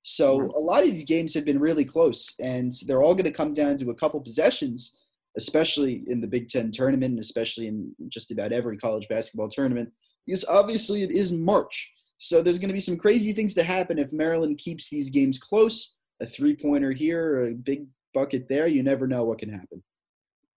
So 0.03 0.43
a 0.55 0.61
lot 0.61 0.83
of 0.83 0.91
these 0.91 1.05
games 1.05 1.35
have 1.35 1.45
been 1.45 1.59
really 1.59 1.85
close, 1.85 2.35
and 2.41 2.73
they're 2.87 3.03
all 3.03 3.15
going 3.15 3.31
to 3.31 3.37
come 3.37 3.55
down 3.55 3.79
to 3.79 3.91
a 3.91 3.95
couple 3.95 4.21
possessions 4.21 4.99
especially 5.37 6.03
in 6.07 6.21
the 6.21 6.27
Big 6.27 6.49
Ten 6.49 6.71
tournament, 6.71 7.13
and 7.13 7.21
especially 7.21 7.69
in 7.69 7.93
just 8.09 8.31
about 8.31 8.53
every 8.53 8.77
college 8.77 9.07
basketball 9.09 9.49
tournament, 9.49 9.93
because 10.27 10.45
obviously 10.47 11.03
it 11.03 11.11
is 11.11 11.33
March. 11.33 11.91
So 12.19 12.43
there's 12.43 12.59
going 12.59 12.69
to 12.69 12.75
be 12.75 12.81
some 12.81 12.97
crazy 12.97 13.33
things 13.33 13.55
to 13.55 13.63
happen 13.63 13.99
if 13.99 14.13
Maryland 14.13 14.59
keeps 14.59 14.89
these 14.89 15.11
games 15.11 15.39
close. 15.39 15.97
A 16.23 16.27
three 16.27 16.57
pointer 16.57 16.93
here, 16.93 17.43
a 17.43 17.55
big 17.55 17.87
bucket 18.15 18.49
there, 18.49 18.67
you 18.67 18.83
never 18.83 19.07
know 19.07 19.25
what 19.25 19.39
can 19.39 19.51
happen. 19.51 19.83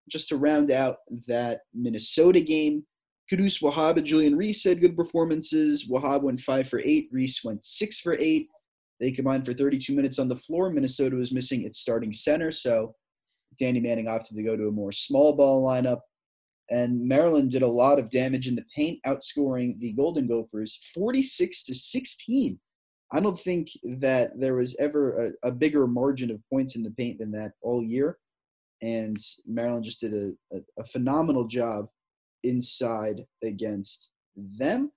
Just 0.10 0.30
to 0.30 0.38
round 0.38 0.72
out 0.72 0.98
that 1.28 1.62
Minnesota 1.74 2.40
game, 2.40 2.86
Qudus 3.32 3.62
Wahab 3.62 3.98
and 3.98 4.06
Julian 4.06 4.38
Reese 4.38 4.64
had 4.64 4.80
good 4.80 4.96
performances. 4.96 5.88
Wahab 5.90 6.24
went 6.24 6.40
five 6.40 6.68
for 6.68 6.82
eight, 6.84 7.10
Reese 7.12 7.44
went 7.44 7.64
six 7.64 8.00
for 8.00 8.16
eight. 8.20 8.48
They 9.00 9.12
combined 9.12 9.46
for 9.46 9.54
32 9.54 9.94
minutes 9.94 10.20
on 10.20 10.28
the 10.28 10.36
floor. 10.36 10.70
Minnesota 10.70 11.16
was 11.16 11.32
missing 11.32 11.64
its 11.64 11.80
starting 11.80 12.12
center, 12.12 12.52
so 12.52 12.96
Danny 13.60 13.80
Manning 13.80 14.08
opted 14.08 14.36
to 14.36 14.44
go 14.44 14.56
to 14.56 14.68
a 14.68 14.72
more 14.72 14.92
small 14.92 15.36
ball 15.36 15.66
lineup. 15.66 16.00
And 16.72 17.08
Maryland 17.08 17.52
did 17.52 17.64
a 17.64 17.68
lot 17.68 17.98
of 17.98 18.10
damage 18.10 18.48
in 18.48 18.56
the 18.56 18.66
paint, 18.76 19.00
outscoring 19.06 19.80
the 19.80 19.94
Golden 19.94 20.28
Gophers 20.28 20.80
46 20.94 21.64
to 21.64 21.76
16. 21.76 22.60
I 23.12 23.20
don't 23.20 23.40
think 23.40 23.70
that 23.84 24.40
there 24.40 24.56
was 24.56 24.76
ever 24.80 25.34
a, 25.44 25.48
a, 25.48 25.52
bigger 25.52 25.88
margin 25.88 26.30
of 26.30 26.42
points 26.52 26.76
in 26.76 26.84
the 26.84 26.92
paint 26.92 27.18
than 27.20 27.32
that 27.32 27.54
all 27.64 27.84
year. 27.84 28.20
And 28.84 29.18
Maryland 29.48 29.86
just 29.86 30.00
did 30.00 30.14
a, 30.14 30.32
a, 30.54 30.60
a 30.78 30.84
phenomenal 30.86 31.46
job 31.46 31.88
inside 32.44 33.26
against 33.44 34.12
them. 34.36 34.92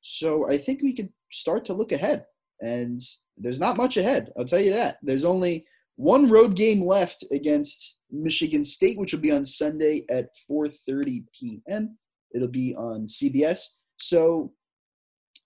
So 0.00 0.48
I 0.48 0.56
think 0.56 0.82
we 0.82 0.94
could 0.94 1.10
start 1.30 1.66
to 1.66 1.74
look 1.74 1.92
ahead. 1.92 2.24
And 2.62 3.00
there's 3.36 3.60
not 3.60 3.76
much 3.76 3.96
ahead, 3.96 4.32
I'll 4.38 4.44
tell 4.44 4.60
you 4.60 4.72
that. 4.72 4.98
There's 5.02 5.24
only 5.24 5.64
one 6.00 6.28
road 6.28 6.56
game 6.56 6.82
left 6.82 7.24
against 7.30 7.98
Michigan 8.10 8.64
State, 8.64 8.98
which 8.98 9.12
will 9.12 9.20
be 9.20 9.32
on 9.32 9.44
Sunday 9.44 10.06
at 10.10 10.30
4:30 10.50 11.26
p.m. 11.38 11.98
It'll 12.34 12.48
be 12.48 12.74
on 12.74 13.06
CBS. 13.06 13.66
So 13.98 14.52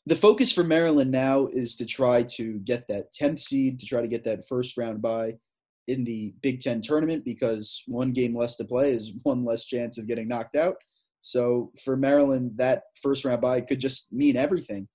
the 0.07 0.15
focus 0.15 0.53
for 0.53 0.63
Maryland 0.63 1.11
now 1.11 1.47
is 1.47 1.75
to 1.77 1.85
try 1.85 2.23
to 2.37 2.61
get 2.61 2.87
that 2.89 3.07
10th 3.21 3.41
seed, 3.41 3.81
to 3.81 3.87
try 3.87 4.01
to 4.01 4.07
get 4.07 4.23
that 4.25 4.47
first 4.47 4.77
round 4.77 5.03
bye 5.03 5.33
in 5.89 6.05
the 6.05 6.33
Big 6.41 6.61
Ten 6.61 6.81
tournament 6.81 7.25
because 7.25 7.83
one 7.87 8.13
game 8.13 8.37
less 8.37 8.55
to 8.57 8.65
play 8.65 8.93
is 8.93 9.13
one 9.25 9.45
less 9.45 9.65
chance 9.67 9.99
of 9.99 10.07
getting 10.07 10.29
knocked 10.29 10.57
out. 10.57 10.77
So 11.21 11.73
for 11.83 11.97
Maryland, 11.97 12.53
that 12.57 12.85
first 13.03 13.25
round 13.25 13.41
bye 13.41 13.61
could 13.61 13.81
just 13.81 14.13
mean 14.13 14.37
everything. 14.37 14.87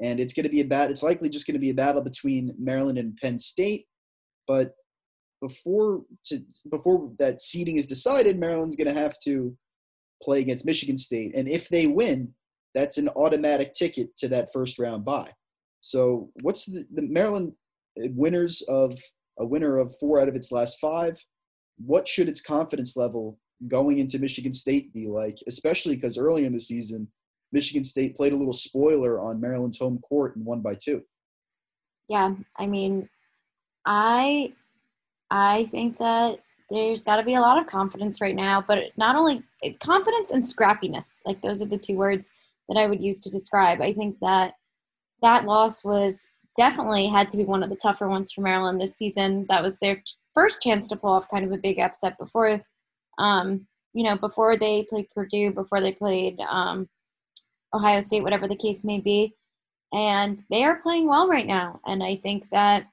And 0.00 0.18
it's 0.18 0.32
going 0.32 0.44
to 0.44 0.50
be 0.50 0.60
a 0.60 0.64
bat. 0.64 0.90
It's 0.90 1.04
likely 1.04 1.28
just 1.28 1.46
going 1.46 1.54
to 1.54 1.60
be 1.60 1.70
a 1.70 1.74
battle 1.74 2.02
between 2.02 2.52
Maryland 2.58 2.98
and 2.98 3.16
Penn 3.16 3.38
State. 3.38 3.84
But 4.48 4.74
before 5.46 6.02
to, 6.24 6.40
before 6.70 7.12
that 7.18 7.42
seeding 7.42 7.76
is 7.76 7.84
decided, 7.84 8.38
Maryland's 8.38 8.76
going 8.76 8.92
to 8.92 8.98
have 8.98 9.18
to 9.24 9.54
play 10.22 10.40
against 10.40 10.64
Michigan 10.64 10.96
State, 10.96 11.34
and 11.34 11.46
if 11.48 11.68
they 11.68 11.86
win, 11.86 12.32
that's 12.74 12.96
an 12.96 13.10
automatic 13.10 13.74
ticket 13.74 14.16
to 14.16 14.28
that 14.28 14.52
first 14.54 14.78
round 14.78 15.04
bye. 15.04 15.30
So, 15.80 16.30
what's 16.40 16.64
the, 16.64 16.84
the 16.94 17.06
Maryland 17.08 17.52
uh, 18.02 18.08
winners 18.14 18.62
of 18.68 18.98
a 19.38 19.44
winner 19.44 19.76
of 19.76 19.94
four 20.00 20.18
out 20.18 20.28
of 20.28 20.34
its 20.34 20.50
last 20.50 20.78
five? 20.80 21.22
What 21.76 22.08
should 22.08 22.28
its 22.28 22.40
confidence 22.40 22.96
level 22.96 23.38
going 23.68 23.98
into 23.98 24.18
Michigan 24.18 24.54
State 24.54 24.94
be 24.94 25.08
like? 25.08 25.36
Especially 25.46 25.96
because 25.96 26.16
earlier 26.16 26.46
in 26.46 26.54
the 26.54 26.60
season, 26.60 27.06
Michigan 27.52 27.84
State 27.84 28.16
played 28.16 28.32
a 28.32 28.36
little 28.36 28.54
spoiler 28.54 29.20
on 29.20 29.42
Maryland's 29.42 29.78
home 29.78 29.98
court 29.98 30.36
and 30.36 30.44
won 30.46 30.62
by 30.62 30.74
two. 30.74 31.02
Yeah, 32.08 32.34
I 32.56 32.66
mean, 32.66 33.08
I 33.84 34.54
I 35.36 35.64
think 35.72 35.98
that 35.98 36.38
there's 36.70 37.02
got 37.02 37.16
to 37.16 37.24
be 37.24 37.34
a 37.34 37.40
lot 37.40 37.58
of 37.58 37.66
confidence 37.66 38.20
right 38.20 38.36
now, 38.36 38.64
but 38.66 38.78
not 38.96 39.16
only 39.16 39.42
confidence 39.80 40.30
and 40.30 40.40
scrappiness. 40.40 41.18
Like 41.26 41.42
those 41.42 41.60
are 41.60 41.66
the 41.66 41.76
two 41.76 41.96
words 41.96 42.30
that 42.68 42.78
I 42.78 42.86
would 42.86 43.02
use 43.02 43.18
to 43.20 43.30
describe. 43.30 43.80
I 43.80 43.92
think 43.92 44.20
that 44.20 44.54
that 45.22 45.44
loss 45.44 45.82
was 45.82 46.24
definitely 46.56 47.08
had 47.08 47.28
to 47.30 47.36
be 47.36 47.44
one 47.44 47.64
of 47.64 47.68
the 47.68 47.74
tougher 47.74 48.08
ones 48.08 48.30
for 48.30 48.42
Maryland 48.42 48.80
this 48.80 48.96
season. 48.96 49.44
That 49.48 49.60
was 49.60 49.80
their 49.80 50.00
first 50.34 50.62
chance 50.62 50.86
to 50.88 50.96
pull 50.96 51.10
off 51.10 51.28
kind 51.28 51.44
of 51.44 51.50
a 51.50 51.58
big 51.58 51.80
upset 51.80 52.16
before, 52.16 52.62
um, 53.18 53.66
you 53.92 54.04
know, 54.04 54.16
before 54.16 54.56
they 54.56 54.84
played 54.84 55.10
Purdue, 55.10 55.50
before 55.50 55.80
they 55.80 55.92
played 55.92 56.38
um, 56.48 56.88
Ohio 57.72 58.00
State, 58.00 58.22
whatever 58.22 58.46
the 58.46 58.54
case 58.54 58.84
may 58.84 59.00
be. 59.00 59.34
And 59.92 60.44
they 60.48 60.62
are 60.62 60.76
playing 60.76 61.08
well 61.08 61.26
right 61.26 61.46
now. 61.46 61.80
And 61.86 62.04
I 62.04 62.14
think 62.14 62.50
that 62.50 62.86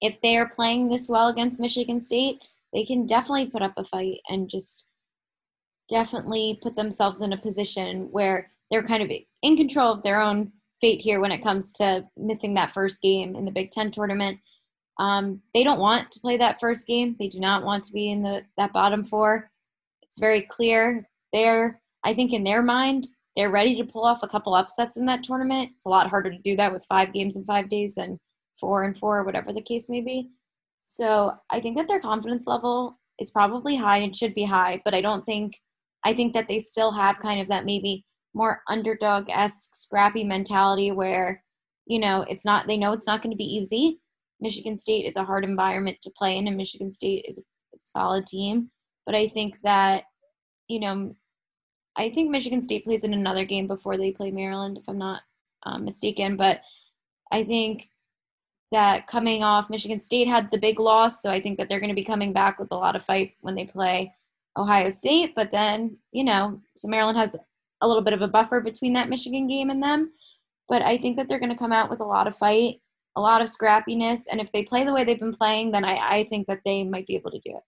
if 0.00 0.20
they 0.20 0.36
are 0.36 0.48
playing 0.48 0.88
this 0.88 1.08
well 1.08 1.28
against 1.28 1.60
Michigan 1.60 2.00
State, 2.00 2.38
they 2.72 2.84
can 2.84 3.06
definitely 3.06 3.46
put 3.46 3.62
up 3.62 3.74
a 3.76 3.84
fight 3.84 4.18
and 4.28 4.48
just 4.48 4.86
definitely 5.88 6.58
put 6.62 6.76
themselves 6.76 7.20
in 7.20 7.32
a 7.32 7.38
position 7.38 8.08
where 8.10 8.50
they're 8.70 8.82
kind 8.82 9.02
of 9.02 9.10
in 9.42 9.56
control 9.56 9.92
of 9.92 10.02
their 10.02 10.20
own 10.20 10.52
fate 10.80 11.00
here 11.00 11.20
when 11.20 11.32
it 11.32 11.42
comes 11.42 11.72
to 11.72 12.04
missing 12.16 12.54
that 12.54 12.74
first 12.74 13.00
game 13.00 13.34
in 13.36 13.44
the 13.44 13.52
Big 13.52 13.70
Ten 13.70 13.90
tournament. 13.90 14.38
Um, 14.98 15.42
they 15.54 15.62
don't 15.62 15.78
want 15.78 16.10
to 16.12 16.20
play 16.20 16.36
that 16.38 16.60
first 16.60 16.86
game. 16.86 17.16
They 17.18 17.28
do 17.28 17.38
not 17.38 17.64
want 17.64 17.84
to 17.84 17.92
be 17.92 18.10
in 18.10 18.22
the 18.22 18.44
that 18.56 18.72
bottom 18.72 19.04
four. 19.04 19.50
It's 20.02 20.18
very 20.18 20.42
clear. 20.42 21.08
They're, 21.32 21.80
I 22.04 22.14
think, 22.14 22.32
in 22.32 22.44
their 22.44 22.62
mind, 22.62 23.04
they're 23.36 23.50
ready 23.50 23.76
to 23.76 23.84
pull 23.84 24.04
off 24.04 24.22
a 24.22 24.28
couple 24.28 24.54
upsets 24.54 24.96
in 24.96 25.06
that 25.06 25.22
tournament. 25.22 25.70
It's 25.74 25.84
a 25.84 25.90
lot 25.90 26.08
harder 26.08 26.30
to 26.30 26.38
do 26.38 26.56
that 26.56 26.72
with 26.72 26.86
five 26.88 27.12
games 27.12 27.36
in 27.36 27.44
five 27.44 27.68
days 27.68 27.94
than 27.94 28.18
four 28.60 28.84
and 28.84 28.96
four, 28.96 29.24
whatever 29.24 29.52
the 29.52 29.62
case 29.62 29.88
may 29.88 30.00
be. 30.00 30.30
So 30.82 31.34
I 31.50 31.60
think 31.60 31.76
that 31.76 31.88
their 31.88 32.00
confidence 32.00 32.46
level 32.46 32.98
is 33.18 33.30
probably 33.30 33.76
high 33.76 33.98
and 33.98 34.16
should 34.16 34.34
be 34.34 34.44
high, 34.44 34.80
but 34.84 34.94
I 34.94 35.00
don't 35.00 35.24
think 35.26 35.54
I 36.04 36.14
think 36.14 36.34
that 36.34 36.46
they 36.46 36.60
still 36.60 36.92
have 36.92 37.18
kind 37.18 37.40
of 37.40 37.48
that 37.48 37.64
maybe 37.64 38.04
more 38.34 38.62
underdog 38.68 39.28
esque 39.28 39.74
scrappy 39.74 40.22
mentality 40.22 40.92
where, 40.92 41.42
you 41.86 41.98
know, 41.98 42.24
it's 42.28 42.44
not 42.44 42.68
they 42.68 42.76
know 42.76 42.92
it's 42.92 43.06
not 43.06 43.22
going 43.22 43.32
to 43.32 43.36
be 43.36 43.44
easy. 43.44 43.98
Michigan 44.40 44.76
State 44.76 45.06
is 45.06 45.16
a 45.16 45.24
hard 45.24 45.44
environment 45.44 45.98
to 46.02 46.10
play 46.10 46.36
in, 46.36 46.46
and 46.46 46.56
Michigan 46.56 46.90
State 46.90 47.24
is 47.26 47.38
a, 47.38 47.42
solid 47.78 48.26
team. 48.26 48.70
But 49.04 49.14
I 49.14 49.28
think 49.28 49.60
that, 49.60 50.04
you 50.66 50.80
know, 50.80 51.14
I 51.94 52.08
think 52.08 52.30
Michigan 52.30 52.62
State 52.62 52.84
plays 52.84 53.04
in 53.04 53.12
another 53.12 53.44
game 53.44 53.66
before 53.66 53.98
they 53.98 54.12
play 54.12 54.30
Maryland, 54.30 54.78
if 54.78 54.88
I'm 54.88 54.96
not 54.96 55.22
um, 55.64 55.84
mistaken. 55.84 56.36
But 56.36 56.62
I 57.30 57.44
think 57.44 57.88
that 58.72 59.06
coming 59.06 59.42
off 59.42 59.70
Michigan 59.70 60.00
State 60.00 60.28
had 60.28 60.50
the 60.50 60.58
big 60.58 60.80
loss, 60.80 61.22
so 61.22 61.30
I 61.30 61.40
think 61.40 61.58
that 61.58 61.68
they're 61.68 61.80
going 61.80 61.90
to 61.90 61.94
be 61.94 62.04
coming 62.04 62.32
back 62.32 62.58
with 62.58 62.72
a 62.72 62.76
lot 62.76 62.96
of 62.96 63.04
fight 63.04 63.34
when 63.40 63.54
they 63.54 63.64
play 63.64 64.12
Ohio 64.56 64.88
State. 64.88 65.34
But 65.36 65.52
then, 65.52 65.96
you 66.12 66.24
know, 66.24 66.60
so 66.76 66.88
Maryland 66.88 67.18
has 67.18 67.36
a 67.80 67.88
little 67.88 68.02
bit 68.02 68.14
of 68.14 68.22
a 68.22 68.28
buffer 68.28 68.60
between 68.60 68.92
that 68.94 69.08
Michigan 69.08 69.46
game 69.46 69.70
and 69.70 69.82
them. 69.82 70.12
But 70.68 70.82
I 70.82 70.96
think 70.96 71.16
that 71.16 71.28
they're 71.28 71.38
going 71.38 71.52
to 71.52 71.58
come 71.58 71.72
out 71.72 71.90
with 71.90 72.00
a 72.00 72.04
lot 72.04 72.26
of 72.26 72.36
fight, 72.36 72.80
a 73.14 73.20
lot 73.20 73.40
of 73.40 73.48
scrappiness, 73.48 74.22
and 74.30 74.40
if 74.40 74.50
they 74.52 74.64
play 74.64 74.84
the 74.84 74.92
way 74.92 75.04
they've 75.04 75.20
been 75.20 75.34
playing, 75.34 75.70
then 75.70 75.84
I, 75.84 75.96
I 76.00 76.24
think 76.24 76.48
that 76.48 76.60
they 76.64 76.82
might 76.82 77.06
be 77.06 77.14
able 77.14 77.30
to 77.30 77.40
do 77.40 77.50
it. 77.56 77.62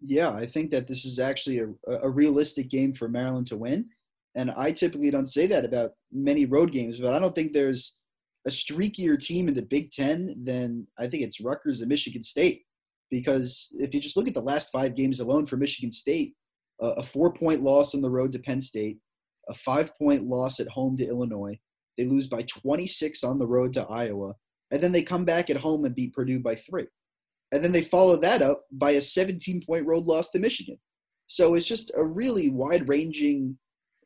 Yeah, 0.00 0.30
I 0.30 0.46
think 0.46 0.70
that 0.70 0.86
this 0.86 1.04
is 1.04 1.18
actually 1.18 1.58
a, 1.58 1.68
a 2.02 2.08
realistic 2.08 2.68
game 2.68 2.92
for 2.92 3.08
Maryland 3.08 3.46
to 3.48 3.56
win. 3.56 3.88
And 4.36 4.50
I 4.50 4.70
typically 4.70 5.10
don't 5.10 5.26
say 5.26 5.46
that 5.46 5.64
about 5.64 5.92
many 6.12 6.44
road 6.44 6.70
games, 6.70 7.00
but 7.00 7.14
I 7.14 7.18
don't 7.18 7.34
think 7.34 7.52
there's 7.52 7.98
a 8.46 8.50
streakier 8.50 9.18
team 9.18 9.48
in 9.48 9.54
the 9.54 9.62
Big 9.62 9.90
Ten 9.90 10.34
than 10.44 10.86
I 10.98 11.08
think 11.08 11.22
it's 11.22 11.40
Rutgers 11.40 11.80
and 11.80 11.88
Michigan 11.88 12.22
State. 12.22 12.62
Because 13.10 13.68
if 13.74 13.94
you 13.94 14.00
just 14.00 14.16
look 14.16 14.28
at 14.28 14.34
the 14.34 14.40
last 14.40 14.70
five 14.72 14.94
games 14.94 15.20
alone 15.20 15.46
for 15.46 15.56
Michigan 15.56 15.92
State, 15.92 16.34
uh, 16.82 16.94
a 16.96 17.02
four 17.02 17.32
point 17.32 17.60
loss 17.60 17.94
on 17.94 18.02
the 18.02 18.10
road 18.10 18.32
to 18.32 18.38
Penn 18.38 18.60
State, 18.60 18.98
a 19.48 19.54
five 19.54 19.96
point 19.96 20.22
loss 20.22 20.60
at 20.60 20.68
home 20.68 20.96
to 20.96 21.06
Illinois. 21.06 21.58
They 21.98 22.04
lose 22.04 22.26
by 22.26 22.42
26 22.42 23.24
on 23.24 23.38
the 23.38 23.46
road 23.46 23.72
to 23.74 23.86
Iowa. 23.86 24.34
And 24.70 24.80
then 24.80 24.92
they 24.92 25.02
come 25.02 25.24
back 25.24 25.50
at 25.50 25.56
home 25.56 25.84
and 25.84 25.94
beat 25.94 26.12
Purdue 26.12 26.40
by 26.40 26.56
three. 26.56 26.86
And 27.52 27.64
then 27.64 27.72
they 27.72 27.82
follow 27.82 28.16
that 28.16 28.42
up 28.42 28.64
by 28.72 28.92
a 28.92 29.02
17 29.02 29.62
point 29.66 29.86
road 29.86 30.04
loss 30.04 30.30
to 30.30 30.38
Michigan. 30.38 30.78
So 31.28 31.54
it's 31.54 31.66
just 31.66 31.90
a 31.96 32.04
really 32.04 32.50
wide 32.50 32.88
ranging, 32.88 33.58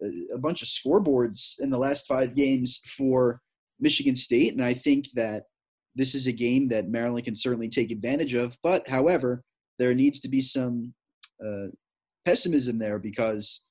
uh, 0.03 0.35
a 0.35 0.39
bunch 0.39 0.63
of 0.63 0.69
scoreboards 0.69 1.55
in 1.61 1.71
the 1.71 1.79
last 1.79 2.07
five 2.07 2.35
games 2.35 2.81
for 2.97 3.41
Michigan 3.81 4.17
State, 4.17 4.55
and 4.55 4.65
I 4.65 4.75
think 4.75 5.07
that 5.15 5.45
this 5.97 6.15
is 6.15 6.27
a 6.27 6.33
game 6.33 6.69
that 6.69 6.89
Maryland 6.89 7.25
can 7.25 7.35
certainly 7.35 7.69
take 7.69 7.91
advantage 7.91 8.35
of. 8.35 8.57
But 8.63 8.89
however, 8.89 9.43
there 9.79 9.95
needs 9.95 10.21
to 10.21 10.29
be 10.29 10.41
some 10.41 10.95
uh, 11.45 11.69
pessimism 12.25 12.79
there 12.79 12.99
because 12.99 13.63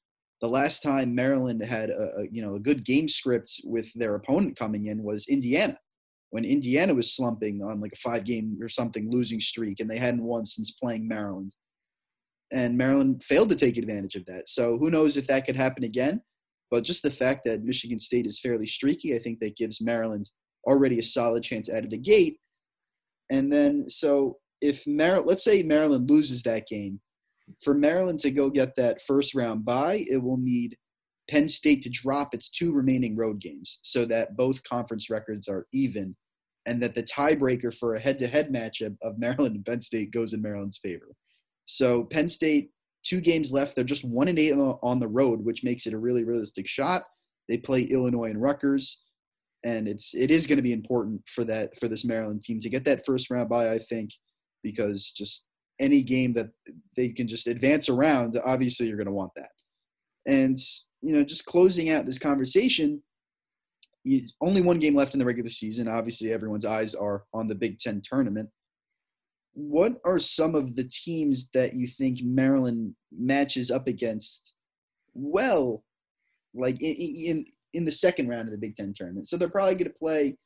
the 0.41 0.47
last 0.47 0.81
time 0.81 1.15
Maryland 1.15 1.61
had 1.63 1.89
a, 1.89 2.11
a, 2.17 2.27
you 2.31 2.41
know 2.41 2.55
a 2.55 2.59
good 2.59 2.85
game 2.85 3.07
script 3.07 3.61
with 3.63 3.91
their 3.93 4.15
opponent 4.15 4.57
coming 4.57 4.85
in 4.87 5.03
was 5.03 5.27
Indiana, 5.27 5.77
when 6.31 6.45
Indiana 6.45 6.93
was 6.93 7.15
slumping 7.15 7.61
on 7.63 7.81
like 7.81 7.93
a 7.93 7.97
five 7.97 8.25
game 8.25 8.57
or 8.61 8.69
something 8.69 9.11
losing 9.11 9.39
streak, 9.39 9.79
and 9.79 9.89
they 9.89 9.97
hadn't 9.97 10.23
won 10.23 10.45
since 10.45 10.71
playing 10.71 11.07
Maryland. 11.07 11.53
And 12.51 12.77
Maryland 12.77 13.23
failed 13.23 13.49
to 13.49 13.55
take 13.55 13.77
advantage 13.77 14.15
of 14.15 14.25
that. 14.25 14.49
So 14.49 14.77
who 14.77 14.89
knows 14.89 15.17
if 15.17 15.27
that 15.27 15.45
could 15.45 15.55
happen 15.55 15.83
again? 15.83 16.21
But 16.71 16.83
just 16.83 17.03
the 17.03 17.11
fact 17.11 17.41
that 17.45 17.63
Michigan 17.63 17.99
State 17.99 18.25
is 18.25 18.39
fairly 18.39 18.67
streaky, 18.67 19.15
I 19.15 19.19
think 19.19 19.39
that 19.39 19.57
gives 19.57 19.81
Maryland 19.81 20.29
already 20.67 20.99
a 20.99 21.03
solid 21.03 21.43
chance 21.43 21.69
out 21.69 21.83
of 21.83 21.89
the 21.89 21.97
gate. 21.97 22.37
And 23.31 23.51
then, 23.51 23.89
so 23.89 24.37
if 24.61 24.85
Maryland, 24.85 25.27
let's 25.27 25.43
say 25.43 25.63
Maryland 25.63 26.09
loses 26.09 26.43
that 26.43 26.67
game, 26.67 26.99
for 27.63 27.73
Maryland 27.73 28.19
to 28.19 28.31
go 28.31 28.49
get 28.49 28.75
that 28.75 29.01
first 29.01 29.33
round 29.33 29.65
bye, 29.65 30.05
it 30.07 30.21
will 30.21 30.37
need 30.37 30.77
Penn 31.29 31.47
State 31.47 31.83
to 31.83 31.89
drop 31.89 32.33
its 32.33 32.49
two 32.49 32.73
remaining 32.73 33.15
road 33.15 33.39
games 33.39 33.79
so 33.81 34.05
that 34.05 34.35
both 34.35 34.63
conference 34.63 35.09
records 35.09 35.47
are 35.47 35.65
even 35.73 36.15
and 36.65 36.81
that 36.83 36.95
the 36.95 37.03
tiebreaker 37.03 37.73
for 37.73 37.95
a 37.95 37.99
head 37.99 38.19
to 38.19 38.27
head 38.27 38.51
matchup 38.53 38.95
of 39.01 39.17
Maryland 39.17 39.55
and 39.55 39.65
Penn 39.65 39.81
State 39.81 40.11
goes 40.11 40.33
in 40.33 40.41
Maryland's 40.41 40.77
favor. 40.77 41.15
So 41.65 42.05
Penn 42.05 42.29
State 42.29 42.71
two 43.03 43.21
games 43.21 43.51
left. 43.51 43.75
They're 43.75 43.85
just 43.85 44.03
one 44.03 44.27
and 44.27 44.39
eight 44.39 44.53
on 44.53 44.99
the 44.99 45.07
road, 45.07 45.43
which 45.43 45.63
makes 45.63 45.85
it 45.85 45.93
a 45.93 45.97
really 45.97 46.23
realistic 46.23 46.67
shot. 46.67 47.03
They 47.47 47.57
play 47.57 47.83
Illinois 47.83 48.29
and 48.29 48.41
Rutgers, 48.41 48.99
and 49.63 49.87
it's 49.87 50.13
it 50.13 50.31
is 50.31 50.47
going 50.47 50.57
to 50.57 50.63
be 50.63 50.73
important 50.73 51.21
for 51.27 51.43
that 51.45 51.77
for 51.79 51.87
this 51.87 52.05
Maryland 52.05 52.43
team 52.43 52.59
to 52.61 52.69
get 52.69 52.85
that 52.85 53.05
first 53.05 53.29
round 53.29 53.49
bye. 53.49 53.71
I 53.71 53.79
think 53.79 54.11
because 54.63 55.11
just 55.11 55.45
any 55.79 56.01
game 56.01 56.33
that 56.33 56.49
they 56.95 57.09
can 57.09 57.27
just 57.27 57.47
advance 57.47 57.89
around, 57.89 58.39
obviously 58.43 58.87
you're 58.87 58.97
going 58.97 59.07
to 59.07 59.13
want 59.13 59.31
that. 59.35 59.49
And 60.27 60.57
you 61.01 61.15
know, 61.15 61.23
just 61.23 61.45
closing 61.45 61.89
out 61.89 62.05
this 62.05 62.19
conversation, 62.19 63.01
you, 64.03 64.27
only 64.41 64.61
one 64.61 64.79
game 64.79 64.95
left 64.95 65.13
in 65.13 65.19
the 65.19 65.25
regular 65.25 65.49
season. 65.49 65.87
Obviously, 65.87 66.33
everyone's 66.33 66.65
eyes 66.65 66.93
are 66.93 67.23
on 67.33 67.47
the 67.47 67.55
Big 67.55 67.79
Ten 67.79 68.01
tournament 68.03 68.49
what 69.53 69.93
are 70.05 70.19
some 70.19 70.55
of 70.55 70.75
the 70.75 70.85
teams 70.85 71.49
that 71.53 71.75
you 71.75 71.87
think 71.87 72.19
Maryland 72.23 72.95
matches 73.11 73.71
up 73.71 73.87
against 73.87 74.53
well, 75.13 75.83
like 76.53 76.81
in 76.81 77.45
in, 77.73 77.85
the 77.85 77.91
second 77.91 78.29
round 78.29 78.47
of 78.47 78.51
the 78.51 78.57
Big 78.57 78.75
Ten 78.75 78.93
tournament? 78.95 79.27
So 79.27 79.37
they're 79.37 79.49
probably 79.49 79.75
going 79.75 79.91
to 79.91 79.99
play 79.99 80.37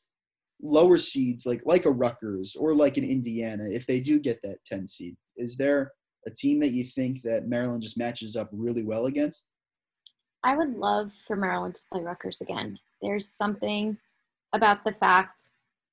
lower 0.61 0.97
seeds 0.97 1.45
like 1.45 1.61
like 1.65 1.85
a 1.85 1.91
Rutgers 1.91 2.55
or 2.55 2.73
like 2.73 2.97
an 2.97 3.03
Indiana 3.03 3.65
if 3.67 3.85
they 3.85 3.99
do 3.99 4.19
get 4.19 4.39
that 4.43 4.63
10 4.65 4.87
seed. 4.87 5.15
Is 5.37 5.57
there 5.57 5.91
a 6.25 6.31
team 6.31 6.59
that 6.61 6.71
you 6.71 6.85
think 6.85 7.21
that 7.23 7.47
Maryland 7.47 7.83
just 7.83 7.97
matches 7.97 8.35
up 8.35 8.49
really 8.51 8.83
well 8.83 9.05
against? 9.05 9.45
I 10.43 10.55
would 10.55 10.75
love 10.75 11.11
for 11.25 11.35
Maryland 11.35 11.75
to 11.75 11.81
play 11.91 12.01
Rutgers 12.01 12.41
again. 12.41 12.77
There's 13.01 13.29
something 13.29 13.97
about 14.53 14.83
the 14.83 14.91
fact 14.91 15.49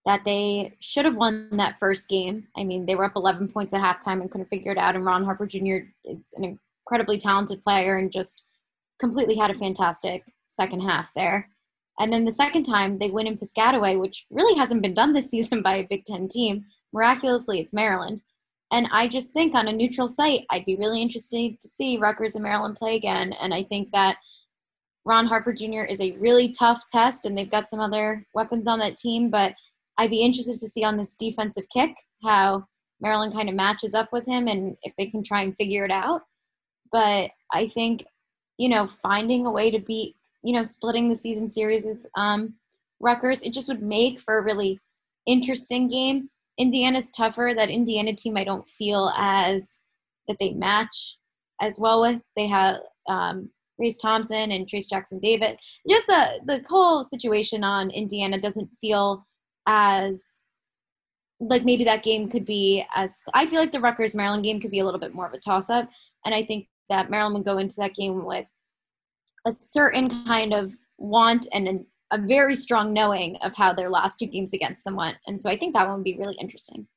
that 0.06 0.24
they 0.24 0.74
should 0.80 1.04
have 1.04 1.16
won 1.16 1.48
that 1.52 1.78
first 1.78 2.08
game. 2.08 2.48
I 2.56 2.64
mean, 2.64 2.86
they 2.86 2.94
were 2.94 3.04
up 3.04 3.16
11 3.16 3.48
points 3.48 3.74
at 3.74 3.80
halftime 3.80 4.20
and 4.20 4.30
couldn't 4.30 4.48
figure 4.48 4.72
it 4.72 4.78
out. 4.78 4.96
And 4.96 5.04
Ron 5.04 5.24
Harper 5.24 5.46
Jr. 5.46 5.88
is 6.04 6.32
an 6.36 6.58
incredibly 6.84 7.18
talented 7.18 7.62
player 7.62 7.98
and 7.98 8.10
just 8.10 8.44
completely 8.98 9.36
had 9.36 9.50
a 9.50 9.58
fantastic 9.58 10.24
second 10.46 10.80
half 10.80 11.12
there. 11.14 11.48
And 11.98 12.12
then 12.12 12.24
the 12.24 12.32
second 12.32 12.62
time 12.62 12.98
they 12.98 13.10
win 13.10 13.26
in 13.26 13.36
Piscataway, 13.36 14.00
which 14.00 14.26
really 14.30 14.58
hasn't 14.58 14.82
been 14.82 14.94
done 14.94 15.12
this 15.12 15.30
season 15.30 15.62
by 15.62 15.76
a 15.76 15.86
Big 15.86 16.04
Ten 16.04 16.28
team. 16.28 16.64
Miraculously, 16.92 17.60
it's 17.60 17.74
Maryland. 17.74 18.22
And 18.72 18.88
I 18.92 19.08
just 19.08 19.32
think 19.32 19.54
on 19.54 19.68
a 19.68 19.72
neutral 19.72 20.08
site, 20.08 20.46
I'd 20.50 20.64
be 20.64 20.76
really 20.76 21.02
interested 21.02 21.58
to 21.60 21.68
see 21.68 21.98
Rutgers 21.98 22.36
and 22.36 22.44
Maryland 22.44 22.76
play 22.76 22.96
again. 22.96 23.32
And 23.40 23.52
I 23.52 23.64
think 23.64 23.90
that 23.90 24.16
Ron 25.04 25.26
Harper 25.26 25.52
Jr. 25.52 25.82
is 25.82 26.00
a 26.00 26.12
really 26.18 26.50
tough 26.50 26.82
test, 26.92 27.26
and 27.26 27.36
they've 27.36 27.50
got 27.50 27.68
some 27.68 27.80
other 27.80 28.26
weapons 28.34 28.66
on 28.68 28.78
that 28.78 28.96
team. 28.96 29.28
But 29.28 29.54
I'd 30.00 30.08
be 30.08 30.24
interested 30.24 30.58
to 30.60 30.68
see 30.68 30.82
on 30.82 30.96
this 30.96 31.14
defensive 31.14 31.64
kick 31.70 31.94
how 32.24 32.64
Maryland 33.02 33.34
kind 33.34 33.50
of 33.50 33.54
matches 33.54 33.94
up 33.94 34.08
with 34.12 34.24
him 34.24 34.48
and 34.48 34.74
if 34.82 34.94
they 34.96 35.06
can 35.06 35.22
try 35.22 35.42
and 35.42 35.54
figure 35.54 35.84
it 35.84 35.90
out. 35.90 36.22
But 36.90 37.32
I 37.52 37.68
think, 37.68 38.06
you 38.56 38.70
know, 38.70 38.86
finding 38.86 39.44
a 39.44 39.50
way 39.50 39.70
to 39.70 39.78
beat, 39.78 40.16
you 40.42 40.54
know, 40.54 40.62
splitting 40.62 41.10
the 41.10 41.16
season 41.16 41.50
series 41.50 41.84
with 41.84 42.06
um, 42.16 42.54
Rutgers, 42.98 43.42
it 43.42 43.52
just 43.52 43.68
would 43.68 43.82
make 43.82 44.22
for 44.22 44.38
a 44.38 44.42
really 44.42 44.80
interesting 45.26 45.88
game. 45.88 46.30
Indiana's 46.56 47.10
tougher. 47.10 47.52
That 47.54 47.68
Indiana 47.68 48.14
team 48.14 48.38
I 48.38 48.44
don't 48.44 48.66
feel 48.66 49.12
as 49.18 49.80
that 50.28 50.38
they 50.40 50.52
match 50.52 51.18
as 51.60 51.78
well 51.78 52.00
with. 52.00 52.22
They 52.36 52.46
have 52.46 52.76
um, 53.06 53.50
Race 53.78 53.98
Thompson 53.98 54.50
and 54.50 54.66
Trayce 54.66 54.88
Jackson-Davis. 54.88 55.60
Just 55.86 56.08
uh, 56.08 56.38
the 56.46 56.64
whole 56.66 57.04
situation 57.04 57.64
on 57.64 57.90
Indiana 57.90 58.40
doesn't 58.40 58.70
feel 58.80 59.26
as 59.70 60.42
like 61.38 61.64
maybe 61.64 61.84
that 61.84 62.02
game 62.02 62.28
could 62.28 62.44
be 62.44 62.84
as 62.94 63.18
I 63.32 63.46
feel 63.46 63.60
like 63.60 63.72
the 63.72 63.80
Rutgers 63.80 64.16
Maryland 64.16 64.42
game 64.42 64.60
could 64.60 64.72
be 64.72 64.80
a 64.80 64.84
little 64.84 65.00
bit 65.00 65.14
more 65.14 65.26
of 65.26 65.32
a 65.32 65.38
toss 65.38 65.70
up, 65.70 65.88
and 66.26 66.34
I 66.34 66.44
think 66.44 66.66
that 66.88 67.08
Maryland 67.08 67.36
would 67.36 67.44
go 67.44 67.58
into 67.58 67.76
that 67.78 67.94
game 67.94 68.24
with 68.24 68.48
a 69.46 69.52
certain 69.52 70.24
kind 70.24 70.52
of 70.52 70.74
want 70.98 71.46
and 71.52 71.68
an 71.68 71.86
a 72.12 72.18
very 72.18 72.56
strong 72.56 72.92
knowing 72.92 73.36
of 73.36 73.54
how 73.54 73.72
their 73.72 73.88
last 73.88 74.18
two 74.18 74.26
games 74.26 74.52
against 74.52 74.82
them 74.82 74.96
went. 74.96 75.16
And 75.28 75.40
so 75.40 75.48
I 75.48 75.56
think 75.56 75.74
that 75.74 75.86
one 75.86 75.98
would 75.98 76.04
be 76.04 76.18
really 76.18 76.36
interesting. 76.40 76.88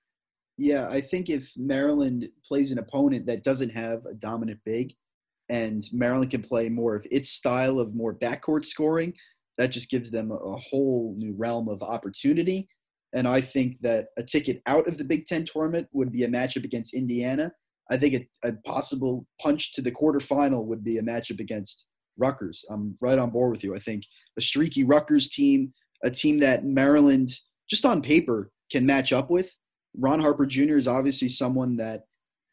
Yeah, 0.57 0.89
I 0.89 1.01
think 1.01 1.29
if 1.29 1.51
Maryland 1.55 2.27
plays 2.43 2.71
an 2.71 2.79
opponent 2.79 3.27
that 3.27 3.43
doesn't 3.43 3.69
have 3.69 4.05
a 4.05 4.15
dominant 4.15 4.59
big 4.65 4.95
and 5.49 5.83
Maryland 5.91 6.31
can 6.31 6.41
play 6.41 6.67
more 6.67 6.95
of 6.95 7.05
its 7.11 7.29
style 7.29 7.79
of 7.79 7.93
more 7.93 8.15
backcourt 8.15 8.65
scoring, 8.65 9.13
that 9.57 9.67
just 9.67 9.89
gives 9.89 10.11
them 10.11 10.31
a 10.31 10.57
whole 10.57 11.13
new 11.17 11.35
realm 11.37 11.69
of 11.69 11.81
opportunity. 11.81 12.67
And 13.13 13.27
I 13.27 13.41
think 13.41 13.79
that 13.81 14.07
a 14.17 14.23
ticket 14.23 14.61
out 14.65 14.87
of 14.87 14.97
the 14.97 15.03
Big 15.03 15.27
Ten 15.27 15.45
tournament 15.45 15.87
would 15.93 16.11
be 16.11 16.23
a 16.23 16.27
matchup 16.27 16.63
against 16.63 16.93
Indiana. 16.93 17.51
I 17.91 17.97
think 17.97 18.27
a, 18.43 18.47
a 18.47 18.53
possible 18.65 19.27
punch 19.39 19.73
to 19.73 19.81
the 19.81 19.91
quarterfinal 19.91 20.65
would 20.65 20.83
be 20.83 20.97
a 20.97 21.03
matchup 21.03 21.39
against 21.39 21.85
Rutgers. 22.17 22.65
I'm 22.71 22.97
right 23.01 23.19
on 23.19 23.29
board 23.29 23.51
with 23.51 23.63
you. 23.63 23.75
I 23.75 23.79
think 23.79 24.03
a 24.37 24.41
streaky 24.41 24.83
Rutgers 24.83 25.29
team, 25.29 25.73
a 26.03 26.09
team 26.09 26.39
that 26.39 26.65
Maryland, 26.65 27.31
just 27.69 27.85
on 27.85 28.01
paper, 28.01 28.51
can 28.71 28.85
match 28.85 29.13
up 29.13 29.29
with. 29.29 29.51
Ron 29.95 30.19
Harper 30.19 30.47
Jr. 30.47 30.77
is 30.77 30.87
obviously 30.87 31.27
someone 31.27 31.75
that 31.77 32.03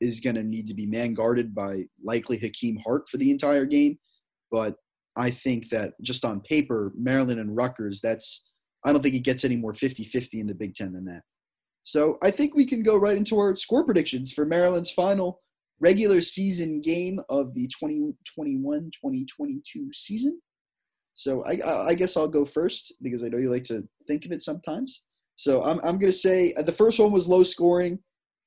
is 0.01 0.21
going 0.21 0.37
to 0.37 0.43
need 0.43 0.67
to 0.67 0.75
be 0.75 0.87
man 0.87 1.15
guarded 1.15 1.55
by 1.55 1.85
likely 2.03 2.39
Hakim 2.39 2.79
Hart 2.85 3.09
for 3.09 3.17
the 3.17 3.31
entire 3.31 3.65
game. 3.65 3.99
But 4.51 4.77
I 5.17 5.31
think 5.31 5.69
that 5.71 5.95
just 6.03 6.25
on 6.25 6.41
paper, 6.41 6.93
Maryland 6.97 7.41
and 7.41 7.57
Rutgers, 7.57 8.01
that's, 8.01 8.45
I 8.85 8.93
don't 8.93 9.03
think 9.03 9.15
it 9.15 9.25
gets 9.25 9.45
any 9.45 9.57
more 9.57 9.75
50 9.75 10.05
50 10.05 10.41
in 10.41 10.47
the 10.47 10.55
Big 10.55 10.75
Ten 10.75 10.93
than 10.93 11.05
that. 11.07 11.23
So 11.85 12.19
I 12.23 12.31
think 12.31 12.55
we 12.55 12.67
can 12.67 12.83
go 12.83 12.97
right 12.97 13.17
into 13.17 13.39
our 13.39 13.57
score 13.57 13.85
predictions 13.85 14.33
for 14.33 14.45
Maryland's 14.45 14.93
final 14.93 15.41
regular 15.81 16.21
season 16.21 16.81
game 16.81 17.19
of 17.29 17.55
the 17.55 17.67
2021 17.69 18.63
2022 18.63 19.93
season. 19.93 20.41
So 21.15 21.45
I, 21.45 21.89
I 21.89 21.95
guess 21.95 22.17
I'll 22.17 22.29
go 22.29 22.45
first 22.45 22.95
because 23.03 23.23
I 23.23 23.29
know 23.29 23.39
you 23.39 23.51
like 23.51 23.65
to 23.65 23.87
think 24.07 24.25
of 24.25 24.33
it 24.33 24.43
sometimes. 24.43 25.03
So 25.37 25.63
I'm, 25.65 25.79
I'm 25.79 25.99
going 25.99 26.13
to 26.13 26.13
say 26.13 26.55
uh, 26.57 26.63
the 26.63 26.73
first 26.73 26.99
one 26.99 27.13
was 27.13 27.29
low 27.29 27.43
scoring, 27.43 27.99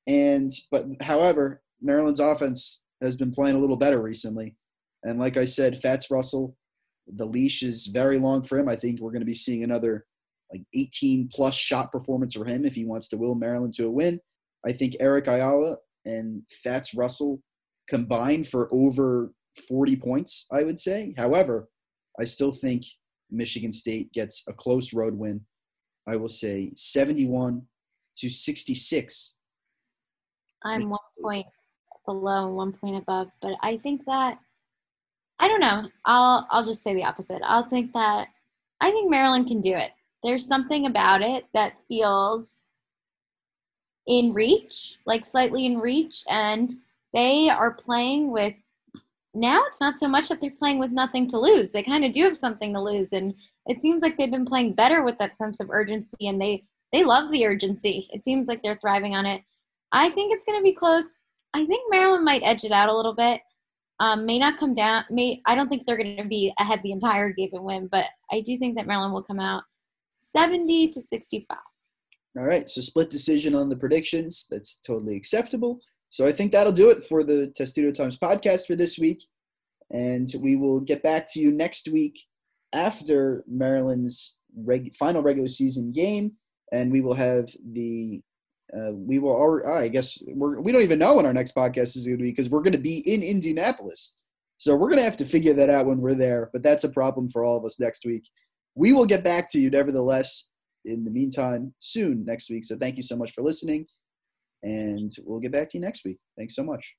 and 0.06 0.50
but 0.70 0.84
however 1.02 1.62
Maryland's 1.82 2.20
offense 2.20 2.84
has 3.02 3.16
been 3.16 3.32
playing 3.32 3.56
a 3.56 3.58
little 3.58 3.76
better 3.76 4.00
recently, 4.00 4.56
and 5.04 5.20
like 5.20 5.36
I 5.36 5.44
said, 5.44 5.80
Fatts 5.80 6.10
Russell, 6.10 6.56
the 7.06 7.26
leash 7.26 7.62
is 7.62 7.86
very 7.86 8.18
long 8.18 8.42
for 8.42 8.58
him. 8.58 8.68
I 8.68 8.76
think 8.76 9.00
we're 9.00 9.12
going 9.12 9.20
to 9.20 9.26
be 9.26 9.34
seeing 9.34 9.62
another 9.62 10.06
like 10.52 10.62
18 10.74 11.28
plus 11.32 11.54
shot 11.54 11.92
performance 11.92 12.34
for 12.34 12.44
him 12.44 12.64
if 12.64 12.74
he 12.74 12.86
wants 12.86 13.08
to 13.08 13.16
will 13.16 13.34
Maryland 13.34 13.74
to 13.74 13.86
a 13.86 13.90
win. 13.90 14.18
I 14.66 14.72
think 14.72 14.96
Eric 15.00 15.26
Ayala 15.26 15.76
and 16.06 16.42
Fatts 16.62 16.94
Russell 16.94 17.40
combined 17.88 18.48
for 18.48 18.68
over 18.72 19.32
40 19.68 19.96
points, 19.96 20.46
I 20.50 20.64
would 20.64 20.78
say. 20.78 21.14
However, 21.16 21.68
I 22.18 22.24
still 22.24 22.52
think 22.52 22.84
Michigan 23.30 23.72
State 23.72 24.12
gets 24.12 24.42
a 24.48 24.52
close 24.52 24.94
road 24.94 25.14
win. 25.14 25.42
I 26.08 26.16
will 26.16 26.28
say 26.28 26.72
71 26.76 27.62
to 28.18 28.30
66. 28.30 29.34
I'm 30.64 30.88
one 30.88 30.98
point 31.20 31.46
below 32.06 32.52
one 32.52 32.72
point 32.72 32.96
above, 32.96 33.28
but 33.42 33.54
I 33.62 33.76
think 33.78 34.04
that 34.06 34.38
I 35.38 35.48
don't 35.48 35.60
know. 35.60 35.88
I'll 36.04 36.46
I'll 36.50 36.64
just 36.64 36.82
say 36.82 36.94
the 36.94 37.04
opposite. 37.04 37.42
I'll 37.44 37.68
think 37.68 37.92
that 37.92 38.28
I 38.80 38.90
think 38.90 39.10
Maryland 39.10 39.46
can 39.46 39.60
do 39.60 39.74
it. 39.74 39.90
There's 40.22 40.46
something 40.46 40.86
about 40.86 41.22
it 41.22 41.44
that 41.54 41.74
feels 41.88 42.60
in 44.06 44.32
reach, 44.32 44.96
like 45.06 45.24
slightly 45.24 45.66
in 45.66 45.78
reach, 45.78 46.22
and 46.28 46.72
they 47.12 47.48
are 47.48 47.72
playing 47.72 48.30
with. 48.30 48.54
Now 49.36 49.64
it's 49.66 49.80
not 49.80 49.98
so 49.98 50.06
much 50.06 50.28
that 50.28 50.40
they're 50.40 50.50
playing 50.50 50.78
with 50.78 50.92
nothing 50.92 51.26
to 51.28 51.40
lose. 51.40 51.72
They 51.72 51.82
kind 51.82 52.04
of 52.04 52.12
do 52.12 52.22
have 52.22 52.36
something 52.36 52.72
to 52.72 52.80
lose, 52.80 53.12
and 53.12 53.34
it 53.66 53.82
seems 53.82 54.02
like 54.02 54.16
they've 54.16 54.30
been 54.30 54.44
playing 54.44 54.74
better 54.74 55.02
with 55.02 55.18
that 55.18 55.36
sense 55.36 55.60
of 55.60 55.70
urgency, 55.70 56.28
and 56.28 56.40
they 56.40 56.64
they 56.92 57.02
love 57.02 57.30
the 57.30 57.44
urgency. 57.44 58.08
It 58.12 58.22
seems 58.22 58.46
like 58.46 58.62
they're 58.62 58.78
thriving 58.80 59.16
on 59.16 59.26
it. 59.26 59.42
I 59.90 60.10
think 60.10 60.32
it's 60.32 60.44
going 60.44 60.58
to 60.58 60.62
be 60.62 60.72
close. 60.72 61.16
I 61.52 61.66
think 61.66 61.90
Maryland 61.90 62.24
might 62.24 62.42
edge 62.44 62.64
it 62.64 62.72
out 62.72 62.88
a 62.88 62.96
little 62.96 63.14
bit. 63.14 63.40
Um, 64.00 64.26
may 64.26 64.38
not 64.38 64.58
come 64.58 64.74
down. 64.74 65.04
May 65.10 65.40
I 65.46 65.54
don't 65.54 65.68
think 65.68 65.86
they're 65.86 65.96
going 65.96 66.16
to 66.16 66.24
be 66.24 66.52
ahead 66.58 66.80
the 66.82 66.92
entire 66.92 67.32
game 67.32 67.50
and 67.52 67.64
win, 67.64 67.88
but 67.90 68.06
I 68.32 68.40
do 68.40 68.58
think 68.58 68.76
that 68.76 68.86
Maryland 68.86 69.14
will 69.14 69.22
come 69.22 69.40
out 69.40 69.62
seventy 70.10 70.88
to 70.88 71.00
sixty-five. 71.00 71.58
All 72.36 72.46
right, 72.46 72.68
so 72.68 72.80
split 72.80 73.10
decision 73.10 73.54
on 73.54 73.68
the 73.68 73.76
predictions. 73.76 74.46
That's 74.50 74.76
totally 74.84 75.16
acceptable. 75.16 75.78
So 76.10 76.24
I 76.24 76.32
think 76.32 76.50
that'll 76.50 76.72
do 76.72 76.90
it 76.90 77.06
for 77.06 77.22
the 77.22 77.52
Testudo 77.56 77.92
Times 77.92 78.18
podcast 78.18 78.66
for 78.66 78.74
this 78.76 78.98
week. 78.98 79.24
And 79.92 80.32
we 80.40 80.56
will 80.56 80.80
get 80.80 81.02
back 81.02 81.32
to 81.32 81.40
you 81.40 81.52
next 81.52 81.88
week 81.88 82.18
after 82.72 83.44
Maryland's 83.46 84.36
reg- 84.56 84.96
final 84.96 85.22
regular 85.22 85.48
season 85.48 85.92
game. 85.92 86.32
And 86.72 86.90
we 86.90 87.00
will 87.00 87.14
have 87.14 87.48
the, 87.72 88.22
uh, 88.76 88.92
we 88.92 89.18
will, 89.18 89.62
I 89.66 89.88
guess, 89.88 90.22
we're, 90.26 90.60
we 90.60 90.72
don't 90.72 90.82
even 90.82 90.98
know 90.98 91.14
when 91.14 91.26
our 91.26 91.32
next 91.32 91.54
podcast 91.54 91.96
is 91.96 92.06
going 92.06 92.18
to 92.18 92.24
be 92.24 92.30
because 92.30 92.50
we're 92.50 92.62
going 92.62 92.72
to 92.72 92.78
be 92.78 92.98
in 93.00 93.22
Indianapolis. 93.22 94.14
So 94.58 94.74
we're 94.74 94.88
going 94.88 94.98
to 94.98 95.04
have 95.04 95.16
to 95.18 95.24
figure 95.24 95.54
that 95.54 95.70
out 95.70 95.86
when 95.86 95.98
we're 95.98 96.14
there. 96.14 96.50
But 96.52 96.62
that's 96.62 96.84
a 96.84 96.88
problem 96.88 97.30
for 97.30 97.44
all 97.44 97.56
of 97.56 97.64
us 97.64 97.78
next 97.78 98.04
week. 98.04 98.24
We 98.74 98.92
will 98.92 99.06
get 99.06 99.22
back 99.22 99.50
to 99.52 99.58
you, 99.58 99.70
nevertheless 99.70 100.48
in 100.84 101.04
the 101.04 101.10
meantime 101.10 101.74
soon 101.78 102.24
next 102.24 102.50
week. 102.50 102.64
So 102.64 102.76
thank 102.76 102.96
you 102.96 103.02
so 103.02 103.16
much 103.16 103.32
for 103.32 103.42
listening. 103.42 103.86
And 104.62 105.10
we'll 105.24 105.40
get 105.40 105.52
back 105.52 105.68
to 105.70 105.78
you 105.78 105.82
next 105.82 106.04
week. 106.04 106.18
Thanks 106.36 106.54
so 106.54 106.64
much. 106.64 106.94